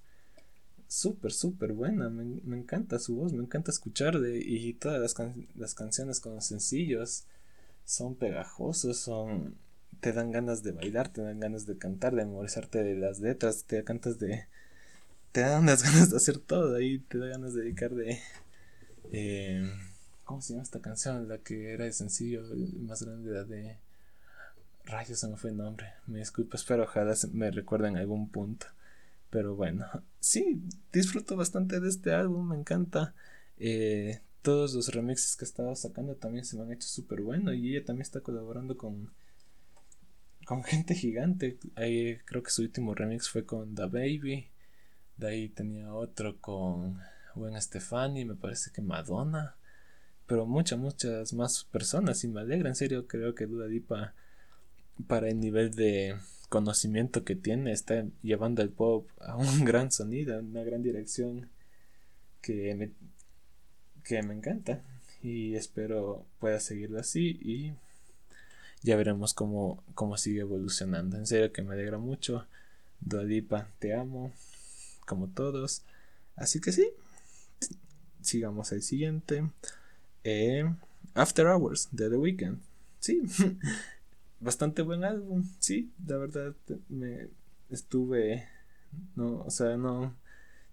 súper, 0.88 1.32
súper 1.32 1.74
buena. 1.74 2.10
Me, 2.10 2.58
encanta 2.58 3.00
su 3.00 3.16
voz, 3.16 3.34
me 3.34 3.44
encanta 3.44 3.72
escucharle. 3.72 4.38
Y 4.38 4.74
todas 4.74 5.00
las, 5.00 5.16
las 5.56 5.74
canciones 5.76 6.20
con 6.20 6.36
los 6.36 6.46
sencillos 6.46 7.26
son 7.86 8.16
pegajosos, 8.16 8.98
son. 8.98 9.56
Te 10.00 10.14
dan 10.14 10.32
ganas 10.32 10.62
de 10.64 10.72
bailar, 10.72 11.10
te 11.10 11.22
dan 11.22 11.40
ganas 11.40 11.66
de 11.66 11.78
cantar, 11.78 12.14
de 12.16 12.26
memorizarte 12.26 12.84
de 12.84 12.96
las 12.96 13.20
letras, 13.20 13.64
te 13.66 13.84
cantas 13.84 14.20
de. 14.20 14.48
Te 15.32 15.42
dan 15.42 15.66
las 15.66 15.84
ganas 15.90 16.12
de 16.12 16.18
hacer 16.18 16.38
todo 16.40 16.76
ahí, 16.76 17.00
te 17.00 17.18
da 17.18 17.28
ganas 17.28 17.54
de 17.54 17.64
dedicar 17.64 17.96
de. 17.96 18.20
Eh, 19.12 19.72
¿Cómo 20.26 20.42
se 20.42 20.54
llama 20.54 20.64
esta 20.64 20.82
canción? 20.82 21.28
La 21.30 21.38
que 21.38 21.72
era 21.74 21.86
de 21.86 21.94
sencillo, 21.94 22.44
más 22.82 23.02
grande, 23.04 23.32
la 23.32 23.44
de. 23.44 23.78
Rayos, 24.86 25.20
se 25.20 25.28
me 25.28 25.38
fue 25.38 25.50
el 25.50 25.58
nombre. 25.58 25.88
Me 26.06 26.20
disculpo, 26.20 26.56
espero 26.56 26.84
ojalá 26.84 27.14
me 27.34 27.52
recuerden 27.52 27.94
en 27.94 27.98
algún 28.00 28.30
punto. 28.30 28.68
Pero 29.30 29.56
bueno, 29.56 29.86
sí, 30.20 30.62
disfruto 30.92 31.36
bastante 31.36 31.80
de 31.80 31.90
este 31.90 32.14
álbum, 32.14 32.50
me 32.50 32.56
encanta. 32.56 33.14
Eh, 33.58 34.22
todos 34.42 34.74
los 34.74 34.94
remixes 34.94 35.36
que 35.36 35.46
estaba 35.46 35.76
sacando 35.76 36.16
también 36.16 36.46
se 36.46 36.56
me 36.56 36.64
han 36.64 36.72
hecho 36.72 36.88
súper 36.88 37.22
bueno 37.22 37.54
y 37.54 37.76
ella 37.76 37.86
también 37.86 38.04
está 38.04 38.22
colaborando 38.22 38.78
con, 38.78 39.12
con 40.46 40.64
gente 40.64 40.96
gigante. 40.96 41.58
Ahí, 41.76 42.18
creo 42.26 42.44
que 42.44 42.52
su 42.52 42.62
último 42.62 42.96
remix 42.96 43.30
fue 43.30 43.46
con 43.46 43.76
The 43.76 43.88
Baby. 43.88 44.50
De 45.18 45.28
ahí 45.28 45.50
tenía 45.50 45.94
otro 45.94 46.40
con 46.40 47.00
Gwen 47.36 47.62
Stefani, 47.62 48.24
me 48.24 48.36
parece 48.36 48.72
que 48.72 48.82
Madonna. 48.82 49.56
Pero 50.28 50.46
muchas, 50.46 50.80
muchas 50.80 51.34
más 51.34 51.64
personas 51.66 52.24
y 52.24 52.28
me 52.28 52.42
alegra, 52.42 52.70
en 52.70 52.76
serio, 52.76 53.08
creo 53.08 53.34
que 53.36 53.48
Duda 53.48 53.68
Lipa 53.68 54.14
para 55.08 55.30
el 55.30 55.40
nivel 55.40 55.74
de 55.74 56.18
conocimiento 56.50 57.24
que 57.24 57.36
tiene 57.36 57.72
está 57.72 58.06
llevando 58.22 58.62
el 58.62 58.70
pop 58.70 59.08
a 59.22 59.36
un 59.36 59.66
gran 59.66 59.92
sonido, 59.92 60.36
a 60.36 60.40
una 60.40 60.64
gran 60.64 60.84
dirección 60.84 61.50
que 62.42 62.76
me, 62.76 62.92
que 64.04 64.24
me 64.24 64.34
encanta 64.34 64.82
y 65.22 65.56
espero 65.56 66.26
pueda 66.40 66.60
seguirlo 66.60 67.00
así 67.00 67.40
y 67.42 67.74
ya 68.84 68.96
veremos 68.96 69.34
cómo, 69.34 69.84
cómo 69.96 70.18
sigue 70.18 70.42
evolucionando. 70.42 71.18
En 71.18 71.28
serio 71.28 71.52
que 71.52 71.62
me 71.62 71.74
alegra 71.74 71.98
mucho. 71.98 72.46
Dualipa, 73.00 73.68
te 73.80 73.94
amo, 73.94 74.32
como 75.06 75.28
todos. 75.28 75.84
Así 76.36 76.62
que 76.62 76.72
sí, 76.72 76.90
sigamos 78.22 78.72
al 78.72 78.82
siguiente. 78.82 79.50
Eh, 80.24 80.64
After 81.16 81.48
Hours 81.48 81.90
de 81.92 82.10
The 82.10 82.18
Weeknd. 82.18 82.60
Sí, 83.00 83.22
bastante 84.40 84.82
buen 84.82 85.04
álbum, 85.04 85.44
sí, 85.60 85.92
la 86.06 86.18
verdad 86.18 86.56
me 86.90 87.30
estuve, 87.70 88.48
no, 89.16 89.40
o 89.40 89.50
sea, 89.50 89.78
no 89.78 90.16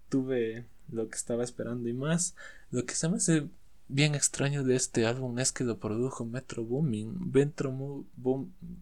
tuve 0.09 0.65
lo 0.91 1.09
que 1.09 1.15
estaba 1.17 1.43
esperando 1.43 1.89
y 1.89 1.93
más. 1.93 2.35
Lo 2.71 2.85
que 2.85 2.95
se 2.95 3.09
me 3.09 3.17
hace 3.17 3.47
bien 3.87 4.15
extraño 4.15 4.63
de 4.63 4.75
este 4.75 5.05
álbum 5.05 5.37
es 5.39 5.51
que 5.51 5.63
lo 5.63 5.79
produjo 5.79 6.25
Metro 6.25 6.63
Booming. 6.63 7.31
Metro 7.31 8.05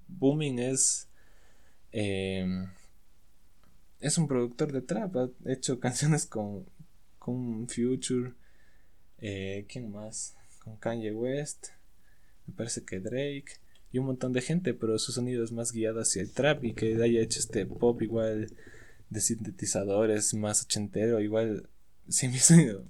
Booming 0.07 0.59
es 0.59 1.07
em, 1.91 2.67
es 3.99 4.17
un 4.17 4.27
productor 4.27 4.71
de 4.71 4.81
trap, 4.81 5.15
ha 5.15 5.29
hecho 5.45 5.79
canciones 5.79 6.25
con 6.25 6.65
con 7.19 7.69
Future, 7.69 8.33
eh, 9.19 9.65
¿quién 9.69 9.91
más? 9.91 10.35
Con 10.59 10.75
Kanye 10.75 11.13
West, 11.13 11.67
me 12.45 12.53
parece 12.53 12.83
que 12.83 12.99
Drake 12.99 13.62
y 13.93 13.99
un 13.99 14.07
montón 14.07 14.33
de 14.33 14.41
gente, 14.41 14.73
pero 14.73 14.97
su 14.97 15.11
sonido 15.11 15.43
es 15.43 15.51
más 15.51 15.71
guiado 15.71 16.01
hacia 16.01 16.23
el 16.23 16.31
trap 16.31 16.63
y 16.65 16.73
que 16.73 17.01
haya 17.01 17.21
hecho 17.21 17.39
este 17.39 17.65
pop 17.67 18.01
igual 18.01 18.51
de 19.11 19.21
sintetizadores 19.21 20.33
más 20.33 20.63
ochentero, 20.63 21.21
igual 21.21 21.69
sí 22.09 22.27
me 22.27 22.39
sonido. 22.39 22.85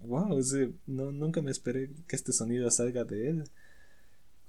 Wow, 0.00 0.40
no, 0.86 1.12
nunca 1.12 1.42
me 1.42 1.50
esperé 1.50 1.90
que 2.06 2.16
este 2.16 2.32
sonido 2.32 2.70
salga 2.70 3.04
de 3.04 3.28
él. 3.28 3.44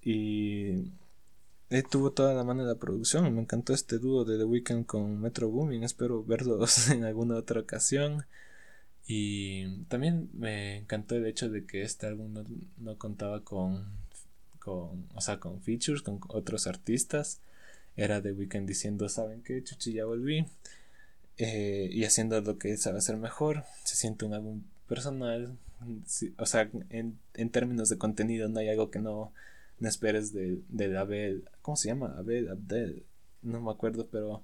Y 0.01 0.93
él 1.69 1.83
tuvo 1.89 2.11
toda 2.11 2.33
la 2.33 2.45
mano 2.45 2.63
de 2.63 2.73
la 2.73 2.79
producción. 2.79 3.33
Me 3.33 3.41
encantó 3.41 3.73
este 3.73 3.97
dúo 3.97 4.23
de 4.23 4.37
The 4.37 4.45
Weeknd 4.45 4.85
con 4.85 5.19
Metro 5.19 5.49
Booming. 5.49 5.83
Espero 5.83 6.23
verlos 6.23 6.89
en 6.91 7.03
alguna 7.03 7.35
otra 7.35 7.59
ocasión. 7.59 8.25
Y 9.05 9.83
también 9.85 10.29
me 10.33 10.77
encantó 10.77 11.15
el 11.15 11.25
hecho 11.25 11.49
de 11.49 11.65
que 11.65 11.81
este 11.81 12.07
álbum 12.07 12.45
no 12.77 12.97
contaba 12.97 13.43
con 13.43 13.85
con, 14.69 15.07
o 15.15 15.21
sea, 15.21 15.39
con 15.39 15.61
features, 15.61 16.03
con 16.03 16.19
otros 16.27 16.67
artistas. 16.67 17.39
Era 17.95 18.21
The 18.21 18.33
Weeknd 18.33 18.67
diciendo, 18.67 19.09
¿saben 19.09 19.41
qué? 19.41 19.63
Chuchi, 19.63 19.93
ya 19.93 20.05
volví. 20.05 20.45
Eh, 21.37 21.89
y 21.91 22.03
haciendo 22.03 22.39
lo 22.41 22.59
que 22.59 22.77
sabe 22.77 22.99
hacer 22.99 23.17
mejor. 23.17 23.63
Se 23.83 23.95
siente 23.95 24.25
un 24.25 24.33
álbum 24.35 24.61
personal. 24.87 25.57
o 26.37 26.45
sea, 26.45 26.69
en, 26.91 27.17
en, 27.33 27.49
términos 27.49 27.89
de 27.89 27.97
contenido 27.97 28.47
no 28.47 28.59
hay 28.59 28.69
algo 28.69 28.91
que 28.91 28.99
no, 28.99 29.33
esperes 29.81 30.33
de, 30.33 30.59
de 30.69 30.95
Abel. 30.97 31.49
¿Cómo 31.63 31.75
se 31.75 31.87
llama? 31.87 32.15
Abel, 32.17 32.49
Abdel. 32.49 33.03
No 33.41 33.59
me 33.61 33.71
acuerdo, 33.71 34.07
pero 34.11 34.43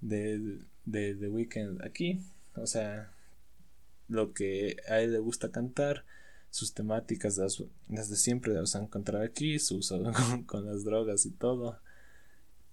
de, 0.00 0.58
de 0.84 1.14
The 1.14 1.28
Weeknd 1.28 1.82
aquí. 1.84 2.20
O 2.56 2.66
sea, 2.66 3.12
lo 4.08 4.32
que 4.34 4.78
a 4.88 5.00
él 5.00 5.12
le 5.12 5.20
gusta 5.20 5.52
cantar 5.52 6.04
sus 6.50 6.74
temáticas 6.74 7.40
desde 7.88 8.16
siempre 8.16 8.54
las 8.54 8.74
a 8.74 8.82
encontrar 8.82 9.22
aquí, 9.22 9.58
su 9.58 9.76
uso 9.78 10.02
con, 10.46 10.66
las 10.66 10.84
drogas 10.84 11.24
y 11.26 11.30
todo. 11.30 11.80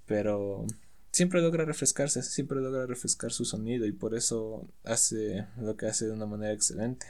Pero 0.05 0.65
siempre 1.11 1.41
logra 1.41 1.65
refrescarse, 1.65 2.23
siempre 2.23 2.59
logra 2.59 2.85
refrescar 2.85 3.31
su 3.31 3.45
sonido 3.45 3.85
y 3.85 3.91
por 3.91 4.15
eso 4.15 4.67
hace 4.83 5.45
lo 5.59 5.77
que 5.77 5.87
hace 5.87 6.05
de 6.05 6.11
una 6.11 6.25
manera 6.25 6.53
excelente. 6.53 7.07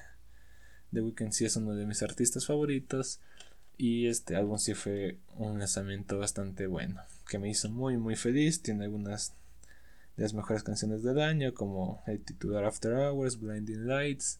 The 0.93 1.01
Weeknd 1.01 1.31
sí 1.31 1.45
es 1.45 1.55
uno 1.55 1.73
de 1.75 1.85
mis 1.85 2.01
artistas 2.01 2.45
favoritos 2.45 3.19
y 3.77 4.07
este 4.07 4.35
álbum 4.35 4.57
sí 4.57 4.73
fue 4.73 5.19
un 5.35 5.59
lanzamiento 5.59 6.17
bastante 6.17 6.65
bueno, 6.67 7.01
que 7.29 7.39
me 7.39 7.49
hizo 7.49 7.69
muy 7.69 7.97
muy 7.97 8.15
feliz, 8.15 8.61
tiene 8.61 8.85
algunas 8.85 9.33
de 10.15 10.23
las 10.23 10.33
mejores 10.33 10.63
canciones 10.63 11.03
del 11.03 11.19
año 11.19 11.53
como 11.53 12.01
el 12.07 12.23
titular 12.23 12.65
After 12.65 12.93
Hours, 12.93 13.39
Blinding 13.39 13.85
Lights, 13.85 14.39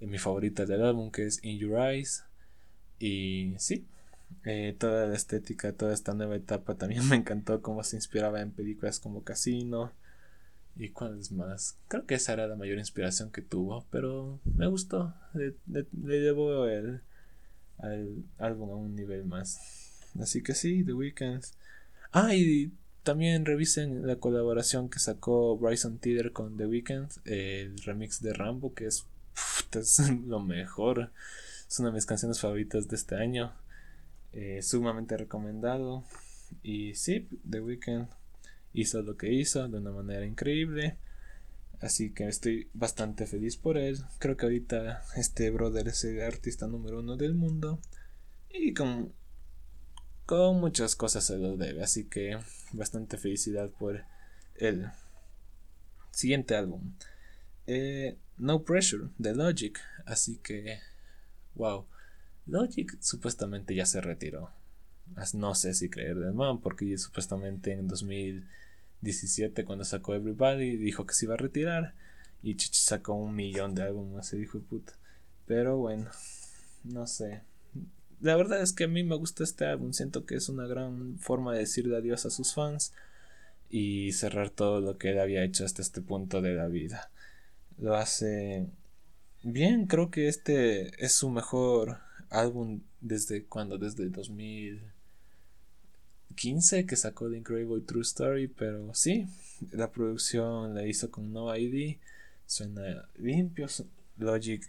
mi 0.00 0.18
favorita 0.18 0.64
del 0.66 0.82
álbum 0.84 1.10
que 1.10 1.26
es 1.26 1.42
In 1.42 1.58
Your 1.58 1.78
Eyes. 1.80 2.24
Y 2.98 3.54
sí, 3.58 3.86
Eh, 4.44 4.76
toda 4.78 5.06
la 5.06 5.14
estética, 5.16 5.72
toda 5.72 5.94
esta 5.94 6.14
nueva 6.14 6.36
etapa 6.36 6.74
también 6.74 7.06
me 7.08 7.16
encantó 7.16 7.62
cómo 7.62 7.82
se 7.82 7.96
inspiraba 7.96 8.40
en 8.40 8.52
películas 8.52 9.00
como 9.00 9.24
Casino. 9.24 9.92
¿Y 10.76 10.90
cuáles 10.90 11.32
más? 11.32 11.76
Creo 11.88 12.06
que 12.06 12.14
esa 12.14 12.34
era 12.34 12.46
la 12.46 12.54
mayor 12.54 12.78
inspiración 12.78 13.30
que 13.32 13.42
tuvo, 13.42 13.84
pero 13.90 14.38
me 14.44 14.68
gustó. 14.68 15.12
Le, 15.34 15.56
llevó 16.20 16.66
el, 16.66 17.00
al 17.78 18.22
álbum 18.38 18.70
a 18.70 18.76
un 18.76 18.94
nivel 18.94 19.24
más. 19.24 19.58
Así 20.20 20.42
que 20.42 20.54
sí, 20.54 20.84
The 20.84 20.92
Weeknd. 20.92 21.42
Ah, 22.12 22.34
y 22.34 22.70
también 23.02 23.44
revisen 23.44 24.06
la 24.06 24.16
colaboración 24.16 24.88
que 24.88 25.00
sacó 25.00 25.56
Bryson 25.58 25.98
Tiller 25.98 26.32
con 26.32 26.56
The 26.56 26.66
Weeknd, 26.66 27.08
el 27.24 27.76
remix 27.78 28.22
de 28.22 28.32
Rambo, 28.34 28.72
que 28.72 28.86
es, 28.86 29.04
es 29.72 30.10
lo 30.26 30.40
mejor. 30.40 31.12
Es 31.68 31.78
una 31.78 31.88
de 31.88 31.94
mis 31.94 32.06
canciones 32.06 32.40
favoritas 32.40 32.88
de 32.88 32.96
este 32.96 33.16
año. 33.16 33.52
Eh, 34.32 34.62
sumamente 34.62 35.16
recomendado. 35.16 36.04
Y 36.62 36.94
sí, 36.94 37.28
The 37.48 37.60
Weeknd 37.60 38.08
hizo 38.72 39.02
lo 39.02 39.16
que 39.16 39.32
hizo 39.32 39.66
de 39.68 39.78
una 39.78 39.90
manera 39.90 40.24
increíble. 40.24 40.96
Así 41.80 42.10
que 42.12 42.26
estoy 42.26 42.68
bastante 42.74 43.26
feliz 43.26 43.56
por 43.56 43.78
él. 43.78 43.98
Creo 44.18 44.36
que 44.36 44.46
ahorita 44.46 45.04
este 45.16 45.50
brother 45.50 45.88
es 45.88 46.04
el 46.04 46.20
artista 46.22 46.66
número 46.66 47.00
uno 47.00 47.16
del 47.16 47.34
mundo. 47.34 47.80
Y 48.50 48.74
con, 48.74 49.12
con 50.26 50.60
muchas 50.60 50.96
cosas 50.96 51.24
se 51.24 51.38
lo 51.38 51.56
debe. 51.56 51.82
Así 51.82 52.04
que 52.04 52.38
bastante 52.72 53.16
felicidad 53.16 53.70
por 53.70 54.02
el 54.56 54.90
siguiente 56.10 56.56
álbum. 56.56 56.94
Eh, 57.66 58.16
no 58.38 58.62
Pressure 58.62 59.08
de 59.18 59.34
Logic. 59.34 59.78
Así 60.06 60.36
que, 60.36 60.78
wow. 61.54 61.86
Logic 62.46 62.96
supuestamente 63.00 63.74
ya 63.74 63.86
se 63.86 64.00
retiró. 64.00 64.50
No 65.34 65.54
sé 65.54 65.74
si 65.74 65.88
creer 65.88 66.18
del 66.18 66.34
man, 66.34 66.60
porque 66.60 66.96
supuestamente 66.98 67.72
en 67.72 67.88
2017, 67.88 69.64
cuando 69.64 69.84
sacó 69.84 70.14
Everybody, 70.14 70.76
dijo 70.76 71.06
que 71.06 71.14
se 71.14 71.26
iba 71.26 71.34
a 71.34 71.38
retirar. 71.38 71.94
Y 72.42 72.56
Chichi 72.56 72.80
sacó 72.80 73.14
un 73.14 73.34
millón 73.34 73.74
de 73.74 73.82
álbumes, 73.82 74.26
se 74.26 74.36
dijo 74.36 74.60
puta. 74.60 74.94
Pero 75.46 75.76
bueno, 75.78 76.10
no 76.84 77.06
sé. 77.06 77.42
La 78.20 78.36
verdad 78.36 78.62
es 78.62 78.72
que 78.72 78.84
a 78.84 78.88
mí 78.88 79.02
me 79.02 79.16
gusta 79.16 79.44
este 79.44 79.64
álbum. 79.64 79.92
Siento 79.92 80.24
que 80.24 80.36
es 80.36 80.48
una 80.48 80.66
gran 80.66 81.18
forma 81.18 81.52
de 81.52 81.60
decirle 81.60 81.96
adiós 81.96 82.26
a 82.26 82.30
sus 82.30 82.54
fans 82.54 82.92
y 83.70 84.12
cerrar 84.12 84.50
todo 84.50 84.80
lo 84.80 84.98
que 84.98 85.10
él 85.10 85.20
había 85.20 85.44
hecho 85.44 85.64
hasta 85.64 85.82
este 85.82 86.00
punto 86.00 86.40
de 86.40 86.54
la 86.54 86.68
vida. 86.68 87.10
Lo 87.78 87.94
hace 87.94 88.66
bien, 89.42 89.86
creo 89.86 90.10
que 90.10 90.28
este 90.28 91.04
es 91.04 91.12
su 91.12 91.28
mejor 91.30 91.98
álbum 92.30 92.80
desde 93.00 93.44
cuando, 93.44 93.78
desde 93.78 94.02
el 94.02 94.12
2015 94.12 96.86
que 96.86 96.96
sacó 96.96 97.30
The 97.30 97.36
Incredible 97.36 97.82
True 97.82 98.02
Story, 98.02 98.48
pero 98.48 98.92
sí, 98.94 99.28
la 99.72 99.92
producción 99.92 100.74
la 100.74 100.86
hizo 100.86 101.10
con 101.10 101.32
No 101.32 101.56
ID, 101.56 101.96
suena 102.46 103.08
limpio, 103.16 103.66
Logic 104.16 104.68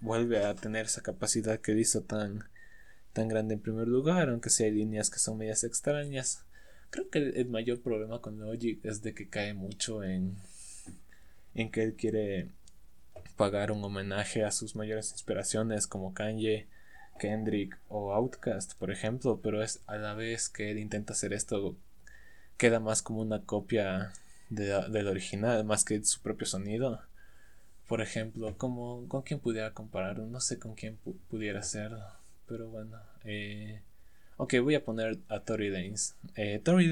vuelve 0.00 0.44
a 0.44 0.54
tener 0.54 0.86
esa 0.86 1.02
capacidad 1.02 1.60
que 1.60 1.72
hizo 1.72 2.02
tan, 2.02 2.44
tan 3.12 3.28
grande 3.28 3.54
en 3.54 3.60
primer 3.60 3.88
lugar, 3.88 4.28
aunque 4.28 4.50
sí 4.50 4.62
hay 4.62 4.70
líneas 4.70 5.10
que 5.10 5.18
son 5.18 5.38
medias 5.38 5.64
extrañas. 5.64 6.44
Creo 6.90 7.10
que 7.10 7.18
el, 7.18 7.48
mayor 7.48 7.80
problema 7.80 8.20
con 8.20 8.38
Logic 8.38 8.78
es 8.84 9.02
de 9.02 9.14
que 9.14 9.28
cae 9.28 9.54
mucho 9.54 10.04
en, 10.04 10.36
en 11.54 11.70
que 11.70 11.82
él 11.82 11.94
quiere 11.94 12.48
pagar 13.36 13.72
un 13.72 13.82
homenaje 13.82 14.44
a 14.44 14.50
sus 14.50 14.76
mayores 14.76 15.12
inspiraciones 15.12 15.86
como 15.86 16.14
Kanye 16.14 16.66
Kendrick 17.18 17.78
o 17.88 18.12
Outkast, 18.12 18.74
por 18.78 18.90
ejemplo, 18.90 19.40
pero 19.42 19.62
es 19.62 19.82
a 19.86 19.96
la 19.96 20.14
vez 20.14 20.48
que 20.48 20.70
él 20.70 20.78
intenta 20.78 21.12
hacer 21.12 21.32
esto, 21.32 21.76
queda 22.56 22.80
más 22.80 23.02
como 23.02 23.20
una 23.20 23.42
copia 23.42 24.12
del 24.48 25.08
original, 25.08 25.64
más 25.64 25.84
que 25.84 26.02
su 26.04 26.20
propio 26.20 26.46
sonido. 26.46 27.00
Por 27.88 28.00
ejemplo, 28.00 28.56
como, 28.56 29.06
¿con 29.08 29.22
quién 29.22 29.40
pudiera 29.40 29.72
comparar? 29.74 30.18
No 30.18 30.40
sé 30.40 30.58
con 30.58 30.74
quién 30.74 30.98
pudiera 31.28 31.62
ser, 31.62 31.92
pero 32.46 32.68
bueno. 32.68 32.98
Eh, 33.24 33.82
ok, 34.36 34.54
voy 34.62 34.74
a 34.74 34.84
poner 34.84 35.18
a 35.28 35.40
Tory 35.40 35.70
Lanez. 35.70 36.14
Eh, 36.34 36.60
Tory 36.64 36.86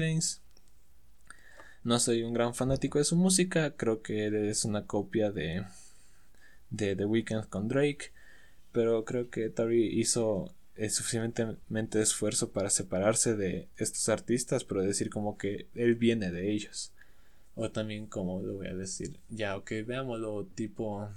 no 1.83 1.99
soy 1.99 2.23
un 2.23 2.33
gran 2.33 2.53
fanático 2.53 2.99
de 2.99 3.05
su 3.05 3.15
música, 3.15 3.75
creo 3.75 4.01
que 4.01 4.49
es 4.49 4.65
una 4.65 4.85
copia 4.85 5.31
de, 5.31 5.65
de 6.69 6.95
The 6.95 7.05
Weeknd 7.05 7.47
con 7.49 7.67
Drake 7.67 8.11
pero 8.73 9.05
creo 9.05 9.29
que 9.29 9.49
Tori 9.49 9.99
hizo 10.01 10.51
el 10.75 10.89
suficientemente 10.89 12.01
esfuerzo 12.01 12.51
para 12.51 12.71
separarse 12.71 13.35
de 13.35 13.69
estos 13.77 14.09
artistas, 14.09 14.65
pero 14.65 14.81
decir 14.81 15.11
como 15.11 15.37
que 15.37 15.67
él 15.75 15.95
viene 15.95 16.31
de 16.31 16.51
ellos. 16.51 16.91
O 17.55 17.69
también 17.69 18.07
como 18.07 18.41
lo 18.41 18.55
voy 18.55 18.67
a 18.67 18.73
decir, 18.73 19.19
ya, 19.29 19.55
ok, 19.55 19.71
veámoslo 19.85 20.47
tipo 20.55 21.07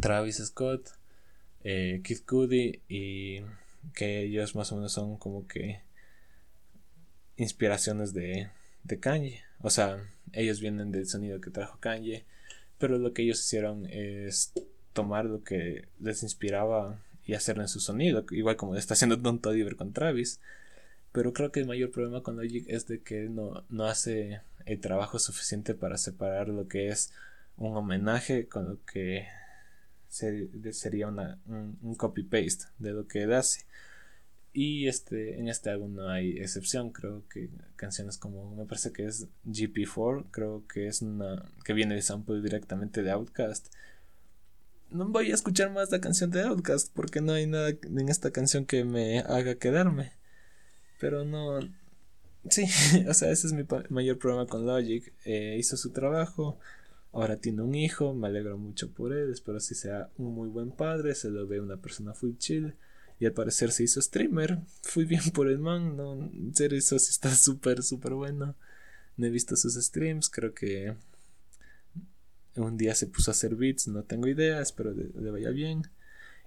Travis 0.00 0.44
Scott, 0.44 0.90
eh, 1.62 2.00
Kid 2.02 2.22
Cudi 2.26 2.80
y 2.88 3.42
que 3.94 4.22
ellos 4.24 4.56
más 4.56 4.72
o 4.72 4.76
menos 4.76 4.92
son 4.92 5.16
como 5.16 5.46
que 5.46 5.80
inspiraciones 7.36 8.12
de, 8.12 8.50
de 8.86 8.98
Kanye. 8.98 9.42
O 9.60 9.70
sea, 9.70 9.98
ellos 10.32 10.60
vienen 10.60 10.92
del 10.92 11.06
sonido 11.06 11.40
que 11.40 11.50
trajo 11.50 11.78
Kanye, 11.80 12.24
pero 12.78 12.98
lo 12.98 13.12
que 13.12 13.22
ellos 13.22 13.40
hicieron 13.40 13.86
es 13.86 14.52
tomar 14.92 15.26
lo 15.26 15.42
que 15.44 15.88
les 16.00 16.22
inspiraba 16.22 16.98
y 17.24 17.34
hacerlo 17.34 17.62
en 17.62 17.68
su 17.68 17.80
sonido, 17.80 18.24
igual 18.30 18.56
como 18.56 18.76
está 18.76 18.94
haciendo 18.94 19.16
Don 19.16 19.40
Todiver 19.40 19.76
con 19.76 19.92
Travis. 19.92 20.40
Pero 21.12 21.32
creo 21.32 21.50
que 21.50 21.60
el 21.60 21.66
mayor 21.66 21.90
problema 21.90 22.22
con 22.22 22.36
Logic 22.36 22.64
es 22.68 22.86
de 22.86 23.00
que 23.00 23.28
no, 23.28 23.64
no 23.68 23.86
hace 23.86 24.42
el 24.66 24.80
trabajo 24.80 25.18
suficiente 25.18 25.74
para 25.74 25.96
separar 25.96 26.48
lo 26.48 26.68
que 26.68 26.88
es 26.88 27.12
un 27.56 27.76
homenaje 27.76 28.46
con 28.48 28.68
lo 28.68 28.84
que 28.84 29.26
sería 30.08 31.08
una, 31.08 31.38
un, 31.46 31.94
copy-paste 31.96 32.66
de 32.78 32.92
lo 32.92 33.06
que 33.06 33.22
él 33.22 33.32
hace. 33.32 33.64
Y 34.58 34.88
este, 34.88 35.38
en 35.38 35.48
este 35.48 35.68
álbum 35.68 35.94
no 35.94 36.08
hay 36.08 36.38
excepción, 36.38 36.90
creo 36.90 37.22
que 37.28 37.50
canciones 37.76 38.16
como, 38.16 38.54
me 38.56 38.64
parece 38.64 38.90
que 38.90 39.04
es 39.04 39.26
GP4, 39.44 40.26
creo 40.30 40.64
que 40.66 40.86
es 40.86 41.02
una 41.02 41.44
que 41.64 41.74
viene 41.74 41.94
de 41.94 42.00
sample 42.00 42.40
directamente 42.40 43.02
de 43.02 43.10
Outcast 43.10 43.68
no 44.90 45.08
voy 45.08 45.30
a 45.30 45.34
escuchar 45.34 45.70
más 45.70 45.90
la 45.90 46.00
canción 46.00 46.30
de 46.30 46.42
Outcast 46.42 46.92
porque 46.94 47.20
no 47.20 47.32
hay 47.32 47.46
nada 47.46 47.70
en 47.70 48.08
esta 48.08 48.30
canción 48.30 48.66
que 48.66 48.84
me 48.84 49.20
haga 49.20 49.56
quedarme. 49.56 50.12
Pero 50.98 51.24
no. 51.24 51.60
Sí, 52.48 52.64
o 53.08 53.14
sea, 53.14 53.30
ese 53.30 53.48
es 53.48 53.52
mi 53.52 53.64
mayor 53.90 54.18
problema 54.18 54.46
con 54.46 54.66
Logic. 54.66 55.12
Eh, 55.24 55.56
hizo 55.58 55.76
su 55.76 55.90
trabajo, 55.90 56.58
ahora 57.12 57.36
tiene 57.36 57.62
un 57.62 57.74
hijo, 57.74 58.14
me 58.14 58.28
alegro 58.28 58.56
mucho 58.58 58.90
por 58.92 59.12
él, 59.12 59.30
espero 59.30 59.60
si 59.60 59.74
sea 59.74 60.10
un 60.16 60.34
muy 60.34 60.48
buen 60.48 60.70
padre, 60.70 61.14
se 61.14 61.30
lo 61.30 61.46
ve 61.46 61.60
una 61.60 61.76
persona 61.76 62.14
full 62.14 62.36
chill. 62.38 62.74
Y 63.18 63.26
al 63.26 63.32
parecer 63.32 63.72
se 63.72 63.84
hizo 63.84 64.00
streamer. 64.00 64.58
Fui 64.82 65.04
bien 65.04 65.22
por 65.32 65.48
el 65.48 65.58
man, 65.58 65.96
no, 65.96 66.14
en 66.14 66.54
serio, 66.54 66.78
eso 66.78 66.98
sí 66.98 67.10
está 67.10 67.34
súper, 67.34 67.82
súper 67.82 68.14
bueno. 68.14 68.54
No 69.16 69.26
he 69.26 69.30
visto 69.30 69.56
sus 69.56 69.74
streams, 69.74 70.28
creo 70.28 70.52
que 70.52 70.94
un 72.56 72.76
día 72.76 72.94
se 72.94 73.06
puso 73.06 73.30
a 73.30 73.32
hacer 73.32 73.54
beats, 73.54 73.88
no 73.88 74.02
tengo 74.02 74.28
idea, 74.28 74.60
espero 74.60 74.92
le, 74.92 75.30
vaya 75.30 75.50
bien. 75.50 75.82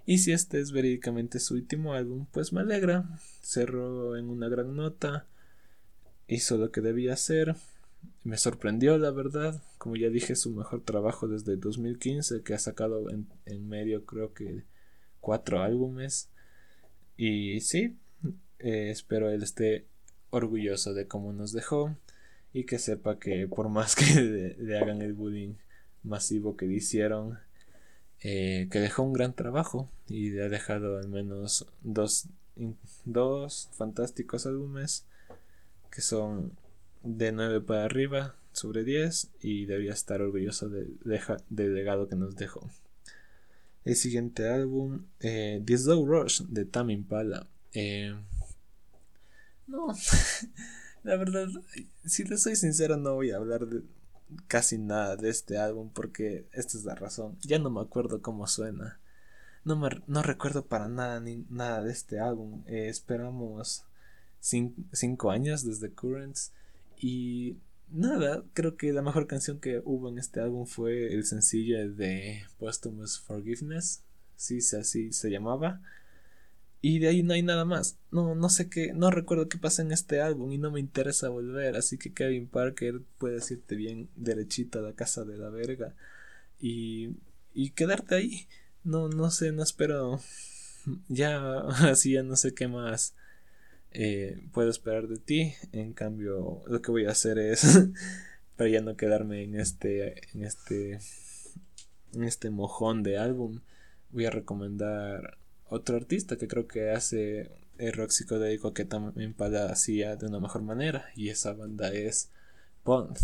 Y 0.06 0.18
si 0.18 0.32
este 0.32 0.60
es 0.60 0.72
verídicamente 0.72 1.38
su 1.38 1.54
último 1.54 1.94
álbum, 1.94 2.26
pues 2.32 2.52
me 2.52 2.60
alegra. 2.60 3.08
Cerró 3.42 4.16
en 4.16 4.28
una 4.28 4.48
gran 4.48 4.74
nota, 4.74 5.26
hizo 6.26 6.56
lo 6.56 6.70
que 6.70 6.80
debía 6.80 7.12
hacer. 7.12 7.54
Me 8.24 8.38
sorprendió, 8.38 8.98
la 8.98 9.10
verdad. 9.10 9.62
Como 9.78 9.96
ya 9.96 10.08
dije, 10.08 10.36
su 10.36 10.50
mejor 10.50 10.82
trabajo 10.82 11.28
desde 11.28 11.56
2015, 11.56 12.42
que 12.42 12.54
ha 12.54 12.58
sacado 12.58 13.08
en, 13.10 13.68
medio, 13.68 14.04
creo 14.04 14.32
que 14.32 14.64
cuatro 15.20 15.62
álbumes. 15.62 16.28
Y 17.22 17.60
sí, 17.60 17.98
eh, 18.60 18.88
espero 18.88 19.28
él 19.28 19.42
esté 19.42 19.84
orgulloso 20.30 20.94
de 20.94 21.06
cómo 21.06 21.34
nos 21.34 21.52
dejó 21.52 21.94
y 22.54 22.64
que 22.64 22.78
sepa 22.78 23.18
que 23.18 23.46
por 23.46 23.68
más 23.68 23.94
que 23.94 24.54
le 24.58 24.78
hagan 24.78 25.02
el 25.02 25.12
bullying 25.12 25.52
masivo 26.02 26.56
que 26.56 26.64
hicieron, 26.64 27.38
eh, 28.22 28.68
que 28.70 28.80
dejó 28.80 29.02
un 29.02 29.12
gran 29.12 29.34
trabajo 29.34 29.90
y 30.08 30.38
ha 30.38 30.48
dejado 30.48 30.96
al 30.96 31.08
menos 31.10 31.66
dos, 31.82 32.24
dos 33.04 33.68
fantásticos 33.74 34.46
álbumes 34.46 35.04
que 35.90 36.00
son 36.00 36.52
de 37.02 37.32
9 37.32 37.60
para 37.60 37.84
arriba 37.84 38.34
sobre 38.52 38.82
10 38.82 39.28
y 39.42 39.66
debía 39.66 39.92
estar 39.92 40.22
orgulloso 40.22 40.70
del 40.70 40.98
de, 41.04 41.68
legado 41.68 42.08
que 42.08 42.16
nos 42.16 42.34
dejó. 42.34 42.66
El 43.84 43.96
siguiente 43.96 44.48
álbum, 44.48 45.04
eh, 45.20 45.62
The 45.64 45.78
Slow 45.78 46.06
Rush 46.06 46.42
de 46.42 46.64
Tam 46.64 46.90
Impala. 46.90 47.46
Eh, 47.72 48.14
no, 49.66 49.88
la 51.02 51.16
verdad, 51.16 51.48
si 52.04 52.24
le 52.24 52.36
soy 52.36 52.56
sincero, 52.56 52.96
no 52.96 53.14
voy 53.14 53.30
a 53.30 53.36
hablar 53.36 53.66
de, 53.66 53.82
casi 54.46 54.78
nada 54.78 55.16
de 55.16 55.30
este 55.30 55.58
álbum 55.58 55.90
porque 55.92 56.46
esta 56.52 56.76
es 56.76 56.84
la 56.84 56.94
razón. 56.94 57.38
Ya 57.42 57.58
no 57.58 57.70
me 57.70 57.80
acuerdo 57.80 58.20
cómo 58.22 58.46
suena. 58.46 59.00
no, 59.64 59.76
me, 59.76 59.88
no 60.06 60.22
recuerdo 60.22 60.66
para 60.66 60.88
nada 60.88 61.20
ni 61.20 61.46
nada 61.48 61.82
de 61.82 61.92
este 61.92 62.20
álbum. 62.20 62.62
Eh, 62.66 62.88
esperamos 62.88 63.84
cinco 64.40 65.30
años 65.30 65.64
desde 65.64 65.92
Currents 65.92 66.52
y 66.96 67.56
nada, 67.92 68.44
creo 68.54 68.76
que 68.76 68.92
la 68.92 69.02
mejor 69.02 69.26
canción 69.26 69.60
que 69.60 69.80
hubo 69.84 70.08
en 70.08 70.18
este 70.18 70.40
álbum 70.40 70.66
fue 70.66 71.12
el 71.12 71.24
sencillo 71.24 71.90
de 71.90 72.42
Posthumous 72.58 73.20
Forgiveness, 73.20 74.02
sí, 74.36 74.58
así 74.58 75.12
se 75.12 75.30
llamaba. 75.30 75.80
Y 76.82 76.98
de 76.98 77.08
ahí 77.08 77.22
no 77.22 77.34
hay 77.34 77.42
nada 77.42 77.64
más. 77.64 77.98
No, 78.10 78.34
no 78.34 78.48
sé 78.48 78.70
qué, 78.70 78.92
no 78.94 79.10
recuerdo 79.10 79.48
qué 79.48 79.58
pasa 79.58 79.82
en 79.82 79.92
este 79.92 80.22
álbum 80.22 80.50
y 80.52 80.58
no 80.58 80.70
me 80.70 80.80
interesa 80.80 81.28
volver. 81.28 81.76
Así 81.76 81.98
que 81.98 82.12
Kevin 82.12 82.48
Parker 82.48 83.02
puede 83.18 83.34
decirte 83.34 83.76
bien 83.76 84.08
derechito 84.16 84.78
a 84.78 84.82
la 84.82 84.94
casa 84.94 85.24
de 85.24 85.36
la 85.36 85.50
verga. 85.50 85.94
Y, 86.58 87.10
y 87.52 87.70
quedarte 87.70 88.14
ahí. 88.14 88.48
No, 88.82 89.08
no 89.08 89.30
sé, 89.30 89.52
no 89.52 89.62
espero. 89.62 90.20
Ya, 91.08 91.58
así 91.90 92.12
ya 92.12 92.22
no 92.22 92.36
sé 92.36 92.54
qué 92.54 92.66
más 92.66 93.14
eh, 93.92 94.46
puedo 94.52 94.70
esperar 94.70 95.08
de 95.08 95.18
ti. 95.18 95.54
En 95.72 95.92
cambio, 95.92 96.62
lo 96.66 96.82
que 96.82 96.90
voy 96.90 97.06
a 97.06 97.10
hacer 97.10 97.38
es. 97.38 97.88
para 98.56 98.70
ya 98.70 98.80
no 98.80 98.96
quedarme 98.96 99.42
en 99.42 99.58
este. 99.58 100.20
En 100.34 100.44
este. 100.44 101.00
En 102.14 102.24
este 102.24 102.50
mojón 102.50 103.02
de 103.02 103.18
álbum. 103.18 103.60
Voy 104.10 104.26
a 104.26 104.30
recomendar 104.30 105.38
otro 105.68 105.96
artista 105.96 106.36
que 106.36 106.48
creo 106.48 106.66
que 106.66 106.90
hace 106.90 107.50
el 107.78 107.92
rock 107.94 108.10
psicodélico 108.10 108.74
que 108.74 108.84
también 108.84 109.32
para 109.32 109.72
hacía 109.72 110.16
de 110.16 110.26
una 110.26 110.40
mejor 110.40 110.62
manera 110.62 111.06
y 111.16 111.30
esa 111.30 111.54
banda 111.54 111.92
es 111.92 112.30
Pond. 112.82 113.16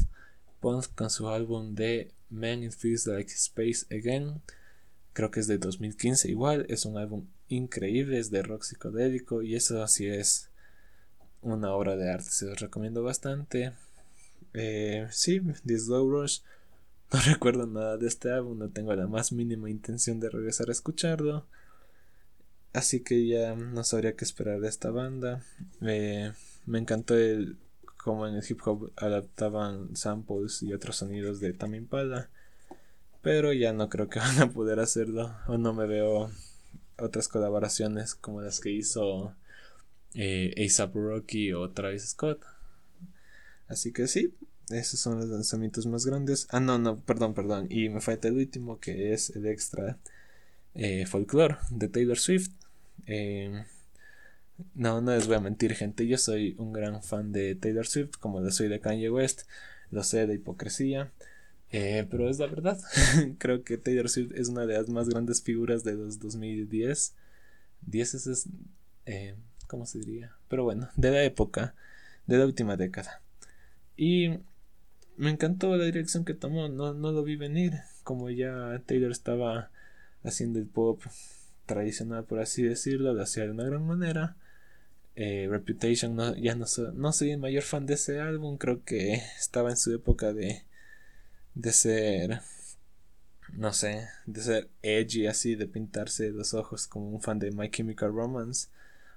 Pond 0.60 0.84
con 0.94 1.10
su 1.10 1.28
álbum 1.28 1.74
de 1.74 2.12
Man 2.30 2.62
It 2.62 2.72
Feels 2.72 3.06
Like 3.06 3.32
Space 3.32 3.84
Again 3.94 4.40
creo 5.12 5.30
que 5.30 5.40
es 5.40 5.46
de 5.46 5.58
2015 5.58 6.30
igual 6.30 6.66
es 6.68 6.86
un 6.86 6.96
álbum 6.96 7.26
increíble 7.48 8.18
es 8.18 8.30
de 8.30 8.42
rock 8.42 8.62
psicodélico 8.62 9.42
y 9.42 9.56
eso 9.56 9.82
así 9.82 10.06
es 10.06 10.50
una 11.52 11.72
obra 11.72 11.96
de 11.96 12.10
arte 12.10 12.30
se 12.30 12.46
los 12.46 12.60
recomiendo 12.60 13.02
bastante 13.02 13.72
eh, 14.54 15.06
sí 15.10 15.40
The 15.64 15.78
Slow 15.78 16.10
Rush 16.10 16.40
no 17.12 17.20
recuerdo 17.20 17.66
nada 17.66 17.96
de 17.96 18.06
este 18.06 18.30
álbum 18.30 18.58
no 18.58 18.68
tengo 18.70 18.94
la 18.94 19.06
más 19.06 19.32
mínima 19.32 19.70
intención 19.70 20.20
de 20.20 20.30
regresar 20.30 20.68
a 20.68 20.72
escucharlo 20.72 21.46
Así 22.76 23.00
que 23.00 23.26
ya 23.26 23.54
no 23.54 23.84
sabría 23.84 24.16
qué 24.16 24.24
esperar 24.26 24.60
de 24.60 24.68
esta 24.68 24.90
banda. 24.90 25.42
me 25.80 26.78
encantó 26.78 27.16
el 27.16 27.56
cómo 27.96 28.28
en 28.28 28.34
el 28.34 28.44
hip 28.46 28.60
hop 28.66 28.92
adaptaban 28.96 29.96
samples 29.96 30.62
y 30.62 30.74
otros 30.74 30.96
sonidos 30.96 31.40
de 31.40 31.54
Tame 31.54 31.78
Impala. 31.78 32.28
Pero 33.22 33.54
ya 33.54 33.72
no 33.72 33.88
creo 33.88 34.10
que 34.10 34.18
van 34.20 34.42
a 34.42 34.50
poder 34.52 34.78
hacerlo. 34.78 35.34
O 35.46 35.56
no 35.56 35.72
me 35.72 35.86
veo 35.86 36.30
otras 36.98 37.28
colaboraciones 37.28 38.14
como 38.14 38.42
las 38.42 38.60
que 38.60 38.72
hizo 38.72 39.34
eh, 40.14 40.54
ASAP 40.64 40.94
Rocky 40.94 41.52
o 41.52 41.70
Travis 41.70 42.10
Scott. 42.10 42.42
Así 43.68 43.92
que 43.92 44.06
sí, 44.06 44.34
esos 44.70 45.00
son 45.00 45.18
los 45.20 45.28
lanzamientos 45.28 45.86
más 45.86 46.06
grandes. 46.06 46.46
Ah, 46.50 46.60
no, 46.60 46.78
no, 46.78 46.98
perdón, 47.00 47.34
perdón. 47.34 47.66
Y 47.70 47.88
me 47.88 48.00
falta 48.00 48.28
el 48.28 48.34
último 48.34 48.80
que 48.80 49.12
es 49.12 49.30
el 49.30 49.46
extra 49.46 49.98
eh, 50.74 51.06
folklore 51.06 51.56
de 51.70 51.88
Taylor 51.88 52.18
Swift. 52.18 52.50
Eh, 53.06 53.64
no, 54.74 55.00
no 55.00 55.14
les 55.14 55.26
voy 55.26 55.36
a 55.36 55.40
mentir, 55.40 55.74
gente. 55.74 56.06
Yo 56.06 56.18
soy 56.18 56.54
un 56.58 56.72
gran 56.72 57.02
fan 57.02 57.32
de 57.32 57.54
Taylor 57.54 57.86
Swift, 57.86 58.16
como 58.18 58.40
lo 58.40 58.50
soy 58.50 58.68
de 58.68 58.80
Kanye 58.80 59.10
West. 59.10 59.42
Lo 59.90 60.02
sé 60.02 60.26
de 60.26 60.34
hipocresía. 60.34 61.12
Eh, 61.70 62.06
pero 62.10 62.28
es 62.28 62.38
la 62.38 62.46
verdad. 62.46 62.80
Creo 63.38 63.62
que 63.64 63.78
Taylor 63.78 64.08
Swift 64.08 64.32
es 64.34 64.48
una 64.48 64.66
de 64.66 64.74
las 64.74 64.88
más 64.88 65.08
grandes 65.08 65.42
figuras 65.42 65.84
de 65.84 65.94
los 65.94 66.18
2010. 66.18 67.14
10 67.86 68.14
es. 68.14 68.48
Eh, 69.06 69.34
¿Cómo 69.66 69.86
se 69.86 69.98
diría? 69.98 70.32
Pero 70.48 70.64
bueno, 70.64 70.88
de 70.96 71.10
la 71.10 71.22
época, 71.24 71.74
de 72.26 72.38
la 72.38 72.46
última 72.46 72.76
década. 72.76 73.20
Y 73.96 74.38
me 75.16 75.30
encantó 75.30 75.76
la 75.76 75.84
dirección 75.84 76.24
que 76.24 76.34
tomó. 76.34 76.68
No, 76.68 76.94
no 76.94 77.12
lo 77.12 77.22
vi 77.22 77.36
venir. 77.36 77.74
Como 78.04 78.30
ya 78.30 78.80
Taylor 78.86 79.10
estaba 79.10 79.70
haciendo 80.22 80.58
el 80.58 80.66
pop 80.66 81.02
tradicional, 81.66 82.24
por 82.24 82.40
así 82.40 82.62
decirlo, 82.62 83.12
lo 83.12 83.22
hacía 83.22 83.44
de 83.44 83.50
una 83.50 83.64
gran 83.64 83.86
manera. 83.86 84.36
Eh, 85.16 85.48
Reputation, 85.50 86.14
no, 86.14 86.36
ya 86.36 86.54
no, 86.54 86.66
soy 87.12 87.30
el 87.30 87.38
mayor 87.38 87.62
fan 87.62 87.86
de 87.86 87.94
ese 87.94 88.20
álbum, 88.20 88.58
creo 88.58 88.84
que 88.84 89.14
estaba 89.38 89.70
en 89.70 89.78
su 89.78 89.94
época 89.94 90.34
de, 90.34 90.62
de 91.54 91.72
ser, 91.72 92.40
no 93.54 93.72
sé, 93.72 94.08
de 94.26 94.42
ser 94.42 94.68
edgy 94.82 95.26
así, 95.26 95.54
de 95.54 95.66
pintarse 95.66 96.30
los 96.30 96.52
ojos 96.52 96.86
como 96.86 97.08
un 97.08 97.22
fan 97.22 97.38
de 97.38 97.50
My 97.50 97.70
Chemical 97.70 98.12
Romance 98.12 98.68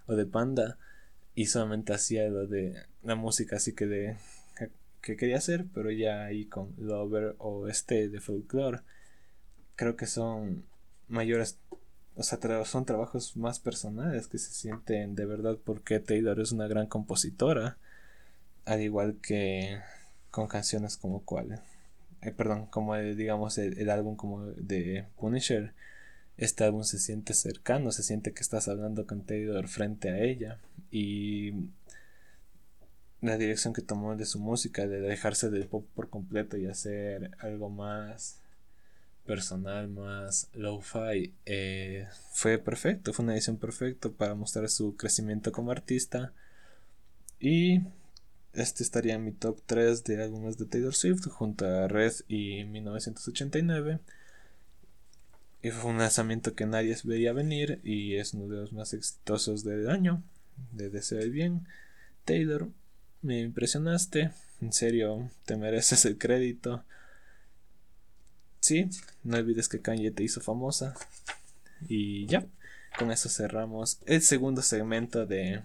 o 0.10 0.16
de 0.16 0.26
Panda 0.26 0.78
y 1.36 1.45
solamente 1.45 1.93
hacía 1.93 2.28
lo 2.28 2.47
de 2.47 2.76
la 3.03 3.16
música 3.16 3.57
así 3.57 3.74
que 3.74 3.86
de 3.86 4.18
que 5.01 5.16
quería 5.16 5.38
hacer, 5.38 5.66
pero 5.74 5.91
ya 5.91 6.26
ahí 6.26 6.45
con 6.45 6.74
Lover 6.78 7.36
o 7.38 7.70
este 7.70 8.10
de 8.10 8.20
Folklore 8.20 8.82
creo 9.76 9.95
que 9.95 10.07
son 10.07 10.66
mayores 11.07 11.57
o 12.20 12.24
sea, 12.24 12.66
son 12.66 12.84
trabajos 12.84 13.38
más 13.38 13.60
personales 13.60 14.28
que 14.28 14.38
se 14.38 14.51
sienten 14.51 15.16
de 15.16 15.26
verdad 15.26 15.57
porque 15.64 16.01
Taylor 16.01 16.38
es 16.41 16.51
una 16.51 16.68
gran 16.68 16.86
compositora. 16.86 17.78
Al 18.66 18.82
igual 18.82 19.16
que 19.22 19.80
con 20.30 20.47
canciones 20.49 20.97
como 20.97 21.24
cuál. 21.24 21.62
Eh, 22.22 22.32
perdón, 22.32 22.66
como 22.66 22.97
digamos 22.97 23.57
el, 23.57 23.89
álbum 23.89 24.18
como 24.18 24.47
de 24.47 25.05
Punisher. 25.18 25.74
Este 26.40 26.64
álbum 26.64 26.86
se 26.86 27.00
siente 27.00 27.34
cercano, 27.34 27.92
se 27.92 28.02
siente 28.02 28.32
que 28.32 28.40
estás 28.40 28.70
hablando 28.70 29.06
con 29.06 29.26
Taylor 29.26 29.68
frente 29.68 30.10
a 30.10 30.20
ella. 30.20 30.58
Y 30.90 31.52
la 33.20 33.38
dirección 33.38 33.74
que 33.74 33.82
tomó 33.82 34.16
de 34.16 34.26
su 34.26 34.40
música, 34.40 34.88
de 34.88 35.02
dejarse 35.02 35.50
del 35.50 35.68
pop 35.68 35.86
por 35.94 36.10
completo 36.10 36.56
y 36.56 36.66
hacer 36.66 37.32
algo 37.40 37.70
más 37.70 38.40
personal, 39.26 39.90
más 39.90 40.48
low-fi, 40.54 41.34
eh, 41.46 42.08
fue 42.32 42.58
perfecto, 42.58 43.12
fue 43.12 43.26
una 43.26 43.34
edición 43.34 43.58
perfecta 43.58 44.08
para 44.08 44.34
mostrar 44.34 44.70
su 44.70 44.96
crecimiento 44.96 45.52
como 45.52 45.72
artista. 45.72 46.32
Y 47.38 47.82
este 48.54 48.84
estaría 48.84 49.16
en 49.16 49.26
mi 49.26 49.34
top 49.34 49.60
3 49.66 50.06
de 50.06 50.24
álbumes 50.24 50.58
de 50.58 50.68
Taylor 50.68 50.96
Swift 50.96 51.28
junto 51.28 51.66
a 51.66 51.90
Red 51.90 52.14
y 52.30 52.64
1989. 52.64 54.00
Y 55.62 55.72
fue 55.72 55.91
un 55.91 55.97
lanzamiento 55.97 56.55
que 56.55 56.66
nadie 56.66 56.95
veía 57.03 57.34
venir 57.34 57.82
y 57.84 58.16
es 58.16 58.34
uno 58.34 58.47
de 58.47 58.62
los 58.62 58.74
más 58.74 58.93
exitosos 58.93 59.64
del 59.64 59.89
año. 59.89 60.24
De 60.72 60.89
Deseo 60.89 61.30
bien. 61.30 61.68
Taylor, 62.26 62.70
me 63.22 63.41
impresionaste. 63.41 64.32
En 64.62 64.74
serio, 64.74 65.30
te 65.45 65.57
mereces 65.57 66.05
el 66.05 66.18
crédito. 66.18 66.84
Sí, 68.62 68.89
no 69.24 69.38
olvides 69.38 69.68
que 69.68 69.82
Kanye 69.82 70.12
te 70.12 70.24
hizo 70.24 70.41
famosa. 70.41 70.95
Y 71.88 72.26
ya, 72.28 72.45
con 72.97 73.12
eso 73.12 73.30
cerramos 73.30 73.99
el 74.05 74.22
segundo 74.22 74.62
segmento 74.62 75.26
de, 75.26 75.62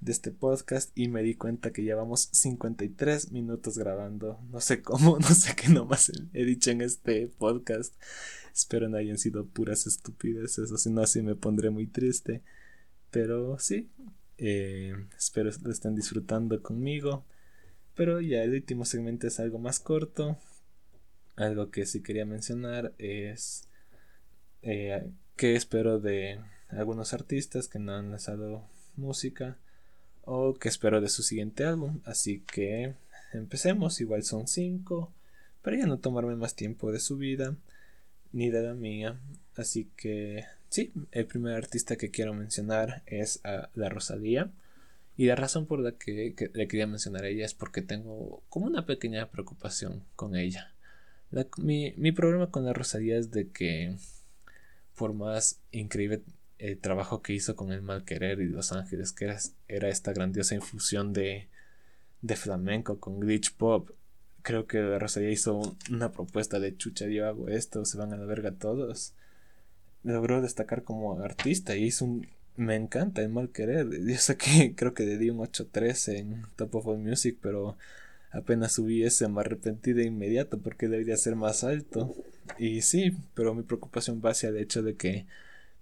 de 0.00 0.12
este 0.12 0.30
podcast 0.30 0.90
y 0.94 1.08
me 1.08 1.22
di 1.22 1.34
cuenta 1.34 1.72
que 1.72 1.82
llevamos 1.82 2.30
53 2.32 3.32
minutos 3.32 3.76
grabando. 3.76 4.40
No 4.50 4.60
sé 4.60 4.82
cómo, 4.82 5.18
no 5.20 5.28
sé 5.28 5.54
qué 5.54 5.68
nomás 5.68 6.10
he 6.32 6.44
dicho 6.44 6.70
en 6.70 6.80
este 6.80 7.28
podcast. 7.28 7.94
Espero 8.54 8.88
no 8.88 8.96
hayan 8.96 9.18
sido 9.18 9.46
puras 9.46 9.86
estupideces, 9.86 10.72
o 10.72 10.78
si 10.78 10.90
no, 10.90 11.02
así 11.02 11.22
me 11.22 11.34
pondré 11.34 11.70
muy 11.70 11.86
triste. 11.86 12.42
Pero 13.10 13.58
sí, 13.58 13.90
eh, 14.38 14.94
espero 15.16 15.50
lo 15.62 15.70
estén 15.70 15.94
disfrutando 15.94 16.62
conmigo. 16.62 17.24
Pero 17.94 18.20
ya 18.20 18.42
el 18.42 18.54
último 18.54 18.84
segmento 18.84 19.26
es 19.26 19.38
algo 19.38 19.58
más 19.58 19.80
corto. 19.80 20.38
Algo 21.36 21.70
que 21.70 21.86
sí 21.86 22.02
quería 22.02 22.24
mencionar 22.24 22.94
es 22.98 23.68
eh, 24.62 25.10
que 25.36 25.54
espero 25.56 26.00
de 26.00 26.40
algunos 26.68 27.12
artistas 27.12 27.68
que 27.68 27.78
no 27.78 27.94
han 27.94 28.10
lanzado 28.10 28.64
música 28.96 29.58
o 30.30 30.54
que 30.54 30.68
espero 30.68 31.00
de 31.00 31.08
su 31.08 31.22
siguiente 31.22 31.64
álbum. 31.64 32.00
Así 32.04 32.40
que 32.40 32.94
empecemos, 33.32 34.00
igual 34.00 34.22
son 34.22 34.46
cinco, 34.46 35.12
para 35.62 35.78
ya 35.78 35.86
no 35.86 35.98
tomarme 35.98 36.36
más 36.36 36.54
tiempo 36.54 36.92
de 36.92 37.00
su 37.00 37.16
vida 37.16 37.56
ni 38.32 38.50
de 38.50 38.62
la 38.62 38.74
mía. 38.74 39.18
Así 39.56 39.88
que 39.96 40.44
sí, 40.68 40.92
el 41.12 41.26
primer 41.26 41.54
artista 41.54 41.96
que 41.96 42.10
quiero 42.10 42.34
mencionar 42.34 43.02
es 43.06 43.40
a 43.44 43.70
la 43.74 43.88
Rosalía. 43.88 44.50
Y 45.16 45.26
la 45.26 45.36
razón 45.36 45.66
por 45.66 45.80
la 45.80 45.92
que, 45.92 46.34
que, 46.34 46.50
le 46.54 46.68
quería 46.68 46.86
mencionar 46.86 47.24
a 47.24 47.28
ella 47.28 47.44
es 47.44 47.54
porque 47.54 47.82
tengo 47.82 48.42
como 48.48 48.66
una 48.66 48.86
pequeña 48.86 49.30
preocupación 49.30 50.04
con 50.16 50.36
ella 50.36 50.72
mi, 51.58 52.12
problema 52.12 52.50
con 52.50 52.64
la 52.64 52.72
Rosalía 52.72 53.18
es 53.18 53.30
de 53.30 53.48
que 53.48 53.94
por 54.96 55.12
más 55.12 55.60
increíble 55.70 56.22
el 56.60 56.78
trabajo 56.78 57.22
que 57.22 57.32
hizo 57.32 57.56
con 57.56 57.72
el 57.72 57.82
mal 57.82 58.04
querer 58.04 58.40
y 58.40 58.46
Los 58.46 58.72
Ángeles, 58.72 59.12
que 59.12 59.34
era, 59.68 59.88
esta 59.88 60.12
grandiosa 60.12 60.54
infusión 60.54 61.12
de, 61.12 61.48
de 62.22 62.36
flamenco 62.36 63.00
con 63.00 63.18
glitch 63.18 63.54
pop, 63.54 63.90
creo 64.42 64.66
que 64.66 64.98
Rosalía 64.98 65.30
hizo 65.30 65.76
una 65.90 66.12
propuesta 66.12 66.60
de 66.60 66.76
chucha, 66.76 67.06
yo 67.06 67.26
hago 67.26 67.48
esto, 67.48 67.84
se 67.84 67.98
van 67.98 68.12
a 68.12 68.16
la 68.16 68.26
verga 68.26 68.52
todos. 68.52 69.14
logró 70.02 70.42
destacar 70.42 70.84
como 70.84 71.20
artista 71.20 71.76
y 71.76 71.84
hizo 71.84 72.04
un... 72.04 72.28
Me 72.56 72.76
encanta 72.76 73.22
el 73.22 73.30
mal 73.30 73.50
querer. 73.50 73.88
Yo 74.04 74.18
sé 74.18 74.36
que 74.36 74.74
creo 74.76 74.92
que 74.92 75.04
le 75.04 75.16
di 75.16 75.30
un 75.30 75.38
8-13 75.38 76.18
en 76.18 76.42
Top 76.56 76.74
of 76.74 76.86
All 76.88 76.98
Music, 76.98 77.38
pero 77.40 77.78
apenas 78.32 78.72
subí 78.72 79.02
ese 79.02 79.28
me 79.28 79.40
arrepentí 79.40 79.92
de 79.92 80.04
inmediato 80.04 80.58
porque 80.58 80.88
debería 80.88 81.16
ser 81.16 81.36
más 81.36 81.64
alto. 81.64 82.14
Y 82.58 82.82
sí, 82.82 83.16
pero 83.34 83.54
mi 83.54 83.62
preocupación 83.62 84.20
va 84.24 84.30
hacia 84.32 84.50
el 84.50 84.58
hecho 84.58 84.82
de 84.82 84.94
que 84.96 85.26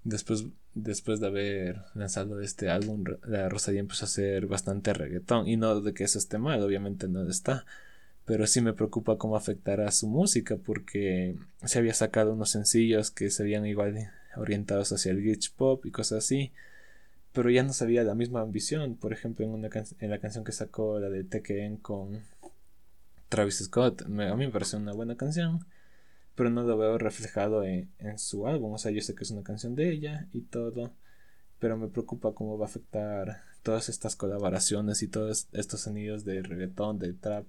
después, 0.05 0.47
después 0.75 1.21
de 1.21 1.27
haber 1.27 1.83
lanzado 1.95 2.41
este 2.41 2.71
álbum, 2.71 3.05
la 3.27 3.49
Rosalía 3.49 3.81
empezó 3.81 4.05
a 4.05 4.09
hacer 4.09 4.47
bastante 4.47 4.93
reggaetón. 4.93 5.49
Y 5.49 5.57
no 5.57 5.81
de 5.81 5.95
que 5.95 6.05
eso 6.05 6.19
esté 6.19 6.39
mal, 6.39 6.63
obviamente 6.63 7.09
no 7.09 7.29
está. 7.29 7.65
Pero 8.25 8.47
sí 8.47 8.61
me 8.61 8.75
preocupa 8.75 9.17
cómo 9.17 9.37
afectará 9.37 9.91
su 9.91 10.07
música 10.07 10.57
porque 10.57 11.37
se 11.65 11.79
había 11.79 11.95
sacado 11.95 12.35
unos 12.35 12.51
sencillos 12.51 13.11
que 13.11 13.31
se 13.31 13.43
veían 13.43 13.67
igual 13.67 14.11
orientados 14.37 14.93
hacia 14.93 15.13
el 15.13 15.23
glitch 15.23 15.53
pop 15.55 15.85
y 15.87 15.91
cosas 15.91 16.25
así. 16.25 16.53
Pero 17.33 17.51
ya 17.51 17.63
no 17.63 17.73
se 17.73 17.89
la 17.89 18.15
misma 18.15 18.41
ambición. 18.41 18.97
Por 18.97 19.13
ejemplo, 19.13 19.45
en, 19.45 19.53
una 19.53 19.69
en 20.01 20.11
la 20.11 20.19
canción 20.19 20.45
que 20.45 20.53
sacó, 20.53 20.99
la 21.01 21.09
de 21.09 21.25
Tekken 21.25 21.79
con 21.79 22.21
Travis 23.29 23.59
Scott, 23.65 24.03
a 24.03 24.09
mí 24.09 24.47
me 24.47 24.51
parece 24.51 24.77
una 24.77 24.93
buena 24.93 25.17
canción 25.17 25.65
pero 26.39 26.51
no 26.51 26.63
lo 26.63 26.79
veo 26.79 26.99
reflejado 26.99 27.65
en, 27.65 27.91
su 28.17 28.47
álbum. 28.47 28.73
O 28.73 28.79
sea, 28.79 28.93
yo 28.93 29.03
sé 29.03 29.17
que 29.17 29.25
es 29.25 29.31
una 29.33 29.43
canción 29.43 29.75
de 29.75 29.91
ella 29.91 30.29
y 30.33 30.43
todo, 30.43 30.95
pero 31.59 31.77
me 31.77 31.89
preocupa 31.89 32.33
cómo 32.33 32.57
va 32.57 32.67
a 32.67 32.69
afectar 32.69 33.43
todas 33.65 33.89
estas 33.89 34.15
colaboraciones 34.15 35.03
y 35.03 35.09
todos 35.09 35.49
estos 35.53 35.81
sonidos 35.81 36.25
de 36.25 36.41
reggaetón, 36.41 37.01
de 37.01 37.13
trap 37.13 37.45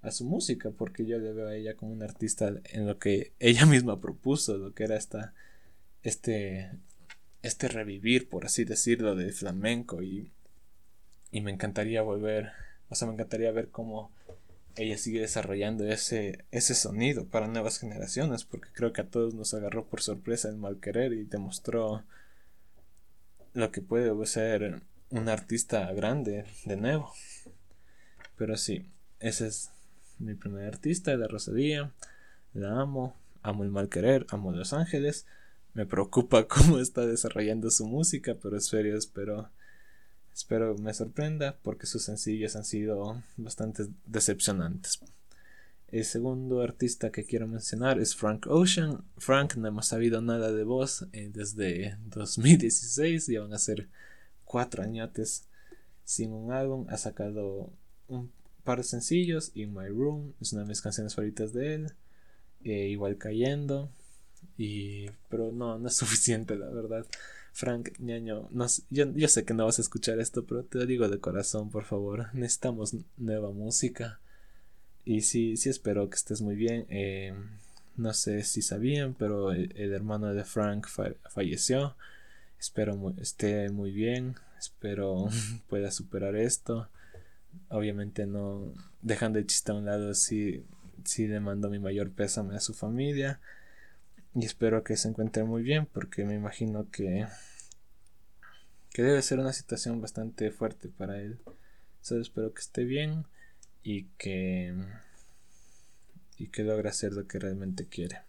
a 0.00 0.10
su 0.10 0.24
música, 0.24 0.70
porque 0.70 1.04
yo 1.04 1.18
le 1.18 1.34
veo 1.34 1.48
a 1.48 1.54
ella 1.54 1.76
como 1.76 1.92
una 1.92 2.06
artista 2.06 2.54
en 2.64 2.86
lo 2.86 2.98
que 2.98 3.34
ella 3.38 3.66
misma 3.74 4.00
propuso, 4.00 4.56
lo 4.56 4.72
que 4.72 4.84
era 4.84 4.96
esta, 4.96 5.34
este, 6.02 6.70
este 7.42 7.68
revivir, 7.68 8.30
por 8.30 8.46
así 8.46 8.64
decirlo, 8.64 9.14
de 9.14 9.30
flamenco 9.32 10.02
y, 10.02 10.32
y 11.30 11.42
me 11.42 11.50
encantaría 11.50 12.00
volver, 12.00 12.52
o 12.88 12.94
sea, 12.94 13.08
me 13.08 13.12
encantaría 13.12 13.52
ver 13.52 13.68
cómo 13.68 14.10
ella 14.76 14.96
sigue 14.98 15.20
desarrollando 15.20 15.84
ese, 15.84 16.44
ese 16.50 16.74
sonido 16.74 17.26
para 17.26 17.48
nuevas 17.48 17.78
generaciones, 17.78 18.44
porque 18.44 18.68
creo 18.72 18.92
que 18.92 19.02
a 19.02 19.08
todos 19.08 19.34
nos 19.34 19.54
agarró 19.54 19.84
por 19.84 20.02
sorpresa 20.02 20.48
el 20.48 20.56
mal 20.56 20.80
querer 20.80 21.12
y 21.12 21.24
demostró 21.24 22.04
lo 23.54 23.70
que 23.70 23.82
puede 23.82 24.26
ser 24.26 24.82
un 25.10 25.28
artista 25.28 25.92
grande 25.92 26.46
de 26.64 26.76
nuevo. 26.76 27.12
Pero 28.36 28.56
sí, 28.56 28.86
ese 29.20 29.46
es 29.46 29.70
mi 30.18 30.34
primer 30.34 30.66
artista, 30.66 31.14
la 31.16 31.28
Rosalía. 31.28 31.92
La 32.54 32.80
amo, 32.80 33.16
amo 33.42 33.64
el 33.64 33.70
mal 33.70 33.88
querer, 33.88 34.26
amo 34.30 34.52
Los 34.52 34.72
Ángeles. 34.72 35.26
Me 35.74 35.86
preocupa 35.86 36.46
cómo 36.48 36.78
está 36.78 37.06
desarrollando 37.06 37.70
su 37.70 37.86
música, 37.86 38.36
pero 38.40 38.56
es 38.56 38.66
serio, 38.66 38.96
espero 38.96 39.50
Espero 40.34 40.76
me 40.78 40.94
sorprenda 40.94 41.58
porque 41.62 41.86
sus 41.86 42.04
sencillos 42.04 42.56
han 42.56 42.64
sido 42.64 43.22
bastante 43.36 43.86
decepcionantes. 44.06 45.00
El 45.88 46.06
segundo 46.06 46.62
artista 46.62 47.12
que 47.12 47.24
quiero 47.24 47.46
mencionar 47.46 48.00
es 48.00 48.16
Frank 48.16 48.46
Ocean. 48.48 49.04
Frank 49.18 49.56
no 49.56 49.68
hemos 49.68 49.88
sabido 49.88 50.22
nada 50.22 50.50
de 50.50 50.64
voz 50.64 51.06
eh, 51.12 51.30
desde 51.32 51.98
2016, 52.06 53.26
ya 53.26 53.42
van 53.42 53.52
a 53.52 53.58
ser 53.58 53.88
cuatro 54.44 54.82
años 54.82 55.44
sin 56.04 56.32
un 56.32 56.50
álbum. 56.50 56.86
Ha 56.88 56.96
sacado 56.96 57.70
un 58.08 58.32
par 58.64 58.78
de 58.78 58.84
sencillos. 58.84 59.50
In 59.54 59.74
My 59.74 59.88
Room 59.88 60.32
es 60.40 60.54
una 60.54 60.62
de 60.62 60.68
mis 60.68 60.80
canciones 60.80 61.14
favoritas 61.14 61.52
de 61.52 61.74
él. 61.74 61.92
Eh, 62.64 62.88
igual 62.88 63.18
cayendo. 63.18 63.90
Y, 64.56 65.10
pero 65.28 65.52
no, 65.52 65.78
no 65.78 65.88
es 65.88 65.96
suficiente, 65.96 66.56
la 66.56 66.70
verdad. 66.70 67.06
Frank, 67.52 67.98
ñaño, 67.98 68.48
no, 68.50 68.66
yo, 68.90 69.12
yo, 69.14 69.28
sé 69.28 69.44
que 69.44 69.52
no 69.52 69.66
vas 69.66 69.78
a 69.78 69.82
escuchar 69.82 70.18
esto, 70.18 70.44
pero 70.46 70.64
te 70.64 70.78
lo 70.78 70.86
digo 70.86 71.08
de 71.08 71.20
corazón, 71.20 71.70
por 71.70 71.84
favor. 71.84 72.34
Necesitamos 72.34 72.96
nueva 73.18 73.50
música. 73.50 74.20
Y 75.04 75.22
sí, 75.22 75.56
sí 75.56 75.68
espero 75.68 76.08
que 76.08 76.16
estés 76.16 76.40
muy 76.40 76.56
bien. 76.56 76.86
Eh, 76.88 77.34
no 77.96 78.14
sé 78.14 78.42
si 78.44 78.62
sabían, 78.62 79.14
pero 79.14 79.52
el, 79.52 79.92
hermano 79.92 80.32
de 80.32 80.44
Frank 80.44 80.86
falleció. 81.28 81.94
Espero 82.58 83.14
esté 83.20 83.68
muy 83.70 83.92
bien. 83.92 84.36
Espero 84.58 85.28
pueda 85.68 85.90
superar 85.90 86.36
esto. 86.36 86.88
Obviamente 87.68 88.26
no 88.26 88.72
dejando 89.02 89.38
el 89.38 89.46
chiste 89.46 89.72
a 89.72 89.74
un 89.74 89.84
lado, 89.84 90.14
sí, 90.14 90.64
sí 91.04 91.26
le 91.26 91.40
mando 91.40 91.68
mi 91.68 91.78
mayor 91.78 92.10
pésame 92.12 92.56
a 92.56 92.60
su 92.60 92.72
familia. 92.72 93.40
Y 94.34 94.46
espero 94.46 94.82
que 94.82 94.96
se 94.96 95.08
encuentre 95.08 95.44
muy 95.44 95.62
bien 95.62 95.86
porque 95.86 96.24
me 96.24 96.34
imagino 96.34 96.90
que, 96.90 97.26
que 98.90 99.02
debe 99.02 99.20
ser 99.22 99.38
una 99.38 99.52
situación 99.52 100.00
bastante 100.00 100.50
fuerte 100.50 100.88
para 100.88 101.20
él. 101.20 101.38
Solo 102.00 102.22
espero 102.22 102.54
que 102.54 102.60
esté 102.60 102.84
bien 102.84 103.26
y 103.82 104.04
que, 104.16 104.74
y 106.38 106.48
que 106.48 106.64
logre 106.64 106.88
hacer 106.88 107.12
lo 107.12 107.26
que 107.26 107.38
realmente 107.38 107.86
quiere. 107.86 108.22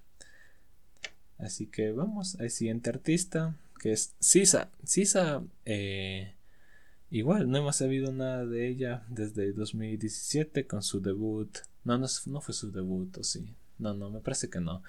Así 1.38 1.68
que 1.68 1.92
vamos 1.92 2.40
al 2.40 2.50
siguiente 2.50 2.90
artista 2.90 3.56
que 3.80 3.92
es 3.92 4.16
Sisa. 4.20 4.70
Sisa, 4.86 5.44
eh, 5.66 6.36
igual 7.12 7.50
no 7.50 7.58
hemos 7.58 7.76
sabido 7.76 8.14
nada 8.14 8.46
de 8.46 8.70
ella 8.70 9.06
desde 9.10 9.52
2017 9.52 10.68
con 10.68 10.84
su 10.84 11.02
debut. 11.02 11.58
No, 11.84 11.98
no, 11.98 12.08
no 12.28 12.42
fue 12.42 12.54
su 12.54 12.72
debut, 12.72 13.18
o 13.18 13.24
sí. 13.24 13.56
No, 13.80 13.94
no, 13.94 14.10
me 14.10 14.22
parece 14.22 14.50
que 14.50 14.62
no. 14.62 14.84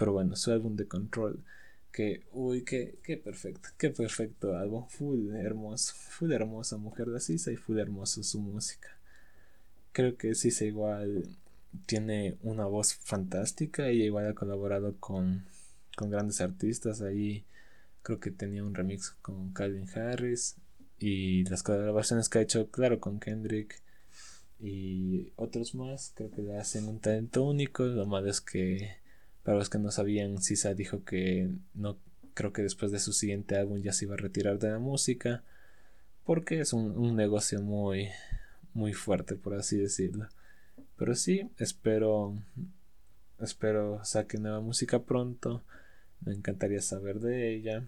Pero 0.00 0.14
bueno, 0.14 0.34
su 0.34 0.50
álbum 0.50 0.76
de 0.76 0.88
Control. 0.88 1.44
Que, 1.92 2.22
uy, 2.32 2.64
qué, 2.64 2.98
qué 3.02 3.18
perfecto, 3.18 3.68
qué 3.76 3.90
perfecto 3.90 4.56
álbum. 4.56 4.86
Full 4.88 5.34
hermoso, 5.34 5.92
full 5.94 6.32
hermosa 6.32 6.78
mujer 6.78 7.08
de 7.08 7.20
Sisa 7.20 7.52
y 7.52 7.56
full 7.56 7.78
hermoso 7.78 8.22
su 8.22 8.40
música. 8.40 8.88
Creo 9.92 10.16
que 10.16 10.34
Sisa 10.34 10.64
igual 10.64 11.26
tiene 11.84 12.38
una 12.42 12.64
voz 12.64 12.94
fantástica 12.94 13.92
y 13.92 14.04
igual 14.04 14.26
ha 14.28 14.34
colaborado 14.34 14.96
con, 14.98 15.44
con 15.94 16.08
grandes 16.08 16.40
artistas. 16.40 17.02
Ahí 17.02 17.44
creo 18.02 18.20
que 18.20 18.30
tenía 18.30 18.64
un 18.64 18.74
remix 18.74 19.10
con 19.20 19.52
Calvin 19.52 19.86
Harris 19.94 20.56
y 20.98 21.44
las 21.44 21.62
colaboraciones 21.62 22.30
que 22.30 22.38
ha 22.38 22.42
hecho, 22.42 22.70
claro, 22.70 23.00
con 23.00 23.20
Kendrick 23.20 23.82
y 24.60 25.30
otros 25.36 25.74
más. 25.74 26.12
Creo 26.14 26.30
que 26.30 26.40
le 26.40 26.56
hacen 26.56 26.88
un 26.88 27.00
talento 27.00 27.42
único. 27.44 27.84
Lo 27.84 28.06
malo 28.06 28.30
es 28.30 28.40
que 28.40 28.98
para 29.42 29.58
los 29.58 29.70
que 29.70 29.78
no 29.78 29.90
sabían, 29.90 30.42
Sisa 30.42 30.74
dijo 30.74 31.04
que 31.04 31.50
no 31.74 31.98
creo 32.34 32.52
que 32.52 32.62
después 32.62 32.92
de 32.92 32.98
su 33.00 33.12
siguiente 33.12 33.56
álbum 33.56 33.78
ya 33.78 33.92
se 33.92 34.04
iba 34.04 34.14
a 34.14 34.18
retirar 34.18 34.58
de 34.58 34.70
la 34.70 34.78
música 34.78 35.42
porque 36.24 36.60
es 36.60 36.72
un, 36.72 37.16
negocio 37.16 37.60
muy 37.60 38.08
muy 38.72 38.92
fuerte 38.92 39.36
por 39.36 39.54
así 39.54 39.76
decirlo. 39.78 40.28
Pero 40.96 41.14
sí, 41.14 41.50
espero 41.58 42.36
espero 43.40 44.04
saque 44.04 44.38
nueva 44.38 44.60
música 44.60 45.02
pronto. 45.02 45.62
Me 46.24 46.32
encantaría 46.34 46.82
saber 46.82 47.20
de 47.20 47.54
ella. 47.54 47.86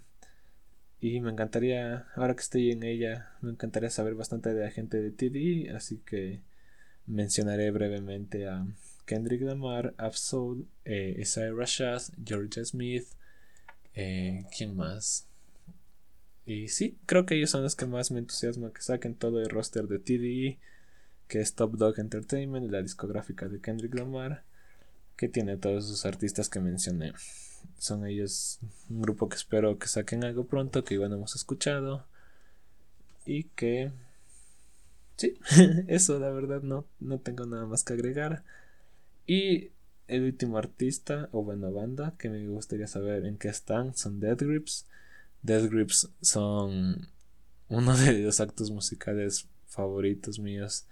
Y 1.01 1.21
me 1.21 1.33
encantaría, 1.33 2.07
ahora 2.15 2.35
que 2.35 2.43
estoy 2.43 2.71
en 2.71 2.85
ella, 2.85 3.33
me 3.41 3.51
encantaría 3.51 3.91
saber 3.91 4.15
bastante 4.15 4.55
de 4.55 4.65
la 4.65 4.71
gente 4.71 5.03
de 5.03 5.11
TD, 5.11 5.75
así 5.75 5.99
que 5.99 6.41
mencionaré 7.07 7.73
brevemente 7.73 8.47
a 8.47 8.65
Kendrick 9.07 9.43
Lamar, 9.43 9.95
Absol, 9.99 10.65
eh, 10.85 11.17
Isaiah 11.19 11.53
Rashad, 11.53 12.03
Georgia 12.25 12.65
Smith, 12.65 13.07
eh, 13.95 14.47
¿quién 14.57 14.77
más? 14.77 15.27
Y 16.45 16.69
sí, 16.69 16.99
creo 17.07 17.25
que 17.25 17.37
ellos 17.37 17.51
son 17.51 17.63
los 17.63 17.77
que 17.77 17.87
más 17.87 18.11
me 18.11 18.19
entusiasman 18.19 18.73
que 18.73 18.83
saquen 18.83 19.15
todo 19.15 19.41
el 19.41 19.49
roster 19.49 19.87
de 19.87 19.99
TDE, 19.99 20.59
que 21.29 21.41
es 21.41 21.55
Top 21.55 21.77
Dog 21.77 21.99
Entertainment, 21.99 22.71
la 22.71 22.83
discográfica 22.83 23.49
de 23.49 23.61
Kendrick 23.61 23.95
Lamar, 23.95 24.45
que 25.17 25.29
tiene 25.29 25.57
todos 25.57 25.87
sus 25.87 26.05
artistas 26.05 26.49
que 26.49 26.61
mencioné. 26.61 27.13
Son 27.79 28.07
ellos 28.07 28.59
un 28.91 29.03
grupo 29.03 29.29
que 29.29 29.37
espero 29.37 29.79
que 29.79 29.87
saquen 29.87 30.25
algo 30.25 30.47
pronto, 30.47 30.85
que 30.85 30.95
igual 30.95 31.13
hemos 31.13 31.37
escuchado. 31.37 32.07
Y 33.25 33.45
que... 33.45 33.93
Sí, 35.17 35.39
eso 35.89 36.19
la 36.19 36.31
verdad 36.31 36.63
no, 36.63 36.87
no 36.99 37.21
tengo 37.21 37.47
nada 37.47 37.67
más 37.67 37.85
que 37.85 37.93
agregar. 37.93 38.43
Y 39.27 39.71
el 40.09 40.25
último 40.25 40.59
artista, 40.59 41.29
o 41.33 41.45
banda, 41.45 42.15
que 42.19 42.29
me 42.29 42.47
gustaría 42.49 42.87
saber 42.87 43.25
en 43.27 43.39
qué 43.39 43.49
están, 43.49 43.95
son 43.95 44.21
Dead 44.21 44.37
Grips. 44.37 44.87
Dead 45.43 45.69
Grips 45.69 46.11
son 46.21 47.09
uno 47.69 47.97
de 47.97 48.19
los 48.21 48.41
actos 48.41 48.71
musicales 48.71 49.47
favoritos 49.67 50.39
míos 50.39 50.87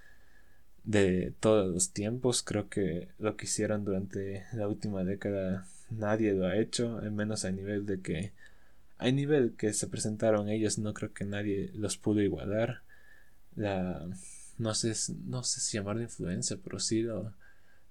de 0.85 1.35
todos 1.41 1.72
los 1.72 1.91
tiempos. 1.91 2.43
Creo 2.43 2.68
que 2.68 3.09
lo 3.18 3.37
que 3.37 3.45
hicieron 3.45 3.85
durante 3.85 4.45
la 4.53 4.68
última 4.68 5.05
década 5.05 5.66
nadie 5.91 6.33
lo 6.33 6.47
ha 6.47 6.57
hecho, 6.57 6.99
al 6.99 7.12
menos 7.12 7.45
a 7.45 7.51
nivel 7.51 7.87
de 7.87 8.01
que 8.01 8.33
a 8.99 9.11
nivel 9.11 9.55
que 9.57 9.72
se 9.72 9.87
presentaron 9.87 10.49
ellos 10.49 10.78
no 10.78 10.93
creo 10.95 11.12
que 11.12 11.24
nadie 11.24 11.70
los 11.74 11.97
pudo 11.97 12.20
igualar. 12.22 12.83
La 13.57 14.07
no 14.59 14.74
sé 14.74 14.95
no 15.26 15.43
sé 15.43 15.61
si 15.61 15.76
llamarlo 15.76 16.03
influencia, 16.03 16.59
pero 16.62 16.78
sí 16.78 17.03
lo 17.03 17.33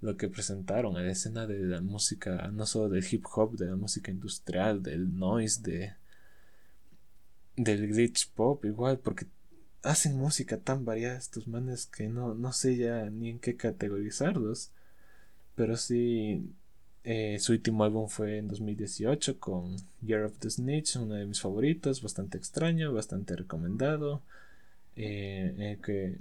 lo 0.01 0.17
que 0.17 0.29
presentaron 0.29 0.97
a 0.97 1.01
la 1.01 1.11
escena 1.11 1.45
de 1.47 1.59
la 1.59 1.81
música, 1.81 2.49
no 2.53 2.65
solo 2.65 2.89
del 2.89 3.05
hip 3.09 3.25
hop, 3.33 3.57
de 3.57 3.67
la 3.67 3.75
música 3.75 4.11
industrial, 4.11 4.81
del 4.81 5.17
noise, 5.17 5.61
de 5.61 5.93
del 7.55 7.87
glitch 7.87 8.29
pop, 8.31 8.63
igual, 8.63 8.99
porque 8.99 9.25
hacen 9.83 10.17
música 10.17 10.57
tan 10.57 10.85
variada 10.85 11.17
estos 11.17 11.47
manes 11.47 11.87
que 11.87 12.07
no, 12.07 12.33
no 12.33 12.53
sé 12.53 12.77
ya 12.77 13.09
ni 13.09 13.29
en 13.29 13.39
qué 13.39 13.55
categorizarlos. 13.57 14.71
Pero 15.55 15.75
sí, 15.75 16.53
eh, 17.03 17.37
su 17.39 17.53
último 17.53 17.83
álbum 17.83 18.07
fue 18.07 18.37
en 18.37 18.47
2018 18.47 19.39
con 19.39 19.75
Year 20.01 20.23
of 20.23 20.37
the 20.39 20.49
Snitch, 20.49 20.95
uno 20.95 21.15
de 21.15 21.25
mis 21.25 21.41
favoritos, 21.41 22.01
bastante 22.01 22.37
extraño, 22.37 22.93
bastante 22.93 23.35
recomendado. 23.35 24.21
Eh, 24.95 25.77
que 25.83 26.17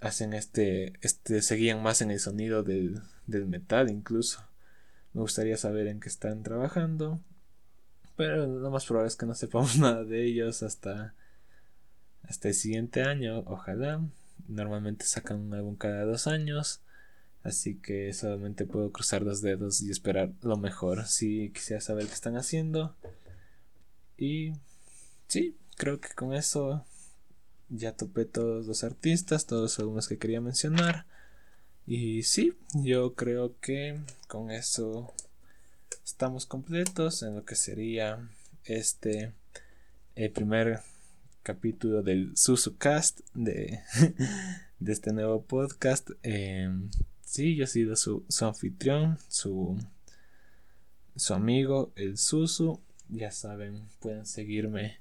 hacen 0.00 0.32
este, 0.32 0.92
este, 1.00 1.42
seguían 1.42 1.82
más 1.82 2.02
en 2.02 2.10
el 2.10 2.20
sonido 2.20 2.62
del, 2.62 3.00
del 3.26 3.46
metal 3.46 3.90
incluso. 3.90 4.44
Me 5.12 5.22
gustaría 5.22 5.56
saber 5.56 5.86
en 5.86 6.00
qué 6.00 6.08
están 6.08 6.42
trabajando. 6.42 7.20
Pero 8.16 8.46
lo 8.46 8.70
más 8.70 8.84
probable 8.84 9.08
es 9.08 9.16
que 9.16 9.26
no 9.26 9.34
sepamos 9.34 9.76
nada 9.78 10.04
de 10.04 10.24
ellos 10.24 10.62
hasta, 10.62 11.14
hasta 12.22 12.48
el 12.48 12.54
siguiente 12.54 13.02
año. 13.02 13.40
Ojalá. 13.46 14.00
Normalmente 14.46 15.04
sacan 15.04 15.40
un 15.40 15.54
álbum 15.54 15.76
cada 15.76 16.04
dos 16.04 16.26
años. 16.26 16.80
Así 17.42 17.76
que 17.76 18.12
solamente 18.12 18.66
puedo 18.66 18.92
cruzar 18.92 19.22
los 19.22 19.40
dedos 19.40 19.80
y 19.82 19.90
esperar 19.90 20.32
lo 20.42 20.56
mejor. 20.56 21.06
Si 21.06 21.50
quisiera 21.50 21.80
saber 21.80 22.06
qué 22.06 22.14
están 22.14 22.36
haciendo. 22.36 22.96
Y 24.16 24.52
sí, 25.28 25.56
creo 25.76 26.00
que 26.00 26.14
con 26.14 26.34
eso 26.34 26.84
ya 27.70 27.92
topé 27.92 28.24
todos 28.24 28.66
los 28.66 28.84
artistas, 28.84 29.46
todos 29.46 29.78
álbumes 29.78 30.08
que 30.08 30.18
quería 30.18 30.40
mencionar. 30.40 31.06
Y 31.86 32.22
sí, 32.22 32.54
yo 32.74 33.14
creo 33.14 33.58
que 33.60 34.00
con 34.26 34.50
eso 34.50 35.12
estamos 36.04 36.46
completos 36.46 37.22
en 37.22 37.36
lo 37.36 37.44
que 37.44 37.54
sería 37.54 38.28
este 38.64 39.32
el 40.14 40.30
primer 40.30 40.80
capítulo 41.42 42.02
del 42.02 42.36
SusuCast 42.36 43.20
de, 43.34 43.80
de 44.80 44.92
este 44.92 45.12
nuevo 45.12 45.42
podcast. 45.42 46.10
Eh, 46.22 46.68
sí, 47.22 47.56
yo 47.56 47.64
he 47.64 47.68
sido 47.68 47.96
su, 47.96 48.24
su 48.28 48.44
anfitrión, 48.44 49.18
su, 49.28 49.78
su 51.16 51.34
amigo, 51.34 51.92
el 51.96 52.18
Susu. 52.18 52.80
Ya 53.08 53.30
saben, 53.30 53.88
pueden 54.00 54.26
seguirme 54.26 54.98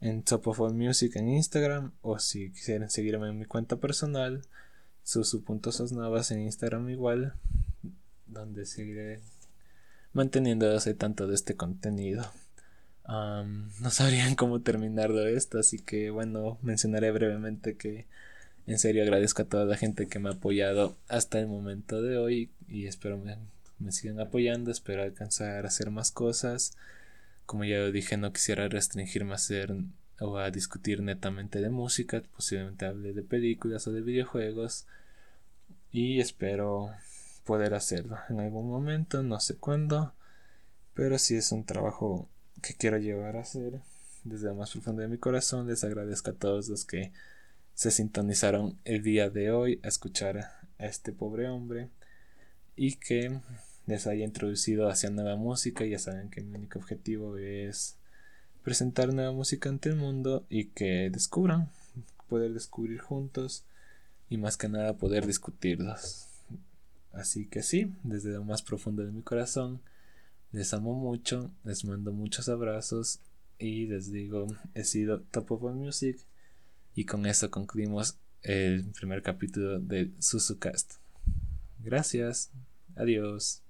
en 0.00 0.22
Top 0.22 0.46
Music 0.72 1.16
en 1.16 1.28
Instagram 1.28 1.92
o 2.02 2.18
si 2.18 2.50
quisieran 2.50 2.90
seguirme 2.90 3.28
en 3.28 3.38
mi 3.38 3.44
cuenta 3.44 3.76
personal, 3.76 4.42
susu.sosnavas 5.02 6.30
en 6.30 6.42
Instagram 6.42 6.88
igual, 6.90 7.34
donde 8.26 8.66
seguiré 8.66 9.20
manteniéndose 10.12 10.94
tanto 10.94 11.26
de 11.26 11.34
este 11.34 11.56
contenido. 11.56 12.30
no 13.06 13.90
sabrían 13.90 14.34
cómo 14.34 14.60
terminar 14.60 15.12
de 15.12 15.36
esto, 15.36 15.58
así 15.58 15.78
que 15.78 16.10
bueno, 16.10 16.58
mencionaré 16.62 17.10
brevemente 17.10 17.76
que 17.76 18.06
en 18.66 18.78
serio 18.78 19.02
agradezco 19.02 19.42
a 19.42 19.46
toda 19.46 19.64
la 19.64 19.76
gente 19.76 20.08
que 20.08 20.18
me 20.18 20.28
ha 20.28 20.32
apoyado 20.32 20.94
hasta 21.08 21.38
el 21.38 21.46
momento 21.46 22.02
de 22.02 22.18
hoy 22.18 22.50
y 22.68 22.86
espero 22.86 23.16
me, 23.16 23.38
me 23.78 23.92
sigan 23.92 24.20
apoyando, 24.20 24.70
espero 24.70 25.02
alcanzar 25.02 25.64
a 25.64 25.68
hacer 25.68 25.90
más 25.90 26.10
cosas. 26.10 26.76
Como 27.48 27.64
ya 27.64 27.82
dije, 27.86 28.18
no 28.18 28.30
quisiera 28.30 28.68
restringirme 28.68 29.32
a 29.32 29.36
hacer 29.36 29.74
o 30.20 30.36
a 30.36 30.50
discutir 30.50 31.00
netamente 31.00 31.62
de 31.62 31.70
música, 31.70 32.22
posiblemente 32.36 32.84
hable 32.84 33.14
de 33.14 33.22
películas 33.22 33.86
o 33.86 33.92
de 33.92 34.02
videojuegos 34.02 34.84
y 35.90 36.20
espero 36.20 36.90
poder 37.44 37.72
hacerlo 37.72 38.18
en 38.28 38.40
algún 38.40 38.68
momento, 38.68 39.22
no 39.22 39.40
sé 39.40 39.56
cuándo, 39.56 40.12
pero 40.92 41.16
si 41.16 41.36
es 41.36 41.50
un 41.50 41.64
trabajo 41.64 42.28
que 42.60 42.74
quiero 42.74 42.98
llevar 42.98 43.38
a 43.38 43.40
hacer 43.40 43.80
desde 44.24 44.48
lo 44.48 44.54
más 44.54 44.72
profundo 44.72 45.00
de 45.00 45.08
mi 45.08 45.16
corazón. 45.16 45.68
Les 45.68 45.84
agradezco 45.84 46.32
a 46.32 46.34
todos 46.34 46.68
los 46.68 46.84
que 46.84 47.12
se 47.72 47.90
sintonizaron 47.90 48.78
el 48.84 49.02
día 49.02 49.30
de 49.30 49.52
hoy 49.52 49.80
a 49.82 49.88
escuchar 49.88 50.36
a 50.36 50.84
este 50.84 51.12
pobre 51.12 51.48
hombre 51.48 51.88
y 52.76 52.96
que 52.96 53.40
les 53.88 54.06
haya 54.06 54.24
introducido 54.24 54.88
hacia 54.88 55.10
nueva 55.10 55.34
música. 55.36 55.84
Ya 55.84 55.98
saben 55.98 56.28
que 56.28 56.42
mi 56.42 56.54
único 56.54 56.78
objetivo 56.78 57.38
es 57.38 57.96
presentar 58.62 59.12
nueva 59.14 59.32
música 59.32 59.70
ante 59.70 59.88
el 59.88 59.96
mundo 59.96 60.44
y 60.50 60.66
que 60.66 61.08
descubran, 61.10 61.70
poder 62.28 62.52
descubrir 62.52 63.00
juntos 63.00 63.64
y 64.28 64.36
más 64.36 64.58
que 64.58 64.68
nada 64.68 64.98
poder 64.98 65.26
discutirlos. 65.26 66.26
Así 67.12 67.46
que 67.46 67.62
sí, 67.62 67.90
desde 68.04 68.32
lo 68.32 68.44
más 68.44 68.60
profundo 68.60 69.04
de 69.04 69.10
mi 69.10 69.22
corazón, 69.22 69.80
les 70.52 70.74
amo 70.74 70.94
mucho, 70.94 71.50
les 71.64 71.86
mando 71.86 72.12
muchos 72.12 72.50
abrazos 72.50 73.20
y 73.58 73.86
les 73.86 74.12
digo, 74.12 74.48
he 74.74 74.84
sido 74.84 75.22
Top 75.22 75.50
of 75.50 75.62
Music 75.74 76.18
y 76.94 77.06
con 77.06 77.24
esto 77.24 77.50
concluimos 77.50 78.18
el 78.42 78.84
primer 78.92 79.22
capítulo 79.22 79.80
del 79.80 80.12
Susucast. 80.18 80.96
Gracias, 81.82 82.50
adiós. 82.94 83.62